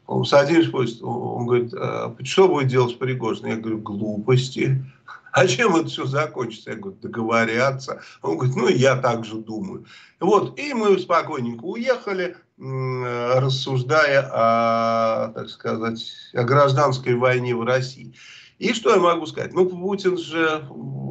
Он 0.06 0.24
садимся 0.24 0.68
в 0.68 0.72
поезд, 0.72 1.02
он 1.02 1.46
говорит, 1.46 1.74
а, 1.74 2.16
что 2.24 2.48
будет 2.48 2.68
делать 2.68 2.98
Пригожин? 2.98 3.46
Я 3.46 3.56
говорю, 3.56 3.78
глупости. 3.78 4.84
А 5.32 5.46
чем 5.46 5.76
это 5.76 5.88
все 5.88 6.06
закончится? 6.06 6.70
Я 6.70 6.76
говорю, 6.76 6.96
договорятся. 7.02 8.00
Он 8.22 8.38
говорит, 8.38 8.56
ну, 8.56 8.68
я 8.68 8.96
так 8.96 9.24
же 9.24 9.36
думаю. 9.36 9.84
Вот, 10.18 10.58
и 10.58 10.72
мы 10.72 10.98
спокойненько 10.98 11.64
уехали, 11.64 12.36
рассуждая 12.56 14.22
о, 14.32 15.32
так 15.32 15.48
сказать, 15.50 16.10
о 16.32 16.42
гражданской 16.42 17.14
войне 17.14 17.54
в 17.54 17.62
России. 17.62 18.14
И 18.58 18.72
что 18.72 18.90
я 18.90 19.00
могу 19.00 19.26
сказать? 19.26 19.52
Ну, 19.52 19.66
Путин 19.66 20.18
же 20.18 20.64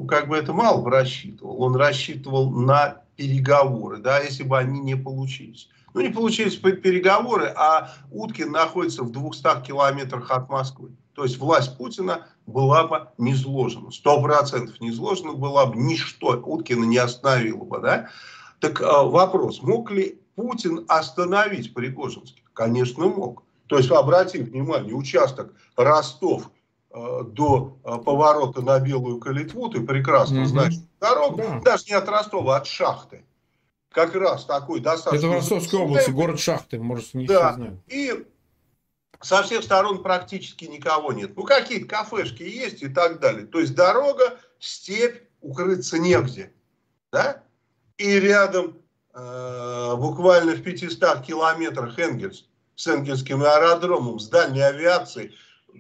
как 0.10 0.28
бы 0.28 0.36
это 0.36 0.52
мало 0.54 0.90
рассчитывал. 0.90 1.62
Он 1.62 1.76
рассчитывал 1.76 2.50
на 2.50 3.02
переговоры, 3.18 3.98
да, 3.98 4.20
если 4.20 4.44
бы 4.44 4.58
они 4.58 4.80
не 4.80 4.96
получились. 4.96 5.68
Ну, 5.94 6.02
не 6.02 6.10
получились 6.10 6.56
переговоры, 6.56 7.48
а 7.56 7.92
Уткин 8.12 8.52
находится 8.52 9.04
в 9.04 9.12
200 9.12 9.66
километрах 9.66 10.30
от 10.32 10.48
Москвы. 10.50 10.92
То 11.14 11.24
есть 11.24 11.40
власть 11.40 11.76
Путина 11.78 12.28
была 12.46 12.88
бы 12.88 13.08
не 13.18 13.34
сложена. 13.34 13.92
Сто 13.92 14.22
процентов 14.22 14.80
не 14.80 14.92
сложена 14.92 15.34
была 15.34 15.66
бы, 15.66 15.76
ничто 15.76 16.40
Уткина 16.46 16.86
не 16.86 16.98
остановило 16.98 17.64
бы, 17.64 17.80
да. 17.80 18.10
Так 18.60 18.82
а, 18.82 19.04
вопрос, 19.04 19.64
мог 19.64 19.90
ли 19.90 20.22
Путин 20.36 20.86
остановить 20.88 21.74
Пригожинский? 21.74 22.44
Конечно, 22.54 23.08
мог. 23.08 23.44
То 23.66 23.78
есть, 23.78 23.92
обратим 23.92 24.46
внимание, 24.46 24.94
участок 24.94 25.54
Ростов 25.76 26.52
э, 26.92 27.24
до 27.26 27.78
э, 27.84 27.98
поворота 27.98 28.62
на 28.62 28.80
Белую 28.80 29.20
Калитву, 29.20 29.70
ты 29.70 29.82
прекрасно 29.82 30.40
mm-hmm. 30.40 30.46
знаешь 30.46 30.76
дорогу, 31.00 31.38
да. 31.38 31.60
даже 31.62 31.86
не 31.86 31.94
от 31.94 32.08
Ростова, 32.08 32.56
а 32.56 32.58
от 32.60 32.68
шахты. 32.68 33.26
Как 33.92 34.14
раз 34.16 34.46
такой 34.46 34.80
достаточно... 34.80 35.26
Это 35.26 35.28
в 35.28 35.34
Ростовской 35.34 35.80
области, 35.80 36.10
город 36.12 36.40
шахты, 36.40 36.80
может, 36.80 37.14
не 37.14 37.26
да. 37.26 37.50
все 37.50 37.56
знают. 37.56 37.80
И 37.88 38.28
со 39.22 39.44
всех 39.44 39.64
сторон 39.64 40.04
практически 40.04 40.66
никого 40.66 41.12
нет. 41.14 41.36
Ну, 41.36 41.44
какие-то 41.44 41.88
кафешки 41.88 42.44
есть 42.44 42.84
и 42.84 42.90
так 42.90 43.20
далее. 43.20 43.46
То 43.46 43.60
есть, 43.60 43.74
дорога, 43.74 44.38
степь, 44.60 45.24
укрыться 45.42 45.98
негде. 45.98 46.54
Да? 47.12 47.44
И 47.98 48.20
рядом, 48.20 48.78
э, 49.14 49.96
буквально 49.96 50.54
в 50.54 50.62
500 50.62 51.22
километрах 51.26 51.98
Энгельс, 51.98 52.46
с 52.76 52.88
Энгельским 52.88 53.42
аэродромом, 53.42 54.20
с 54.20 54.30
дальней 54.30 54.62
авиацией. 54.62 55.36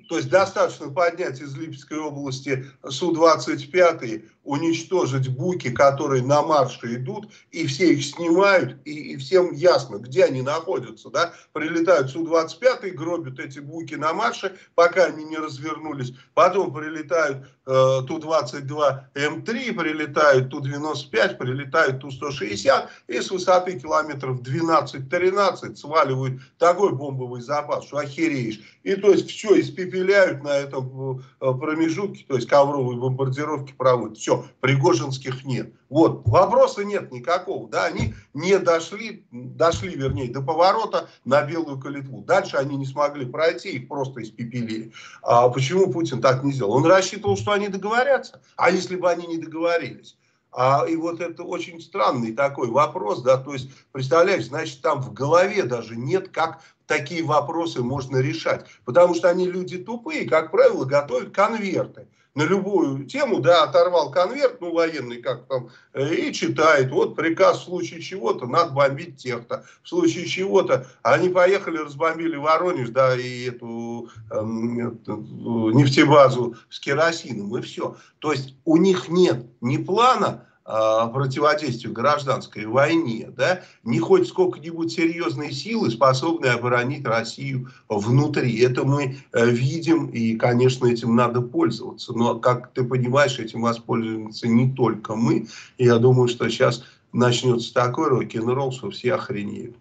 То 0.09 0.17
есть 0.17 0.29
достаточно 0.29 0.89
поднять 0.89 1.39
из 1.39 1.55
Липецкой 1.55 1.99
области 1.99 2.65
Су-25, 2.87 4.29
уничтожить 4.47 5.27
буки, 5.27 5.69
которые 5.69 6.23
на 6.23 6.41
марше 6.41 6.95
идут, 6.95 7.29
и 7.51 7.67
все 7.67 7.93
их 7.93 8.05
снимают, 8.05 8.77
и, 8.85 9.13
и 9.13 9.17
всем 9.17 9.51
ясно, 9.51 9.97
где 9.97 10.23
они 10.23 10.41
находятся. 10.41 11.09
Да? 11.09 11.33
Прилетают 11.51 12.09
Су-25, 12.11 12.91
гробят 12.91 13.39
эти 13.39 13.59
буки 13.59 13.95
на 13.95 14.13
марше, 14.13 14.55
пока 14.73 15.05
они 15.05 15.25
не 15.25 15.37
развернулись. 15.37 16.13
Потом 16.33 16.73
прилетают 16.73 17.39
э, 17.65 18.01
Ту-22М3, 18.07 19.43
прилетают 19.73 20.49
Ту-95, 20.49 21.37
прилетают 21.37 21.99
Ту-160, 21.99 22.87
и 23.07 23.19
с 23.19 23.29
высоты 23.29 23.77
километров 23.77 24.39
12-13 24.39 25.75
сваливают 25.75 26.41
такой 26.57 26.93
бомбовый 26.93 27.41
запас, 27.41 27.85
что 27.85 27.97
охереешь. 27.97 28.61
И 28.83 28.95
то 28.95 29.11
есть 29.11 29.29
все 29.29 29.59
испепеляют 29.59 30.41
на 30.43 30.55
этом 30.55 31.19
э, 31.19 31.53
промежутке, 31.59 32.23
то 32.25 32.35
есть 32.35 32.47
ковровые 32.47 32.97
бомбардировки 32.97 33.73
проводят. 33.77 34.17
Все, 34.17 34.36
Пригожинских 34.59 35.45
нет. 35.45 35.73
Вот, 35.89 36.23
вопроса 36.25 36.83
нет 36.83 37.11
никакого, 37.11 37.69
да, 37.69 37.85
они 37.85 38.13
не 38.33 38.59
дошли, 38.59 39.25
дошли, 39.31 39.95
вернее, 39.95 40.31
до 40.31 40.41
поворота 40.41 41.09
на 41.23 41.41
Белую 41.43 41.79
Калитву. 41.79 42.21
Дальше 42.21 42.57
они 42.57 42.75
не 42.75 42.85
смогли 42.85 43.25
пройти, 43.25 43.69
их 43.69 43.87
просто 43.87 44.21
испепелили. 44.21 44.91
А 45.21 45.47
почему 45.49 45.91
Путин 45.91 46.21
так 46.21 46.43
не 46.43 46.51
сделал? 46.51 46.73
Он 46.73 46.85
рассчитывал, 46.85 47.37
что 47.37 47.51
они 47.51 47.69
договорятся, 47.69 48.41
а 48.57 48.69
если 48.69 48.95
бы 48.95 49.09
они 49.09 49.27
не 49.27 49.37
договорились? 49.37 50.17
А, 50.51 50.85
и 50.87 50.95
вот 50.95 51.21
это 51.21 51.43
очень 51.43 51.79
странный 51.79 52.33
такой 52.33 52.69
вопрос, 52.69 53.21
да, 53.21 53.37
то 53.37 53.53
есть, 53.53 53.69
представляешь, 53.91 54.47
значит, 54.47 54.81
там 54.81 55.01
в 55.01 55.13
голове 55.13 55.63
даже 55.63 55.95
нет, 55.95 56.29
как 56.29 56.61
такие 56.87 57.23
вопросы 57.23 57.81
можно 57.81 58.17
решать. 58.17 58.65
Потому 58.83 59.13
что 59.13 59.29
они 59.29 59.47
люди 59.47 59.77
тупые, 59.77 60.27
как 60.27 60.51
правило, 60.51 60.85
готовят 60.85 61.33
конверты 61.33 62.07
на 62.37 62.43
любую 62.43 63.05
тему, 63.05 63.39
да, 63.39 63.63
оторвал 63.63 64.11
конверт, 64.11 64.61
ну, 64.61 64.71
военный 64.71 65.23
как 65.23 65.47
там, 65.47 65.69
э, 65.93 66.13
и 66.13 66.31
читает, 66.31 66.91
вот 66.91 67.15
приказ 67.15 67.61
в 67.61 67.63
случае 67.63 67.99
чего-то, 67.99 68.45
надо 68.45 68.73
бомбить 68.73 69.17
тех-то, 69.17 69.65
в 69.81 69.89
случае 69.89 70.27
чего-то, 70.27 70.85
они 71.01 71.29
поехали, 71.29 71.77
разбомбили 71.77 72.35
Воронеж, 72.35 72.89
да, 72.89 73.19
и 73.19 73.45
эту, 73.45 74.09
э, 74.29 74.39
нефтебазу 74.43 76.55
с 76.69 76.79
керосином, 76.79 77.57
и 77.57 77.61
все. 77.61 77.95
То 78.19 78.33
есть 78.33 78.53
у 78.65 78.77
них 78.77 79.09
нет 79.09 79.43
ни 79.61 79.77
плана, 79.77 80.45
противодействию 80.67 81.93
гражданской 81.93 82.65
войне, 82.65 83.29
да, 83.35 83.61
не 83.83 83.99
хоть 83.99 84.27
сколько-нибудь 84.27 84.91
серьезные 84.91 85.53
силы, 85.53 85.89
способные 85.89 86.51
оборонить 86.51 87.05
Россию 87.05 87.71
внутри. 87.87 88.59
Это 88.59 88.83
мы 88.83 89.17
э, 89.31 89.49
видим, 89.49 90.07
и, 90.07 90.35
конечно, 90.35 90.87
этим 90.87 91.15
надо 91.15 91.41
пользоваться. 91.41 92.11
Но, 92.11 92.37
как 92.39 92.73
ты 92.73 92.83
понимаешь, 92.83 93.39
этим 93.39 93.61
воспользуемся 93.61 94.49
не 94.49 94.69
только 94.73 95.15
мы. 95.15 95.47
Я 95.77 95.99
думаю, 95.99 96.27
что 96.27 96.49
сейчас 96.49 96.83
начнется 97.13 97.73
такой 97.73 98.09
рок-н-ролл, 98.09 98.73
что 98.73 98.89
все 98.89 99.13
охренеют. 99.13 99.77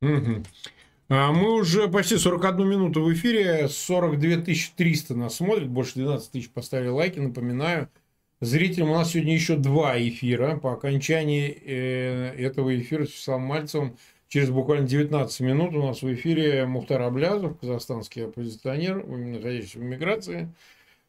Угу. 0.00 0.42
А 1.10 1.32
мы 1.32 1.54
уже 1.54 1.88
почти 1.88 2.16
41 2.16 2.68
минуту 2.68 3.02
в 3.02 3.12
эфире, 3.12 3.68
42 3.68 4.42
300 4.76 5.14
нас 5.14 5.36
смотрят, 5.36 5.68
больше 5.68 5.94
12 5.94 6.30
тысяч 6.30 6.50
поставили 6.50 6.88
лайки, 6.88 7.18
напоминаю, 7.18 7.88
Зрителям 8.40 8.90
у 8.92 8.94
нас 8.94 9.10
сегодня 9.10 9.34
еще 9.34 9.56
два 9.56 9.98
эфира. 9.98 10.56
По 10.58 10.72
окончании 10.72 11.48
э, 11.50 12.34
этого 12.38 12.78
эфира 12.78 13.04
с 13.04 13.08
Вячеславом 13.08 13.42
Мальцевым 13.42 13.96
через 14.28 14.50
буквально 14.50 14.86
19 14.86 15.40
минут 15.40 15.74
у 15.74 15.84
нас 15.84 16.02
в 16.02 16.14
эфире 16.14 16.64
Мухтар 16.64 17.02
Аблязов, 17.02 17.58
казахстанский 17.58 18.26
оппозиционер, 18.26 19.04
находящийся 19.04 19.80
в 19.80 19.82
миграции. 19.82 20.54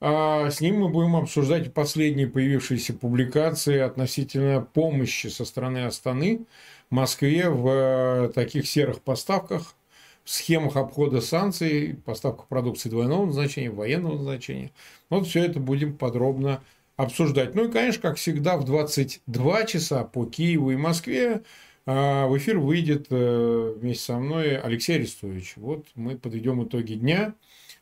А 0.01 0.49
с 0.49 0.59
ним 0.59 0.79
мы 0.79 0.89
будем 0.89 1.15
обсуждать 1.17 1.71
последние 1.71 2.25
появившиеся 2.25 2.93
публикации 2.95 3.77
относительно 3.77 4.61
помощи 4.61 5.27
со 5.27 5.45
стороны 5.45 5.85
Астаны 5.85 6.45
Москве 6.89 7.47
в 7.51 7.67
э, 7.67 8.29
таких 8.33 8.67
серых 8.67 9.01
поставках, 9.01 9.75
в 10.23 10.31
схемах 10.31 10.77
обхода 10.77 11.21
санкций, 11.21 11.95
поставках 12.05 12.47
продукции 12.47 12.89
двойного 12.89 13.27
назначения, 13.27 13.69
военного 13.69 14.15
назначения. 14.15 14.71
Вот 15.11 15.27
все 15.27 15.43
это 15.43 15.59
будем 15.59 15.95
подробно 15.95 16.55
обсуждать 16.55 16.63
обсуждать. 16.99 17.55
Ну 17.55 17.69
и, 17.69 17.71
конечно, 17.71 18.01
как 18.01 18.17
всегда, 18.17 18.57
в 18.57 18.65
22 18.65 19.63
часа 19.63 20.03
по 20.03 20.25
Киеву 20.25 20.71
и 20.71 20.75
Москве 20.75 21.43
а, 21.85 22.27
в 22.27 22.37
эфир 22.37 22.59
выйдет 22.59 23.07
э, 23.09 23.73
вместе 23.77 24.03
со 24.03 24.17
мной 24.17 24.57
Алексей 24.57 24.97
Арестович. 24.97 25.53
Вот 25.55 25.87
мы 25.95 26.17
подведем 26.17 26.61
итоги 26.61 26.95
дня, 26.95 27.35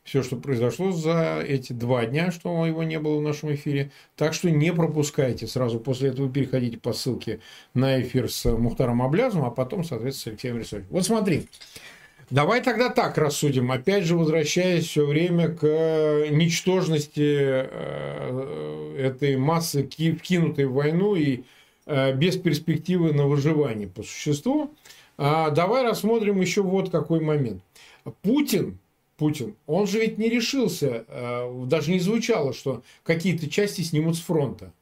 все, 0.04 0.22
что 0.22 0.36
произошло 0.36 0.92
за 0.92 1.44
эти 1.44 1.72
два 1.72 2.06
дня, 2.06 2.30
что 2.30 2.64
его 2.64 2.84
не 2.84 3.00
было 3.00 3.18
в 3.18 3.22
нашем 3.22 3.52
эфире. 3.54 3.90
Так 4.14 4.34
что 4.34 4.50
не 4.50 4.72
пропускайте. 4.72 5.48
Сразу 5.48 5.80
после 5.80 6.10
этого 6.10 6.32
переходите 6.32 6.78
по 6.78 6.92
ссылке 6.92 7.40
на 7.74 8.00
эфир 8.00 8.30
с 8.30 8.44
Мухтаром 8.44 9.02
Аблязом, 9.02 9.44
а 9.44 9.50
потом, 9.50 9.82
соответственно, 9.82 10.22
с 10.22 10.26
Алексеем 10.28 10.56
Арестовичем. 10.58 10.88
Вот 10.90 11.04
смотри. 11.04 11.48
Давай 12.30 12.62
тогда 12.62 12.90
так 12.90 13.16
рассудим, 13.16 13.72
опять 13.72 14.04
же 14.04 14.14
возвращаясь 14.14 14.86
все 14.86 15.06
время 15.06 15.48
к 15.48 15.60
э, 15.62 16.28
ничтожности 16.28 17.24
э, 17.24 18.96
этой 18.98 19.38
массы, 19.38 19.88
вкинутой 19.88 20.66
в 20.66 20.74
войну 20.74 21.14
и 21.14 21.44
э, 21.86 22.12
без 22.14 22.36
перспективы 22.36 23.14
на 23.14 23.26
выживание 23.26 23.88
по 23.88 24.02
существу. 24.02 24.74
А 25.16 25.48
давай 25.50 25.84
рассмотрим 25.84 26.38
еще 26.38 26.62
вот 26.62 26.90
какой 26.90 27.20
момент. 27.20 27.62
Путин, 28.20 28.78
Путин, 29.16 29.54
он 29.66 29.86
же 29.86 29.98
ведь 29.98 30.18
не 30.18 30.28
решился, 30.28 31.04
даже 31.64 31.90
не 31.90 31.98
звучало, 31.98 32.52
что 32.52 32.82
какие-то 33.02 33.50
части 33.50 33.80
снимут 33.80 34.16
с 34.16 34.20
фронта 34.20 34.72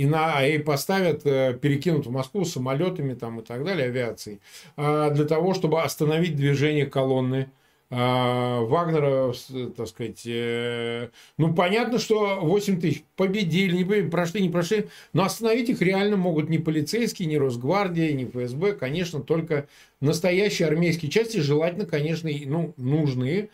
и, 0.00 0.06
на, 0.06 0.46
и 0.46 0.56
поставят, 0.56 1.26
э, 1.26 1.58
перекинут 1.60 2.06
в 2.06 2.10
Москву 2.10 2.46
самолетами 2.46 3.12
там, 3.12 3.40
и 3.40 3.44
так 3.44 3.64
далее, 3.64 3.88
авиацией, 3.88 4.40
а, 4.74 5.10
для 5.10 5.26
того, 5.26 5.52
чтобы 5.52 5.82
остановить 5.82 6.36
движение 6.36 6.86
колонны. 6.86 7.50
А, 7.90 8.62
Вагнера, 8.62 9.34
так 9.76 9.88
сказать, 9.88 10.22
э, 10.24 11.10
ну, 11.36 11.52
понятно, 11.52 11.98
что 11.98 12.38
8 12.40 12.80
тысяч 12.80 13.04
победили, 13.14 13.76
не 13.76 13.84
победили, 13.84 14.08
прошли, 14.08 14.40
не 14.40 14.48
прошли, 14.48 14.86
но 15.12 15.24
остановить 15.24 15.68
их 15.68 15.82
реально 15.82 16.16
могут 16.16 16.48
не 16.48 16.58
полицейские, 16.58 17.28
не 17.28 17.36
Росгвардия, 17.36 18.14
не 18.14 18.24
ФСБ, 18.24 18.72
конечно, 18.72 19.20
только 19.20 19.68
настоящие 20.00 20.68
армейские 20.68 21.10
части, 21.10 21.40
желательно, 21.40 21.84
конечно, 21.84 22.30
ну, 22.46 22.72
нужные, 22.78 23.50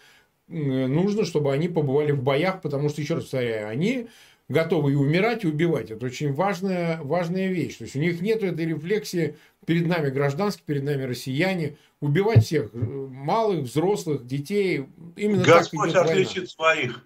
нужно, 0.47 1.25
чтобы 1.25 1.53
они 1.53 1.67
побывали 1.69 2.13
в 2.13 2.23
боях, 2.23 2.63
потому 2.63 2.89
что, 2.89 3.01
еще 3.01 3.15
раз 3.15 3.25
повторяю, 3.25 3.69
они 3.69 4.07
готовы 4.49 4.93
и 4.93 4.95
умирать, 4.95 5.45
и 5.45 5.49
убивать. 5.49 5.91
Это 5.91 6.07
очень 6.07 6.33
важная, 6.33 7.01
важная 7.03 7.49
вещь. 7.49 7.77
То 7.77 7.85
есть 7.85 7.97
у 7.97 7.99
них 7.99 8.21
нет 8.21 8.43
этой 8.43 8.67
рефлексии 8.67 9.37
перед 9.65 9.87
нами 9.87 10.11
гражданские, 10.11 10.65
перед 10.67 10.85
нами 10.85 11.03
россияне. 11.03 11.77
Убивать 12.01 12.45
всех, 12.45 12.71
э, 12.73 12.79
малых, 12.79 13.65
взрослых, 13.65 14.27
детей. 14.27 14.87
Именно 15.17 15.45
Господь 15.45 15.93
так 15.93 16.07
отличит 16.07 16.51
своих. 16.51 17.05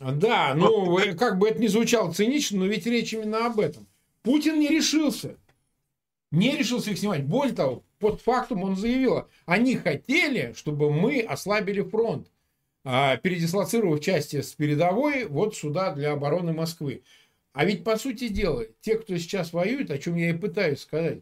Да, 0.00 0.54
ну, 0.54 0.96
как 1.16 1.38
бы 1.38 1.48
это 1.48 1.60
ни 1.60 1.66
звучало 1.66 2.12
цинично, 2.12 2.60
но 2.60 2.66
ведь 2.66 2.86
речь 2.86 3.12
именно 3.12 3.46
об 3.46 3.58
этом. 3.58 3.86
Путин 4.22 4.60
не 4.60 4.68
решился. 4.68 5.36
Не 6.30 6.56
решился 6.56 6.90
их 6.90 6.98
снимать. 6.98 7.24
Более 7.24 7.54
того, 7.54 7.82
под 7.98 8.20
фактом 8.20 8.62
он 8.62 8.76
заявил, 8.76 9.26
они 9.44 9.76
хотели, 9.76 10.54
чтобы 10.56 10.92
мы 10.92 11.20
ослабили 11.20 11.82
фронт. 11.82 12.28
А, 12.84 13.16
передислоцировав 13.16 14.00
части 14.00 14.40
с 14.40 14.54
передовой 14.54 15.24
вот 15.26 15.56
сюда 15.56 15.92
для 15.92 16.12
обороны 16.12 16.52
Москвы. 16.52 17.02
А 17.52 17.64
ведь, 17.64 17.84
по 17.84 17.96
сути 17.96 18.28
дела, 18.28 18.64
те, 18.80 18.96
кто 18.96 19.16
сейчас 19.18 19.52
воюет, 19.52 19.90
о 19.90 19.98
чем 19.98 20.14
я 20.16 20.30
и 20.30 20.32
пытаюсь 20.34 20.80
сказать, 20.80 21.18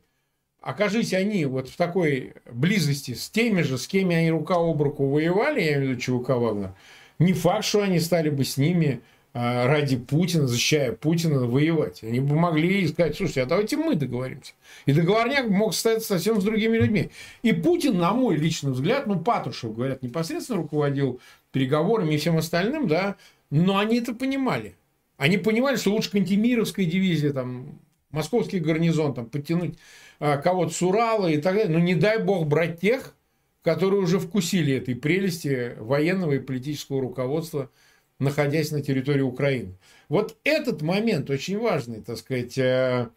окажись 0.60 1.14
они 1.14 1.44
вот 1.46 1.68
в 1.68 1.76
такой 1.76 2.34
близости 2.50 3.14
с 3.14 3.30
теми 3.30 3.62
же, 3.62 3.78
с 3.78 3.86
кем 3.86 4.10
они 4.10 4.30
рука 4.30 4.56
об 4.56 4.82
руку 4.82 5.06
воевали, 5.06 5.60
я 5.60 5.74
имею 5.76 5.80
в 5.80 5.90
виду 5.90 6.00
ЧВК 6.00 6.30
Вагнер, 6.30 6.74
не 7.18 7.32
факт, 7.32 7.64
что 7.64 7.82
они 7.82 8.00
стали 8.00 8.28
бы 8.28 8.44
с 8.44 8.56
ними 8.56 9.00
а, 9.32 9.66
ради 9.66 9.96
Путина, 9.96 10.46
защищая 10.46 10.92
Путина, 10.92 11.40
воевать. 11.40 12.02
Они 12.02 12.20
бы 12.20 12.36
могли 12.36 12.86
сказать, 12.88 13.16
слушайте, 13.16 13.42
а 13.42 13.46
давайте 13.46 13.76
мы 13.76 13.94
договоримся. 13.94 14.54
И 14.86 14.92
договорняк 14.92 15.48
мог 15.48 15.74
стать 15.74 16.02
совсем 16.02 16.40
с 16.40 16.44
другими 16.44 16.78
людьми. 16.78 17.10
И 17.42 17.52
Путин, 17.52 17.98
на 17.98 18.12
мой 18.12 18.36
личный 18.36 18.72
взгляд, 18.72 19.06
ну, 19.06 19.20
Патрушев, 19.20 19.74
говорят, 19.74 20.02
непосредственно 20.02 20.62
руководил 20.62 21.20
переговорами 21.56 22.14
и 22.14 22.18
всем 22.18 22.36
остальным, 22.36 22.86
да, 22.88 23.16
но 23.50 23.78
они 23.78 23.98
это 23.98 24.14
понимали. 24.14 24.76
Они 25.16 25.38
понимали, 25.38 25.76
что 25.76 25.92
лучше 25.92 26.10
Кантемировская 26.10 26.84
дивизия, 26.84 27.32
там, 27.32 27.80
московский 28.10 28.58
гарнизон, 28.58 29.14
там, 29.14 29.26
подтянуть 29.26 29.78
а, 30.20 30.36
кого-то 30.36 30.72
с 30.72 30.82
Урала 30.82 31.28
и 31.28 31.38
так 31.38 31.54
далее. 31.54 31.72
Но 31.72 31.78
не 31.78 31.94
дай 31.94 32.22
бог 32.22 32.46
брать 32.46 32.80
тех, 32.80 33.14
которые 33.62 34.00
уже 34.00 34.18
вкусили 34.18 34.74
этой 34.74 34.94
прелести 34.94 35.74
военного 35.78 36.32
и 36.32 36.38
политического 36.38 37.00
руководства– 37.00 37.70
находясь 38.18 38.70
на 38.70 38.82
территории 38.82 39.22
Украины. 39.22 39.76
Вот 40.08 40.36
этот 40.44 40.82
момент 40.82 41.30
очень 41.30 41.58
важный, 41.58 42.00
так 42.00 42.16
сказать. 42.18 42.56
Э, 42.58 43.08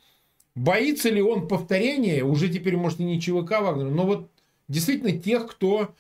боится 0.56 1.10
ли 1.10 1.22
он 1.22 1.48
повторения, 1.48 2.24
уже 2.24 2.50
теперь, 2.50 2.76
может, 2.76 3.00
и 3.00 3.04
не 3.04 3.22
ЧВК 3.22 3.62
Вагнера, 3.62 3.90
но 3.90 4.06
вот 4.06 4.30
действительно 4.68 5.18
тех, 5.18 5.48
кто, 5.48 5.94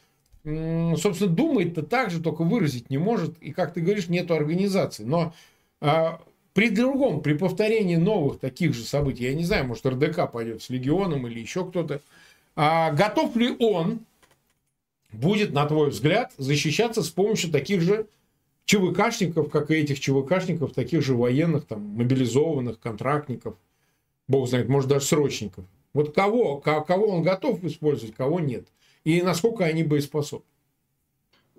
собственно, 0.97 1.31
думает-то 1.31 1.83
так 1.83 2.11
же, 2.11 2.21
только 2.21 2.43
выразить 2.43 2.89
не 2.89 2.97
может, 2.97 3.37
и, 3.41 3.51
как 3.51 3.73
ты 3.73 3.81
говоришь, 3.81 4.07
нету 4.07 4.33
организации. 4.33 5.03
Но 5.03 5.33
а, 5.81 6.21
при 6.53 6.69
другом, 6.69 7.21
при 7.21 7.33
повторении 7.33 7.95
новых 7.95 8.39
таких 8.39 8.73
же 8.73 8.83
событий, 8.83 9.23
я 9.23 9.33
не 9.33 9.43
знаю, 9.43 9.65
может 9.65 9.85
РДК 9.85 10.31
пойдет 10.31 10.61
с 10.61 10.69
Легионом 10.69 11.27
или 11.27 11.39
еще 11.39 11.65
кто-то, 11.65 12.01
а 12.55 12.91
готов 12.91 13.35
ли 13.35 13.55
он 13.59 13.99
будет, 15.11 15.53
на 15.53 15.65
твой 15.65 15.89
взгляд, 15.89 16.31
защищаться 16.37 17.03
с 17.03 17.09
помощью 17.09 17.51
таких 17.51 17.81
же 17.81 18.07
ЧВКшников, 18.65 19.49
как 19.49 19.71
и 19.71 19.75
этих 19.75 19.99
ЧВКшников, 19.99 20.73
таких 20.73 21.01
же 21.01 21.15
военных, 21.15 21.65
там, 21.65 21.81
мобилизованных, 21.81 22.79
контрактников, 22.79 23.55
бог 24.27 24.47
знает, 24.47 24.69
может, 24.69 24.89
даже 24.89 25.05
срочников. 25.05 25.65
Вот 25.93 26.13
кого, 26.13 26.57
кого 26.57 27.07
он 27.07 27.23
готов 27.23 27.63
использовать, 27.63 28.13
кого 28.13 28.39
нет. 28.39 28.67
И 29.03 29.21
насколько 29.21 29.65
они 29.65 29.83
боеспособны. 29.83 30.45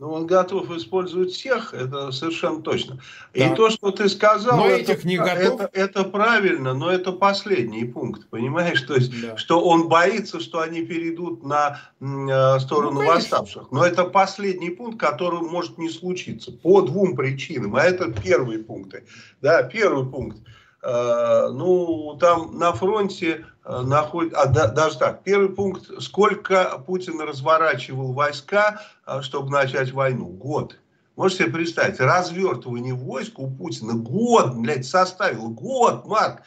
Ну, 0.01 0.13
он 0.13 0.27
готов 0.27 0.71
использовать 0.71 1.31
всех, 1.31 1.75
это 1.75 2.11
совершенно 2.11 2.63
точно. 2.63 3.01
Так. 3.35 3.53
И 3.53 3.55
то, 3.55 3.69
что 3.69 3.91
ты 3.91 4.09
сказал, 4.09 4.57
но 4.57 4.67
это, 4.67 4.93
этих 4.93 5.05
не 5.05 5.19
готов. 5.19 5.61
Это, 5.61 5.71
это 5.75 6.05
правильно, 6.05 6.73
но 6.73 6.91
это 6.91 7.13
последний 7.13 7.85
пункт, 7.85 8.27
понимаешь? 8.31 8.81
То 8.81 8.95
есть, 8.95 9.13
да. 9.21 9.37
что 9.37 9.61
он 9.63 9.89
боится, 9.89 10.41
что 10.41 10.61
они 10.61 10.81
перейдут 10.81 11.45
на 11.45 11.83
э, 12.01 12.61
сторону 12.61 13.03
ну, 13.03 13.09
восставших. 13.09 13.71
Но 13.73 13.85
это 13.85 14.05
последний 14.05 14.71
пункт, 14.71 14.99
который 14.99 15.43
может 15.43 15.77
не 15.77 15.91
случиться 15.91 16.51
по 16.51 16.81
двум 16.81 17.15
причинам. 17.15 17.77
А 17.77 17.83
это 17.83 18.11
первые 18.11 18.61
пункты. 18.61 19.05
Да, 19.43 19.63
первый 19.65 20.11
пункт. 20.11 20.39
Э, 20.83 21.49
ну, 21.53 22.17
там 22.19 22.59
на 22.59 22.73
фронте 22.73 23.45
э, 23.65 23.81
находит, 23.83 24.33
а, 24.35 24.47
да, 24.47 24.67
даже 24.69 24.99
так, 24.99 25.23
первый 25.23 25.51
пункт, 25.51 25.91
сколько 26.01 26.83
Путин 26.87 27.21
разворачивал 27.21 28.13
войска, 28.15 28.81
э, 29.07 29.21
чтобы 29.21 29.51
начать 29.51 29.93
войну? 29.93 30.27
Год. 30.27 30.79
Можете 31.17 31.45
себе 31.45 31.53
представить, 31.53 32.01
развертывание 32.01 32.95
войск 32.95 33.39
у 33.39 33.51
Путина 33.51 33.93
год, 33.93 34.55
блядь, 34.55 34.87
составил. 34.87 35.51
Год, 35.51 36.07
Марк. 36.07 36.43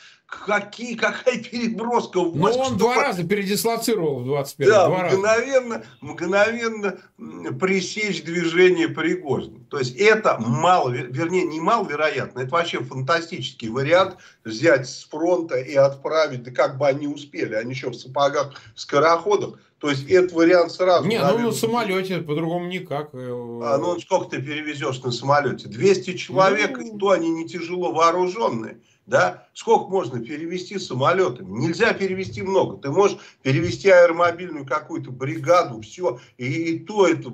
Какие, 0.46 0.96
какая 0.96 1.38
переброска 1.38 2.20
войск. 2.20 2.58
Но 2.58 2.64
он 2.64 2.78
два 2.78 2.96
раза 2.96 3.24
передислоцировал 3.24 4.20
в 4.20 4.26
21 4.26 4.72
Да, 4.72 4.90
мгновенно, 4.90 5.76
раза. 5.76 5.88
мгновенно 6.02 6.98
пресечь 7.60 8.24
движение 8.24 8.90
Пригожина. 8.90 9.60
То 9.70 9.80
есть 9.80 9.96
это 9.96 10.38
мало, 10.40 10.90
вернее, 10.90 11.44
не 11.46 11.60
маловероятно, 11.60 12.42
это 12.42 12.52
вообще 12.52 12.84
фантастический 12.84 13.70
вариант 13.70 14.18
взять 14.44 14.90
с 14.90 15.06
фронта 15.06 15.58
и 15.58 15.76
отправить, 15.76 16.44
да 16.44 16.52
как 16.52 16.78
бы 16.78 16.88
они 16.88 17.08
успели, 17.08 17.54
они 17.56 17.72
еще 17.72 17.90
в 17.90 17.96
сапогах, 17.96 18.54
в 18.76 18.80
скороходах, 18.80 19.60
то 19.84 19.90
есть 19.90 20.10
этот 20.10 20.32
вариант 20.32 20.72
сразу... 20.72 21.06
Не, 21.06 21.20
наверное, 21.20 21.44
ну 21.44 21.50
на 21.50 21.54
самолете, 21.54 22.20
по-другому 22.20 22.68
никак. 22.68 23.10
А 23.14 23.78
ну 23.78 24.00
сколько 24.00 24.30
ты 24.30 24.42
перевезешь 24.42 25.02
на 25.02 25.12
самолете? 25.12 25.68
200 25.68 26.16
человек, 26.16 26.78
ну... 26.78 26.96
и 26.96 26.98
то 26.98 27.10
они 27.10 27.30
не 27.30 27.50
тяжело 27.50 27.92
вооруженные. 27.92 28.78
Да? 29.06 29.48
Сколько 29.54 29.90
можно 29.90 30.24
перевести 30.24 30.80
самолетами? 30.80 31.60
Нельзя 31.60 31.94
перевести 31.94 32.42
много. 32.42 32.78
Ты 32.78 32.90
можешь 32.90 33.18
перевести 33.42 33.90
аэромобильную 33.90 34.66
какую-то 34.66 35.12
бригаду, 35.12 35.82
все. 35.82 36.20
И, 36.38 36.46
и 36.46 36.80
то 36.80 37.08
это 37.08 37.34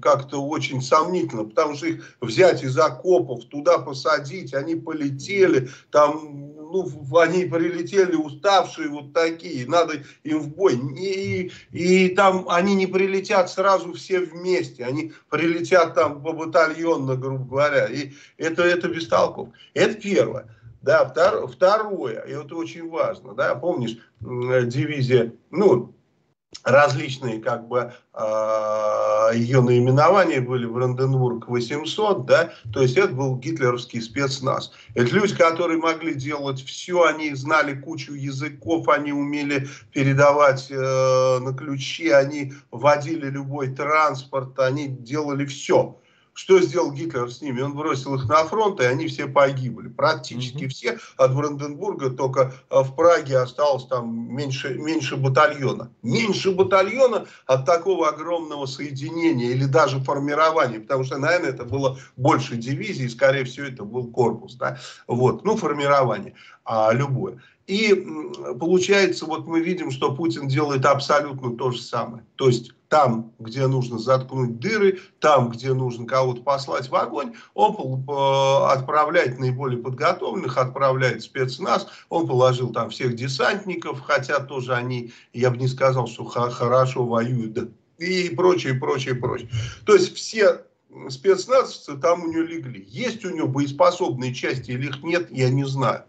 как-то 0.00 0.38
очень 0.38 0.80
сомнительно, 0.80 1.44
потому 1.44 1.74
что 1.74 1.86
их 1.86 2.16
взять 2.20 2.62
из 2.62 2.78
окопов, 2.78 3.44
туда 3.46 3.78
посадить, 3.78 4.54
они 4.54 4.76
полетели, 4.76 5.68
там 5.90 6.52
ну, 6.72 6.88
они 7.18 7.44
прилетели 7.44 8.14
уставшие 8.14 8.88
вот 8.88 9.12
такие, 9.12 9.66
надо 9.66 10.02
им 10.24 10.40
в 10.40 10.48
бой. 10.48 10.80
И, 10.98 11.52
и 11.70 12.08
там 12.10 12.46
они 12.48 12.74
не 12.74 12.86
прилетят 12.86 13.50
сразу 13.50 13.92
все 13.92 14.20
вместе, 14.20 14.84
они 14.84 15.12
прилетят 15.28 15.94
там 15.94 16.22
по 16.22 16.32
батальонно, 16.32 17.16
грубо 17.16 17.44
говоря. 17.44 17.86
И 17.86 18.12
это, 18.38 18.62
это 18.62 18.88
бестолков. 18.88 19.50
Это 19.74 20.00
первое. 20.00 20.48
Да, 20.82 21.04
втор, 21.04 21.46
второе, 21.46 22.20
и 22.22 22.32
это 22.32 22.56
очень 22.56 22.90
важно, 22.90 23.34
да, 23.34 23.54
помнишь, 23.54 23.98
дивизия, 24.20 25.32
ну, 25.50 25.94
различные 26.64 27.40
как 27.40 27.66
бы 27.66 27.92
э, 28.14 29.30
ее 29.34 29.62
наименования 29.62 30.40
были 30.40 30.66
Бранденбург 30.66 31.48
800, 31.48 32.26
да, 32.26 32.52
то 32.72 32.82
есть 32.82 32.96
это 32.96 33.12
был 33.12 33.36
гитлеровский 33.36 34.00
спецназ. 34.00 34.72
Это 34.94 35.14
люди, 35.14 35.34
которые 35.34 35.78
могли 35.78 36.14
делать 36.14 36.62
все, 36.62 37.04
они 37.04 37.34
знали 37.34 37.80
кучу 37.80 38.12
языков, 38.12 38.88
они 38.88 39.12
умели 39.12 39.66
передавать 39.92 40.68
э, 40.70 41.38
на 41.40 41.54
ключи, 41.54 42.10
они 42.10 42.52
водили 42.70 43.30
любой 43.30 43.68
транспорт, 43.74 44.58
они 44.58 44.88
делали 44.88 45.46
все. 45.46 45.98
Что 46.34 46.60
сделал 46.60 46.92
Гитлер 46.92 47.30
с 47.30 47.42
ними? 47.42 47.60
Он 47.60 47.74
бросил 47.74 48.14
их 48.14 48.26
на 48.26 48.44
фронт, 48.44 48.80
и 48.80 48.84
они 48.84 49.06
все 49.06 49.26
погибли. 49.26 49.88
Практически 49.88 50.64
mm-hmm. 50.64 50.68
все. 50.68 50.98
От 51.16 51.34
Бранденбурга 51.34 52.10
только 52.10 52.54
э, 52.70 52.80
в 52.82 52.94
Праге 52.94 53.38
осталось 53.38 53.84
там 53.86 54.34
меньше, 54.34 54.74
меньше 54.74 55.16
батальона. 55.16 55.90
Меньше 56.02 56.52
батальона 56.52 57.26
от 57.46 57.66
такого 57.66 58.08
огромного 58.08 58.64
соединения 58.64 59.50
или 59.50 59.66
даже 59.66 60.00
формирования. 60.00 60.80
Потому 60.80 61.04
что, 61.04 61.18
наверное, 61.18 61.50
это 61.50 61.64
было 61.64 61.98
больше 62.16 62.56
дивизий, 62.56 63.10
скорее 63.10 63.44
всего, 63.44 63.66
это 63.66 63.84
был 63.84 64.06
корпус. 64.06 64.54
Да? 64.54 64.78
Вот. 65.06 65.44
Ну, 65.44 65.56
формирование 65.56 66.34
а, 66.64 66.92
любое. 66.92 67.42
И 67.66 68.06
получается, 68.58 69.26
вот 69.26 69.46
мы 69.46 69.60
видим, 69.60 69.90
что 69.90 70.14
Путин 70.14 70.48
делает 70.48 70.84
абсолютно 70.84 71.56
то 71.56 71.70
же 71.70 71.80
самое. 71.80 72.24
То 72.36 72.48
есть 72.48 72.72
там, 72.92 73.32
где 73.38 73.66
нужно 73.68 73.98
заткнуть 73.98 74.60
дыры, 74.60 75.00
там, 75.18 75.48
где 75.48 75.72
нужно 75.72 76.06
кого-то 76.06 76.42
послать 76.42 76.90
в 76.90 76.94
огонь, 76.94 77.32
он 77.54 78.04
отправляет 78.68 79.38
наиболее 79.38 79.82
подготовленных, 79.82 80.58
отправляет 80.58 81.22
спецназ, 81.22 81.86
он 82.10 82.26
положил 82.26 82.70
там 82.70 82.90
всех 82.90 83.14
десантников, 83.14 84.02
хотя 84.02 84.40
тоже 84.40 84.74
они, 84.74 85.10
я 85.32 85.50
бы 85.50 85.56
не 85.56 85.68
сказал, 85.68 86.06
что 86.06 86.26
хорошо 86.26 87.06
воюют, 87.06 87.70
и 87.96 88.28
прочее, 88.28 88.74
прочее, 88.74 89.14
прочее. 89.14 89.48
То 89.86 89.94
есть 89.94 90.14
все 90.14 90.60
спецназовцы 91.08 91.96
там 91.96 92.24
у 92.24 92.30
него 92.30 92.42
легли. 92.42 92.84
Есть 92.90 93.24
у 93.24 93.30
него 93.30 93.48
боеспособные 93.48 94.34
части 94.34 94.72
или 94.72 94.88
их 94.88 95.02
нет, 95.02 95.30
я 95.30 95.48
не 95.48 95.64
знаю. 95.64 96.04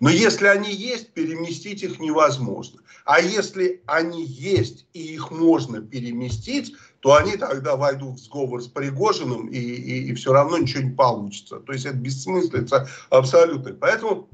Но 0.00 0.10
если 0.10 0.46
они 0.46 0.72
есть, 0.72 1.10
переместить 1.12 1.82
их 1.82 1.98
невозможно. 1.98 2.80
А 3.04 3.20
если 3.20 3.82
они 3.86 4.24
есть 4.24 4.86
и 4.92 5.14
их 5.14 5.30
можно 5.30 5.80
переместить, 5.80 6.74
то 7.00 7.14
они 7.14 7.36
тогда 7.36 7.76
войдут 7.76 8.20
в 8.20 8.24
сговор 8.24 8.62
с 8.62 8.68
Пригожиным 8.68 9.48
и, 9.48 9.58
и, 9.58 10.10
и 10.10 10.14
все 10.14 10.32
равно 10.32 10.58
ничего 10.58 10.82
не 10.82 10.94
получится. 10.94 11.60
То 11.60 11.72
есть 11.72 11.86
это 11.86 11.96
бессмыслица 11.96 12.88
абсолютно. 13.10 13.72
Поэтому 13.74 14.28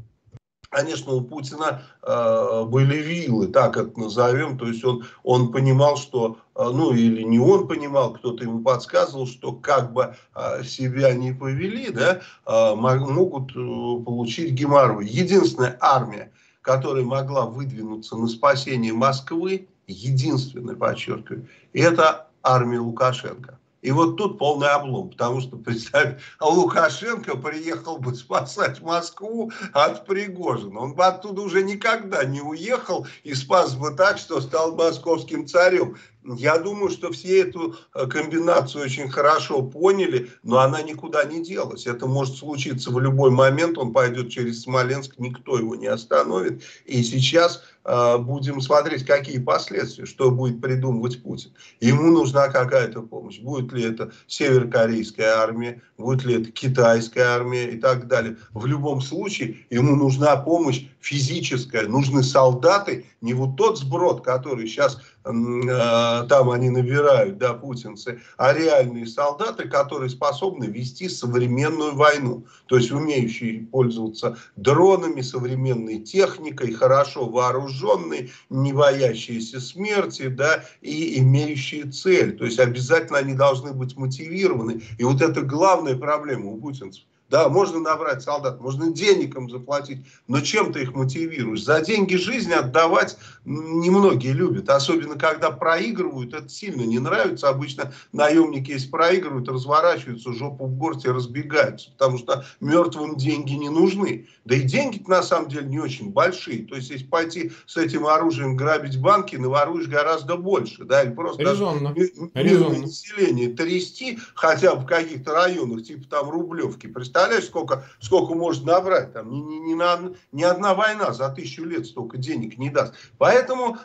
конечно, 0.75 1.13
у 1.13 1.21
Путина 1.21 1.83
э, 2.03 2.65
были 2.67 2.97
вилы, 2.97 3.47
так 3.49 3.77
это 3.77 3.99
назовем, 3.99 4.59
то 4.59 4.67
есть 4.67 4.85
он, 4.85 5.05
он 5.23 5.53
понимал, 5.53 5.97
что, 5.97 6.39
э, 6.57 6.65
ну 6.65 6.93
или 6.93 7.23
не 7.23 7.39
он 7.39 7.69
понимал, 7.69 8.15
кто-то 8.15 8.43
ему 8.45 8.63
подсказывал, 8.63 9.27
что 9.27 9.53
как 9.53 9.93
бы 9.93 10.17
э, 10.35 10.65
себя 10.65 11.15
не 11.15 11.33
повели, 11.33 11.91
да, 11.91 12.21
э, 12.47 12.75
могут 12.75 13.53
э, 13.53 14.05
получить 14.05 14.53
геморрой. 14.53 15.07
Единственная 15.07 15.77
армия, 15.81 16.33
которая 16.61 17.05
могла 17.05 17.47
выдвинуться 17.47 18.17
на 18.17 18.27
спасение 18.27 18.93
Москвы, 18.93 19.69
единственная, 19.87 20.75
подчеркиваю, 20.75 21.47
это 21.73 22.29
армия 22.43 22.81
Лукашенко. 22.81 23.59
И 23.85 23.91
вот 23.91 24.17
тут 24.17 24.39
полный 24.39 24.69
облом, 24.69 25.11
потому 25.11 25.43
что, 25.43 25.59
представь, 25.59 26.15
Лукашенко 26.41 27.37
приехал 27.37 27.99
бы 27.99 28.15
спасать 28.15 28.81
Москву 28.81 29.53
от 29.75 30.07
Пригожина. 30.07 30.81
Он 30.81 30.95
бы 30.95 31.05
оттуда 31.05 31.43
уже 31.43 31.63
никогда 31.63 32.25
не 32.25 32.41
уехал 32.41 33.07
и 33.25 33.35
спас 33.35 33.75
бы 33.75 33.91
так, 33.91 34.17
что 34.17 34.41
стал 34.41 34.75
московским 34.75 35.47
царем. 35.47 35.99
Я 36.25 36.57
думаю, 36.57 36.89
что 36.89 37.13
все 37.13 37.43
эту 37.43 37.77
э, 37.95 38.07
комбинацию 38.07 38.85
очень 38.85 39.11
хорошо 39.11 39.61
поняли, 39.61 40.31
но 40.43 40.61
она 40.61 40.81
никуда 40.81 41.25
не 41.25 41.45
делась. 41.45 41.87
Это 41.87 42.07
может 42.07 42.37
случиться 42.37 42.91
в 42.91 42.99
любой 42.99 43.31
момент. 43.31 43.77
Он 43.77 43.93
пойдет 43.93 44.31
через 44.31 44.63
Смоленск, 44.63 45.17
никто 45.19 45.59
его 45.59 45.75
не 45.75 45.89
остановит. 45.89 46.63
И 46.87 47.03
сейчас 47.03 47.63
будем 47.85 48.61
смотреть, 48.61 49.05
какие 49.05 49.39
последствия, 49.39 50.07
что 50.07 50.31
будет 50.31 50.61
придумывать 50.61 51.23
Путин. 51.23 51.51
Ему 51.81 52.11
нужна 52.11 52.49
какая-то 52.49 53.03
помощь. 53.03 53.41
Будет 53.41 53.73
ли 53.73 53.85
это 53.85 54.13
северокорейская 54.27 55.37
армия, 55.37 55.83
будет 55.99 56.25
ли 56.25 56.41
это 56.41 56.51
китайская 56.51 57.25
армия 57.25 57.71
и 57.71 57.79
так 57.79 58.07
далее. 58.07 58.37
В 58.53 58.67
любом 58.67 59.01
случае 59.01 59.67
ему 59.71 59.97
нужна 59.97 60.37
помощь 60.37 60.87
физическая, 61.05 61.87
нужны 61.87 62.23
солдаты, 62.23 63.05
не 63.21 63.35
вот 63.35 63.57
тот 63.57 63.79
сброд, 63.79 64.25
который 64.25 64.67
сейчас 64.67 64.99
Э, 65.27 66.27
там 66.29 66.51
они 66.51 66.69
набирают, 66.69 67.39
да, 67.39 67.55
путинцы, 67.55 68.21
а 68.37 68.53
реальные 68.53 69.07
солдаты, 69.07 69.69
которые 69.69 70.11
способны 70.11 70.65
вести 70.65 71.09
современную 71.09 71.95
войну, 71.95 72.45
то 72.67 72.77
есть 72.77 72.93
умеющие 72.93 73.61
пользоваться 73.61 74.37
дронами, 74.57 75.23
современной 75.23 76.01
техникой, 76.01 76.73
хорошо 76.73 77.25
вооруженные, 77.25 78.31
не 78.51 78.75
боящиеся 78.75 79.61
смерти, 79.61 80.29
да, 80.29 80.65
и 80.83 81.19
имеющие 81.21 81.91
цель, 81.91 82.37
то 82.37 82.45
есть 82.45 82.59
обязательно 82.59 83.19
они 83.19 83.33
должны 83.33 83.73
быть 83.73 83.97
мотивированы. 83.97 84.83
И 84.99 85.05
вот 85.05 85.23
это 85.23 85.41
главная 85.41 85.97
проблема 85.97 86.51
у 86.51 86.59
путинцев 86.59 87.03
Да, 87.31 87.49
можно 87.49 87.81
набрать 87.81 88.23
солдат, 88.23 88.61
можно 88.61 88.93
денег 88.93 89.35
им 89.37 89.49
заплатить, 89.49 90.05
но 90.29 90.41
чем 90.41 90.73
ты 90.73 90.83
их 90.83 90.95
мотивируешь? 90.95 91.65
За 91.65 91.81
деньги 91.81 92.17
жизни 92.17 92.53
отдавать 92.53 93.17
немногие 93.45 94.33
любят, 94.33 94.69
особенно 94.69 95.17
когда 95.17 95.51
проигрывают, 95.51 96.35
это 96.35 96.49
сильно 96.49 96.83
не 96.83 96.99
нравится. 96.99 97.49
Обычно 97.49 97.93
наемники, 98.13 98.73
если 98.73 98.89
проигрывают, 98.89 99.49
разворачиваются, 99.49 100.33
жопу 100.33 100.67
в 100.67 100.77
горсть 100.77 101.07
и 101.07 101.11
разбегаются, 101.11 101.91
потому 101.93 102.19
что 102.19 102.45
мертвым 102.61 103.17
деньги 103.17 103.55
не 103.55 103.71
нужны. 103.71 104.29
Да 104.45 104.55
и 104.55 104.63
деньги 104.63 105.03
на 105.07 105.23
самом 105.23 105.49
деле 105.49 105.67
не 105.67 105.79
очень 105.79 106.11
большие. 106.11 106.67
То 106.67 106.77
есть, 106.77 106.91
если 106.91 107.07
пойти 107.07 107.53
с 107.67 107.79
этим 107.79 108.07
оружием 108.07 108.57
грабить 108.57 109.01
банки, 109.01 109.37
наворуешь 109.37 109.89
гораздо 109.89 110.37
больше. 110.37 110.85
Да, 110.85 111.03
или 111.03 111.13
просто 111.13 111.43
Резонно. 111.43 111.95
Резонно. 112.35 112.81
население 112.81 113.49
трясти, 113.49 114.19
хотя 114.35 114.75
бы 114.75 114.83
в 114.83 114.87
каких-то 114.87 115.33
районах, 115.33 115.85
типа 115.85 116.07
там 116.09 116.29
Рублевки. 116.29 116.87
Представляешь, 117.15 117.47
сколько, 117.47 117.85
сколько 118.01 118.35
может 118.35 118.65
набрать? 118.65 119.13
Там 119.13 119.31
ни, 119.31 119.39
ни, 119.39 119.73
ни, 119.73 120.17
ни 120.33 120.43
одна 120.43 120.75
война 120.75 121.13
за 121.13 121.29
тысячу 121.29 121.65
лет 121.65 121.87
столько 121.87 122.19
денег 122.19 122.59
не 122.59 122.71
даст. 122.71 122.93
Поэтому 123.19 123.79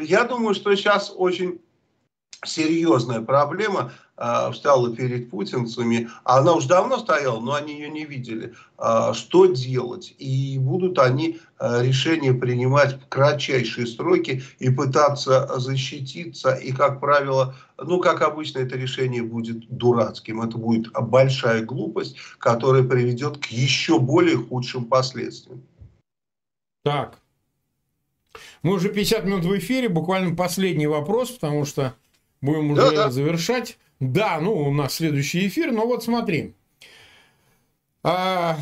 я 0.00 0.24
думаю, 0.24 0.54
что 0.54 0.74
сейчас 0.74 1.12
очень 1.14 1.60
серьезная 2.42 3.20
проблема 3.20 3.92
встала 4.16 4.94
перед 4.94 5.30
путинцами. 5.30 6.08
Она 6.24 6.54
уже 6.54 6.68
давно 6.68 6.98
стояла, 6.98 7.40
но 7.40 7.54
они 7.54 7.74
ее 7.74 7.88
не 7.88 8.04
видели. 8.04 8.54
Э, 8.78 9.12
что 9.14 9.46
делать? 9.46 10.14
И 10.18 10.58
будут 10.58 10.98
они 10.98 11.40
э, 11.58 11.82
решения 11.82 12.34
принимать 12.34 13.00
в 13.00 13.08
кратчайшие 13.08 13.86
сроки 13.86 14.42
и 14.58 14.70
пытаться 14.70 15.58
защититься. 15.58 16.54
И, 16.54 16.72
как 16.72 17.00
правило, 17.00 17.54
ну, 17.78 18.00
как 18.00 18.20
обычно, 18.22 18.60
это 18.60 18.76
решение 18.76 19.22
будет 19.22 19.66
дурацким. 19.68 20.42
Это 20.42 20.58
будет 20.58 20.92
большая 20.92 21.64
глупость, 21.64 22.16
которая 22.38 22.82
приведет 22.82 23.38
к 23.38 23.46
еще 23.46 23.98
более 23.98 24.36
худшим 24.36 24.84
последствиям. 24.84 25.62
Так. 26.84 27.18
Мы 28.62 28.74
уже 28.74 28.88
50 28.88 29.24
минут 29.24 29.44
в 29.44 29.58
эфире. 29.58 29.88
Буквально 29.88 30.36
последний 30.36 30.86
вопрос, 30.86 31.30
потому 31.30 31.64
что 31.64 31.94
Будем 32.42 32.72
уже 32.72 32.82
да, 32.82 32.90
да. 32.90 33.10
завершать. 33.10 33.78
Да, 34.02 34.40
ну, 34.40 34.52
у 34.52 34.72
нас 34.72 34.94
следующий 34.94 35.46
эфир, 35.46 35.70
но 35.70 35.86
вот 35.86 36.02
смотри. 36.02 36.54
А, 38.02 38.58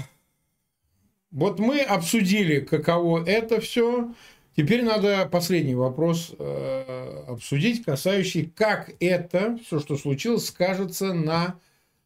вот 1.30 1.58
мы 1.58 1.80
обсудили, 1.80 2.60
каково 2.60 3.24
это 3.24 3.58
все. 3.58 4.12
Теперь 4.54 4.84
надо 4.84 5.26
последний 5.32 5.74
вопрос 5.74 6.34
э, 6.38 7.24
обсудить, 7.26 7.82
касающий, 7.82 8.52
как 8.54 8.90
это, 9.00 9.58
все, 9.64 9.80
что 9.80 9.96
случилось, 9.96 10.44
скажется 10.44 11.14
на 11.14 11.58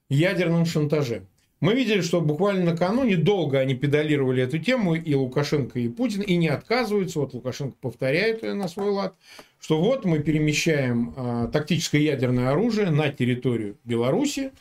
ядерном 0.08 0.64
шантаже. 0.64 1.26
Мы 1.58 1.74
видели, 1.74 2.02
что 2.02 2.20
буквально 2.20 2.72
накануне 2.72 3.16
долго 3.16 3.58
они 3.58 3.74
педалировали 3.74 4.44
эту 4.44 4.60
тему, 4.60 4.94
и 4.94 5.12
Лукашенко, 5.12 5.80
и 5.80 5.88
Путин, 5.88 6.22
и 6.22 6.36
не 6.36 6.48
отказываются. 6.48 7.18
Вот 7.18 7.34
Лукашенко 7.34 7.76
повторяет 7.80 8.42
на 8.42 8.68
свой 8.68 8.90
лад, 8.90 9.16
что 9.64 9.80
вот 9.80 10.04
мы 10.04 10.18
перемещаем 10.18 11.14
э, 11.16 11.48
тактическое 11.50 12.02
ядерное 12.02 12.50
оружие 12.50 12.90
на 12.90 13.08
территорию 13.08 13.78
Беларуси. 13.84 14.52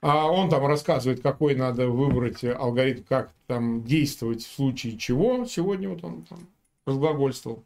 А 0.00 0.28
он 0.28 0.50
там 0.50 0.66
рассказывает, 0.66 1.20
какой 1.22 1.54
надо 1.54 1.86
выбрать 1.86 2.42
алгоритм, 2.42 3.04
как 3.08 3.30
там 3.46 3.84
действовать 3.84 4.42
в 4.42 4.52
случае 4.52 4.98
чего. 4.98 5.44
Сегодня 5.44 5.88
вот 5.88 6.02
он 6.02 6.22
там 6.22 6.40
разглагольствовал. 6.86 7.62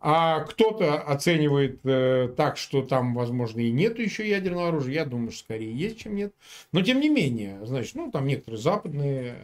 А 0.00 0.40
кто-то 0.40 1.00
оценивает 1.00 1.80
э, 1.84 2.28
так, 2.36 2.58
что 2.58 2.82
там, 2.82 3.14
возможно, 3.14 3.60
и 3.60 3.70
нет 3.70 3.98
еще 3.98 4.28
ядерного 4.28 4.68
оружия. 4.68 4.92
Я 4.92 5.04
думаю, 5.06 5.30
что 5.30 5.44
скорее 5.44 5.72
есть, 5.72 6.00
чем 6.00 6.14
нет. 6.14 6.34
Но 6.72 6.82
тем 6.82 7.00
не 7.00 7.08
менее, 7.08 7.58
значит, 7.64 7.94
ну 7.94 8.10
там 8.10 8.26
некоторые 8.26 8.60
западные... 8.60 9.36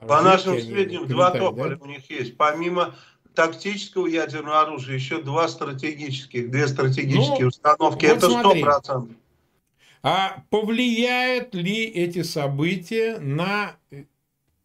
Э, 0.00 0.06
По 0.06 0.22
нашим 0.22 0.58
сведениям, 0.58 1.06
два 1.06 1.32
тополя 1.32 1.76
да? 1.76 1.84
у 1.84 1.86
них 1.86 2.08
есть. 2.08 2.38
Помимо 2.38 2.94
тактического 3.38 4.08
ядерного 4.08 4.62
оружия, 4.62 4.96
еще 4.96 5.22
два 5.22 5.46
стратегических, 5.46 6.50
две 6.50 6.66
стратегические 6.66 7.42
ну, 7.42 7.46
установки. 7.46 8.06
Вот 8.06 8.16
Это 8.16 8.30
сто 8.30 8.50
процентов. 8.60 9.16
А 10.02 10.42
повлияют 10.50 11.54
ли 11.54 11.84
эти 11.84 12.24
события 12.24 13.20
на 13.20 13.76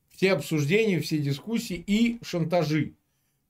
все 0.09 0.31
обсуждения, 0.33 0.99
все 0.99 1.19
дискуссии 1.19 1.83
и 1.85 2.17
шантажи? 2.23 2.95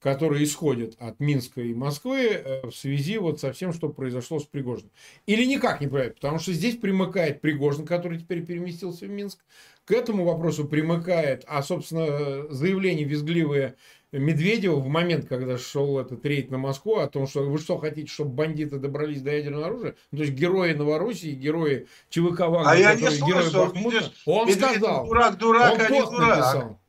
которые 0.01 0.43
исходят 0.43 0.97
от 0.99 1.21
Минска 1.21 1.61
и 1.61 1.73
Москвы 1.73 2.25
э, 2.25 2.67
в 2.67 2.73
связи 2.73 3.17
вот 3.17 3.39
со 3.39 3.53
всем, 3.53 3.71
что 3.71 3.87
произошло 3.87 4.37
с 4.37 4.43
Пригожиным. 4.43 4.91
Или 5.27 5.45
никак 5.45 5.79
не 5.79 5.87
проект, 5.87 6.15
потому 6.15 6.39
что 6.39 6.51
здесь 6.51 6.75
примыкает 6.75 7.39
Пригожин, 7.39 7.85
который 7.85 8.19
теперь 8.19 8.45
переместился 8.45 9.05
в 9.05 9.09
Минск. 9.09 9.39
К 9.85 9.91
этому 9.91 10.25
вопросу 10.25 10.65
примыкает, 10.65 11.45
а, 11.47 11.63
собственно, 11.63 12.51
заявление 12.53 13.05
визгливое 13.05 13.77
Медведева 14.13 14.75
в 14.75 14.87
момент, 14.87 15.27
когда 15.27 15.57
шел 15.57 15.99
этот 15.99 16.25
рейд 16.25 16.51
на 16.51 16.57
Москву, 16.57 16.97
о 16.97 17.07
том, 17.07 17.27
что 17.27 17.41
вы 17.41 17.57
что 17.57 17.77
хотите, 17.77 18.07
чтобы 18.07 18.31
бандиты 18.31 18.77
добрались 18.77 19.21
до 19.21 19.31
ядерного 19.31 19.65
оружия? 19.65 19.95
Ну, 20.11 20.19
то 20.19 20.23
есть 20.23 20.35
герои 20.35 20.73
Новороссии, 20.73 21.31
герои 21.31 21.87
ЧВК 22.09 22.41
Вагнера, 22.41 22.69
а 22.69 22.75
я 22.75 22.95
не 22.95 23.09
слышал, 23.09 23.65
Бахмута, 23.65 23.97
видишь, 23.97 24.11
он 24.25 24.51
сказал, 24.51 25.07
дурак, 25.07 25.37
дурак, 25.37 25.73
он 25.73 25.81
а 25.81 25.89
пост 25.89 26.11
дурак. 26.11 26.37
написал 26.37 26.79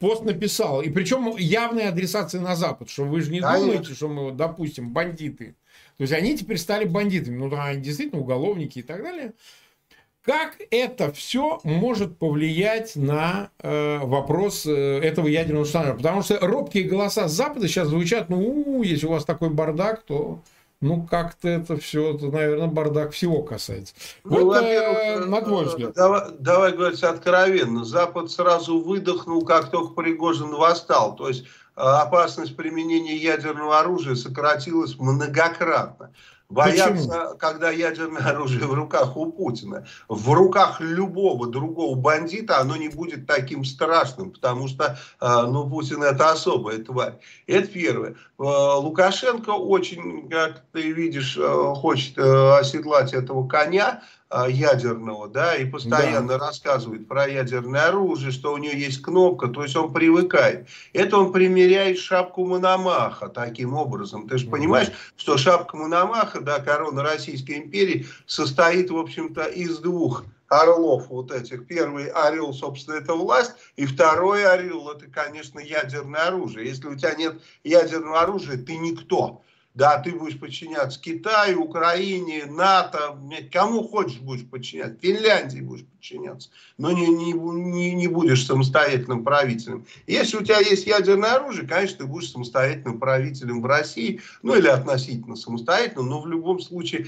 пост 0.00 0.24
написал. 0.24 0.82
И 0.82 0.90
причем 0.90 1.36
явные 1.36 1.88
адресации 1.88 2.38
на 2.38 2.56
Запад, 2.56 2.90
что 2.90 3.04
вы 3.04 3.20
же 3.20 3.30
не 3.30 3.40
Конечно. 3.40 3.66
думаете, 3.66 3.94
что 3.94 4.08
мы, 4.08 4.32
допустим, 4.32 4.92
бандиты. 4.92 5.54
То 5.98 6.02
есть 6.02 6.12
они 6.12 6.36
теперь 6.36 6.56
стали 6.56 6.86
бандитами. 6.86 7.36
Ну 7.36 7.48
да, 7.50 7.66
они 7.66 7.82
действительно 7.82 8.20
уголовники 8.20 8.80
и 8.80 8.82
так 8.82 9.02
далее. 9.02 9.34
Как 10.30 10.58
это 10.70 11.10
все 11.10 11.58
может 11.64 12.16
повлиять 12.16 12.94
на 12.94 13.50
э, 13.58 13.98
вопрос 13.98 14.64
э, 14.64 15.00
этого 15.00 15.26
ядерного 15.26 15.64
стандарта? 15.64 15.96
Потому 15.96 16.22
что 16.22 16.38
робкие 16.40 16.84
голоса 16.84 17.26
с 17.26 17.32
Запада 17.32 17.66
сейчас 17.66 17.88
звучат, 17.88 18.28
ну, 18.28 18.80
если 18.84 19.08
у 19.08 19.10
вас 19.10 19.24
такой 19.24 19.50
бардак, 19.50 20.04
то 20.04 20.40
ну, 20.80 21.04
как-то 21.04 21.48
это 21.48 21.76
все, 21.78 22.14
это, 22.14 22.26
наверное, 22.26 22.68
бардак 22.68 23.10
всего 23.10 23.42
касается. 23.42 23.92
Ну, 24.22 24.44
вот, 24.44 24.62
э, 24.62 25.24
на 25.24 25.42
твой 25.42 25.64
взгляд. 25.64 25.94
Давай, 25.94 26.22
давай 26.38 26.72
говорить 26.74 27.02
откровенно. 27.02 27.84
Запад 27.84 28.30
сразу 28.30 28.78
выдохнул, 28.78 29.44
как 29.44 29.72
только 29.72 29.94
Пригожин 29.94 30.54
восстал. 30.54 31.16
То 31.16 31.26
есть 31.26 31.42
э, 31.42 31.80
опасность 31.80 32.54
применения 32.54 33.16
ядерного 33.16 33.80
оружия 33.80 34.14
сократилась 34.14 34.96
многократно. 34.96 36.12
Боятся, 36.50 37.08
Почему? 37.08 37.38
когда 37.38 37.70
ядерное 37.70 38.22
оружие 38.26 38.66
в 38.66 38.74
руках 38.74 39.16
у 39.16 39.30
Путина. 39.30 39.86
В 40.08 40.32
руках 40.32 40.80
любого 40.80 41.46
другого 41.46 41.94
бандита 41.94 42.58
оно 42.58 42.76
не 42.76 42.88
будет 42.88 43.26
таким 43.26 43.64
страшным, 43.64 44.32
потому 44.32 44.66
что 44.66 44.98
э, 45.20 45.42
ну, 45.46 45.70
Путин 45.70 46.02
это 46.02 46.30
особая 46.30 46.78
тварь. 46.78 47.14
Это 47.46 47.68
первое. 47.68 48.10
Э, 48.10 48.14
Лукашенко 48.38 49.50
очень, 49.50 50.28
как 50.28 50.64
ты 50.72 50.90
видишь, 50.90 51.38
э, 51.38 51.74
хочет 51.76 52.18
оседлать 52.18 53.14
этого 53.14 53.46
коня, 53.46 54.02
ядерного, 54.48 55.28
да, 55.28 55.56
и 55.56 55.64
постоянно 55.64 56.38
да. 56.38 56.38
рассказывает 56.38 57.08
про 57.08 57.26
ядерное 57.26 57.88
оружие, 57.88 58.30
что 58.30 58.52
у 58.52 58.58
нее 58.58 58.78
есть 58.78 59.02
кнопка, 59.02 59.48
то 59.48 59.64
есть 59.64 59.74
он 59.74 59.92
привыкает. 59.92 60.68
Это 60.92 61.18
он 61.18 61.32
примеряет 61.32 61.98
шапку 61.98 62.44
Мономаха 62.46 63.28
таким 63.28 63.74
образом. 63.74 64.28
Ты 64.28 64.38
же 64.38 64.48
понимаешь, 64.48 64.92
что 65.16 65.36
шапка 65.36 65.76
Мономаха, 65.76 66.40
да, 66.40 66.60
корона 66.60 67.02
Российской 67.02 67.58
империи 67.58 68.06
состоит, 68.26 68.90
в 68.90 68.96
общем-то, 68.96 69.46
из 69.46 69.78
двух 69.78 70.24
орлов 70.48 71.08
вот 71.08 71.32
этих. 71.32 71.66
Первый 71.66 72.06
орел, 72.06 72.52
собственно, 72.52 72.96
это 72.96 73.14
власть, 73.14 73.52
и 73.76 73.86
второй 73.86 74.46
орел, 74.46 74.90
это, 74.90 75.06
конечно, 75.06 75.58
ядерное 75.58 76.28
оружие. 76.28 76.68
Если 76.68 76.86
у 76.86 76.94
тебя 76.94 77.14
нет 77.14 77.40
ядерного 77.64 78.20
оружия, 78.20 78.56
ты 78.56 78.76
никто 78.76 79.42
да, 79.80 79.96
ты 79.96 80.12
будешь 80.12 80.38
подчиняться 80.38 81.00
Китаю, 81.00 81.62
Украине, 81.62 82.44
НАТО, 82.44 83.16
кому 83.50 83.82
хочешь 83.88 84.18
будешь 84.18 84.44
подчиняться, 84.44 84.98
Финляндии 85.00 85.60
будешь 85.60 85.86
подчиняться, 85.86 86.50
но 86.76 86.92
не, 86.92 87.06
не, 87.06 87.32
не, 87.32 87.92
не 87.92 88.06
будешь 88.06 88.44
самостоятельным 88.44 89.24
правителем. 89.24 89.86
Если 90.06 90.36
у 90.36 90.42
тебя 90.42 90.58
есть 90.58 90.86
ядерное 90.86 91.36
оружие, 91.36 91.66
конечно, 91.66 91.96
ты 91.96 92.04
будешь 92.04 92.30
самостоятельным 92.30 93.00
правителем 93.00 93.62
в 93.62 93.64
России, 93.64 94.20
ну 94.42 94.54
или 94.54 94.68
относительно 94.68 95.34
самостоятельным, 95.34 96.10
но 96.10 96.20
в 96.20 96.26
любом 96.26 96.60
случае 96.60 97.06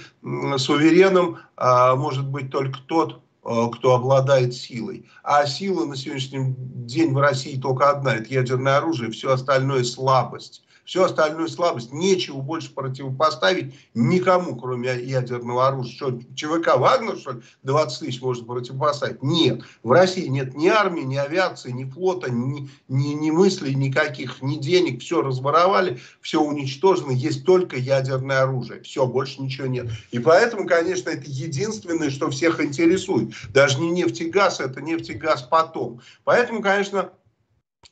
суверенным 0.56 1.40
а, 1.58 1.94
может 1.94 2.26
быть 2.26 2.50
только 2.50 2.78
тот, 2.86 3.20
а, 3.42 3.68
кто 3.68 3.96
обладает 3.96 4.54
силой. 4.54 5.04
А 5.22 5.44
сила 5.44 5.84
на 5.84 5.94
сегодняшний 5.94 6.54
день 6.56 7.12
в 7.12 7.18
России 7.18 7.60
только 7.60 7.90
одна, 7.90 8.14
это 8.14 8.32
ядерное 8.32 8.78
оружие, 8.78 9.10
все 9.10 9.30
остальное 9.30 9.84
слабость 9.84 10.62
Все 10.85 11.05
остальное 11.05 11.47
слабость. 11.47 11.93
Нечего 11.93 12.41
больше 12.41 12.74
противопоставить 12.74 13.74
никому, 13.95 14.57
кроме 14.57 15.01
ядерного 15.01 15.68
оружия. 15.68 15.95
Что, 15.95 16.20
ЧВК 16.35 16.76
Вагнер, 16.76 17.16
что 17.16 17.33
ли, 17.33 17.43
20 17.62 18.01
тысяч 18.01 18.20
можно 18.20 18.45
противопоставить? 18.45 19.22
Нет. 19.22 19.62
В 19.83 19.93
России 19.93 20.26
нет 20.26 20.55
ни 20.57 20.68
армии, 20.68 21.03
ни 21.03 21.16
авиации, 21.16 21.70
ни 21.70 21.85
флота, 21.85 22.30
ни, 22.30 22.68
ни, 22.89 23.09
ни 23.09 23.30
мыслей 23.30 23.74
никаких, 23.74 24.43
ни 24.43 24.57
денег. 24.57 25.01
Все 25.01 25.22
разворовали, 25.22 26.01
все 26.20 26.41
уничтожено. 26.43 27.12
Есть 27.12 27.45
только 27.45 27.76
ядерное 27.76 28.43
оружие. 28.43 28.83
Все, 28.83 29.07
больше 29.07 29.41
ничего 29.41 29.68
нет. 29.68 29.89
И 30.11 30.18
поэтому, 30.18 30.66
конечно, 30.66 31.11
это 31.11 31.24
единственное, 31.26 32.11
что 32.11 32.28
всех 32.30 32.61
интересует. 32.61 33.33
Даже 33.51 33.78
не 33.78 33.91
нефть 33.91 34.20
и 34.20 34.30
газ, 34.30 34.59
это 34.59 34.80
нефть 34.80 35.11
и 35.11 35.14
газ 35.14 35.43
потом. 35.43 36.01
Поэтому, 36.24 36.61
конечно, 36.61 37.12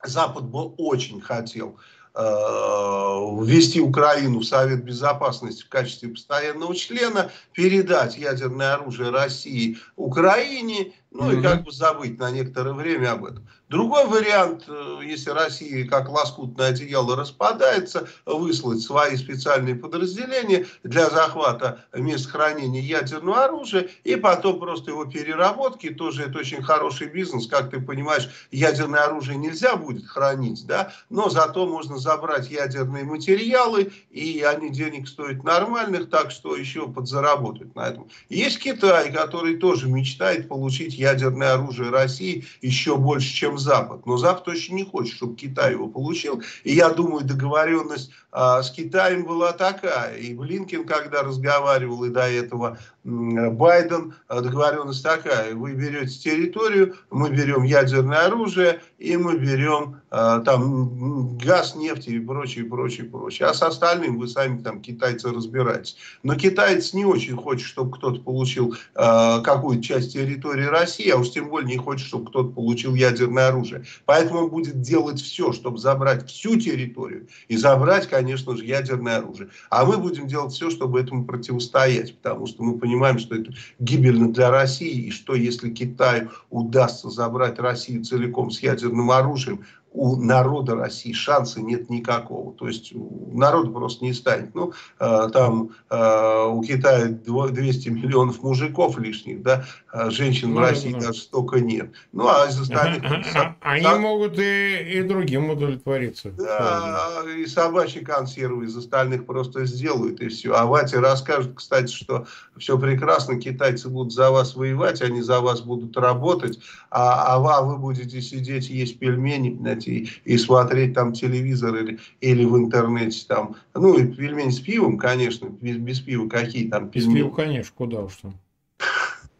Запад 0.02 0.48
бы 0.48 0.62
очень 0.76 1.20
хотел 1.20 1.78
ввести 2.14 3.80
Украину 3.80 4.40
в 4.40 4.44
Совет 4.44 4.84
Безопасности 4.84 5.62
в 5.62 5.68
качестве 5.68 6.08
постоянного 6.08 6.74
члена, 6.74 7.30
передать 7.52 8.18
ядерное 8.18 8.74
оружие 8.74 9.10
России 9.10 9.78
Украине, 9.96 10.92
ну 11.10 11.30
mm-hmm. 11.30 11.38
и 11.38 11.42
как 11.42 11.64
бы 11.64 11.72
забыть 11.72 12.18
на 12.18 12.30
некоторое 12.30 12.74
время 12.74 13.12
об 13.12 13.24
этом. 13.26 13.48
Другой 13.70 14.04
вариант, 14.06 14.64
э, 14.66 14.98
если 15.04 15.30
Россия 15.30 15.86
как 15.86 16.08
лоскутное 16.08 16.70
одеяло 16.70 17.14
распадается, 17.14 18.08
выслать 18.26 18.80
свои 18.80 19.16
специальные 19.16 19.76
подразделения 19.76 20.66
для 20.82 21.08
захвата 21.08 21.84
мест 21.94 22.28
хранения 22.28 22.82
ядерного 22.82 23.44
оружия 23.44 23.88
и 24.02 24.16
потом 24.16 24.58
просто 24.58 24.90
его 24.90 25.04
переработки. 25.04 25.90
Тоже 25.90 26.24
это 26.24 26.40
очень 26.40 26.64
хороший 26.64 27.10
бизнес. 27.10 27.46
Как 27.46 27.70
ты 27.70 27.80
понимаешь, 27.80 28.28
ядерное 28.50 29.04
оружие 29.04 29.38
нельзя 29.38 29.76
будет 29.76 30.04
хранить, 30.04 30.66
да, 30.66 30.92
но 31.08 31.30
зато 31.30 31.64
можно 31.64 31.96
забрать 31.96 32.50
ядерные 32.50 33.04
материалы, 33.04 33.92
и 34.10 34.42
они 34.42 34.70
денег 34.70 35.06
стоят 35.06 35.44
нормальных, 35.44 36.10
так 36.10 36.32
что 36.32 36.56
еще 36.56 36.88
подзаработать 36.88 37.72
на 37.76 37.90
этом. 37.90 38.08
Есть 38.28 38.58
Китай, 38.58 39.12
который 39.12 39.58
тоже 39.58 39.88
мечтает 39.88 40.48
получить 40.48 40.94
ядерное 40.94 41.52
оружие 41.52 41.90
России 41.90 42.44
еще 42.62 42.96
больше, 42.96 43.32
чем 43.32 43.59
Запад. 43.60 44.06
Но 44.06 44.16
Запад 44.16 44.48
очень 44.48 44.74
не 44.74 44.84
хочет, 44.84 45.14
чтобы 45.14 45.36
Китай 45.36 45.72
его 45.72 45.88
получил. 45.88 46.42
И 46.64 46.72
я 46.72 46.90
думаю, 46.90 47.24
договоренность 47.24 48.10
а, 48.32 48.62
с 48.62 48.70
Китаем 48.70 49.24
была 49.24 49.52
такая. 49.52 50.16
И 50.16 50.34
Блинкин, 50.34 50.86
когда 50.86 51.22
разговаривал, 51.22 52.04
и 52.04 52.10
до 52.10 52.28
этого 52.28 52.78
Байден, 53.02 54.14
а, 54.28 54.42
договоренность 54.42 55.02
такая. 55.02 55.54
Вы 55.54 55.72
берете 55.72 56.18
территорию, 56.18 56.96
мы 57.10 57.30
берем 57.30 57.62
ядерное 57.62 58.26
оружие, 58.26 58.80
и 58.98 59.16
мы 59.16 59.38
берем 59.38 60.02
а, 60.10 60.40
там 60.40 61.38
газ, 61.38 61.74
нефть 61.74 62.08
и 62.08 62.18
прочее, 62.20 62.66
прочее, 62.66 63.06
прочее. 63.06 63.48
А 63.48 63.54
с 63.54 63.62
остальным 63.62 64.18
вы 64.18 64.28
сами 64.28 64.62
там, 64.62 64.82
китайцы, 64.82 65.32
разбираетесь. 65.32 65.96
Но 66.22 66.34
китаец 66.34 66.92
не 66.92 67.06
очень 67.06 67.36
хочет, 67.36 67.66
чтобы 67.66 67.96
кто-то 67.96 68.20
получил 68.20 68.76
а, 68.94 69.40
какую-то 69.40 69.82
часть 69.82 70.12
территории 70.12 70.66
России, 70.66 71.08
а 71.08 71.16
уж 71.16 71.30
тем 71.30 71.48
более 71.48 71.70
не 71.70 71.78
хочет, 71.78 72.06
чтобы 72.06 72.28
кто-то 72.28 72.50
получил 72.50 72.94
ядерное 72.94 73.48
оружие. 73.48 73.84
Поэтому 74.04 74.40
он 74.40 74.50
будет 74.50 74.82
делать 74.82 75.22
все, 75.22 75.52
чтобы 75.52 75.78
забрать 75.78 76.28
всю 76.28 76.60
территорию 76.60 77.28
и 77.48 77.56
забрать, 77.56 78.08
конечно 78.08 78.54
же, 78.54 78.66
ядерное 78.66 79.18
оружие. 79.18 79.48
А 79.70 79.86
мы 79.86 79.96
будем 79.96 80.26
делать 80.26 80.52
все, 80.52 80.68
чтобы 80.68 81.00
этому 81.00 81.24
противостоять, 81.24 82.14
потому 82.18 82.46
что 82.46 82.62
мы 82.62 82.78
понимаем, 82.78 82.89
что 83.18 83.34
это 83.34 83.52
гибельно 83.78 84.32
для 84.32 84.50
России, 84.50 85.06
и 85.06 85.10
что 85.10 85.34
если 85.34 85.70
Китаю 85.70 86.30
удастся 86.50 87.10
забрать 87.10 87.58
Россию 87.58 88.04
целиком 88.04 88.50
с 88.50 88.60
ядерным 88.60 89.10
оружием, 89.10 89.64
у 89.92 90.16
народа 90.16 90.76
России 90.76 91.12
шанса 91.12 91.60
нет 91.60 91.90
никакого. 91.90 92.52
То 92.54 92.68
есть 92.68 92.92
народа 92.94 93.70
просто 93.70 94.04
не 94.04 94.12
станет. 94.12 94.54
Ну, 94.54 94.72
э, 94.98 95.28
там 95.32 95.70
э, 95.90 96.44
у 96.48 96.62
Китая 96.62 97.06
200 97.06 97.88
миллионов 97.88 98.42
мужиков 98.42 98.98
лишних, 98.98 99.42
да, 99.42 99.64
а 99.92 100.10
женщин 100.10 100.50
ну, 100.50 100.56
в 100.56 100.60
России 100.60 100.92
да. 100.92 101.06
даже 101.06 101.20
столько 101.20 101.60
нет. 101.60 101.90
Ну, 102.12 102.28
а 102.28 102.46
из 102.46 102.60
остальных... 102.60 103.02
А, 103.04 103.16
а, 103.34 103.56
они 103.72 103.82
так, 103.82 104.00
могут 104.00 104.38
и, 104.38 104.76
и 104.78 105.02
другим 105.02 105.50
удовлетвориться. 105.50 106.30
Да, 106.30 107.22
и 107.36 107.46
собачьи 107.46 108.04
консервы 108.04 108.66
из 108.66 108.76
остальных 108.76 109.26
просто 109.26 109.64
сделают, 109.64 110.20
и 110.20 110.28
все. 110.28 110.54
А 110.54 110.66
Ватя 110.66 111.00
расскажет, 111.00 111.54
кстати, 111.56 111.92
что 111.92 112.26
все 112.56 112.78
прекрасно, 112.78 113.40
китайцы 113.40 113.88
будут 113.88 114.12
за 114.12 114.30
вас 114.30 114.54
воевать, 114.54 115.02
они 115.02 115.20
за 115.22 115.40
вас 115.40 115.62
будут 115.62 115.96
работать, 115.96 116.60
а, 116.90 117.34
а 117.34 117.62
вы 117.62 117.76
будете 117.78 118.20
сидеть, 118.20 118.68
есть 118.70 118.98
пельмени, 118.98 119.56
знаете, 119.80 120.10
и, 120.24 120.34
и 120.34 120.38
смотреть 120.38 120.94
там 120.94 121.12
телевизор 121.12 121.76
или, 121.76 121.98
или 122.20 122.44
в 122.44 122.56
интернете 122.56 123.24
там. 123.26 123.56
Ну, 123.74 123.98
и 123.98 124.06
пельмени 124.06 124.50
с 124.50 124.60
пивом, 124.60 124.98
конечно, 124.98 125.48
без, 125.60 125.76
без 125.76 126.00
пива 126.00 126.28
какие 126.28 126.68
там 126.68 126.88
пельмени. 126.90 127.14
Без 127.14 127.22
пива, 127.22 127.34
конечно, 127.34 127.72
куда 127.76 128.00
уж 128.02 128.16
там. 128.16 128.34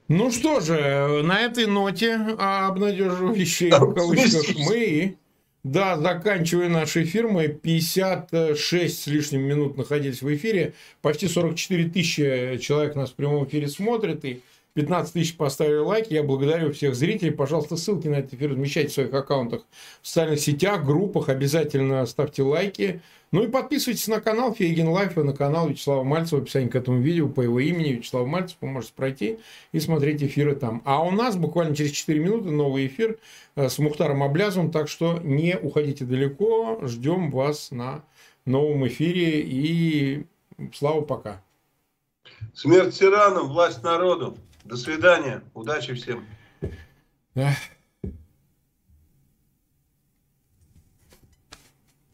Ну 0.08 0.30
что 0.32 0.58
же, 0.60 1.22
на 1.22 1.40
этой 1.40 1.66
ноте 1.66 2.14
обнадеживающей 2.16 3.70
в 3.70 3.94
кавычках 3.94 4.56
мы 4.68 5.16
да, 5.62 5.98
заканчивая 5.98 6.70
наш 6.70 6.96
эфир, 6.96 7.28
мы 7.28 7.48
56 7.48 9.02
с 9.02 9.06
лишним 9.06 9.42
минут 9.42 9.76
находились 9.76 10.22
в 10.22 10.34
эфире. 10.34 10.72
Почти 11.02 11.28
44 11.28 11.90
тысячи 11.90 12.56
человек 12.62 12.96
нас 12.96 13.10
в 13.10 13.14
прямом 13.14 13.44
эфире 13.44 13.68
смотрят. 13.68 14.24
И 14.24 14.40
15 14.74 15.12
тысяч 15.12 15.36
поставили 15.36 15.78
лайки. 15.78 16.12
Я 16.12 16.22
благодарю 16.22 16.72
всех 16.72 16.94
зрителей. 16.94 17.32
Пожалуйста, 17.32 17.76
ссылки 17.76 18.08
на 18.08 18.16
этот 18.16 18.34
эфир 18.34 18.50
размещайте 18.50 18.90
в 18.90 18.94
своих 18.94 19.14
аккаунтах 19.14 19.62
в 20.02 20.06
социальных 20.06 20.40
сетях, 20.40 20.84
группах. 20.84 21.28
Обязательно 21.28 22.06
ставьте 22.06 22.42
лайки. 22.42 23.00
Ну 23.32 23.44
и 23.44 23.48
подписывайтесь 23.48 24.08
на 24.08 24.20
канал 24.20 24.52
Фейгин 24.54 24.88
Live 24.88 25.16
и 25.16 25.22
на 25.22 25.32
канал 25.32 25.68
Вячеслава 25.68 26.02
Мальцева. 26.02 26.42
Описании 26.42 26.68
к 26.68 26.74
этому 26.74 27.00
видео 27.00 27.28
по 27.28 27.42
его 27.42 27.60
имени 27.60 27.92
Вячеслав 27.92 28.26
Мальцев. 28.26 28.56
Вы 28.60 28.68
можете 28.68 28.92
пройти 28.94 29.38
и 29.70 29.78
смотреть 29.78 30.22
эфиры 30.22 30.56
там. 30.56 30.82
А 30.84 31.04
у 31.04 31.12
нас 31.12 31.36
буквально 31.36 31.76
через 31.76 31.92
4 31.92 32.18
минуты 32.18 32.50
новый 32.50 32.88
эфир 32.88 33.18
э, 33.54 33.68
с 33.68 33.78
Мухтаром 33.78 34.22
Аблязовым. 34.24 34.72
Так 34.72 34.88
что 34.88 35.20
не 35.22 35.56
уходите 35.56 36.04
далеко. 36.04 36.80
Ждем 36.82 37.30
вас 37.30 37.70
на 37.70 38.02
новом 38.46 38.88
эфире. 38.88 39.42
И 39.42 40.26
слава 40.74 41.02
пока. 41.02 41.40
Смерть 42.54 42.98
тиранам, 42.98 43.48
власть 43.48 43.82
народу. 43.82 44.36
До 44.64 44.76
свидания. 44.76 45.42
Удачи 45.54 45.94
всем. 45.94 46.26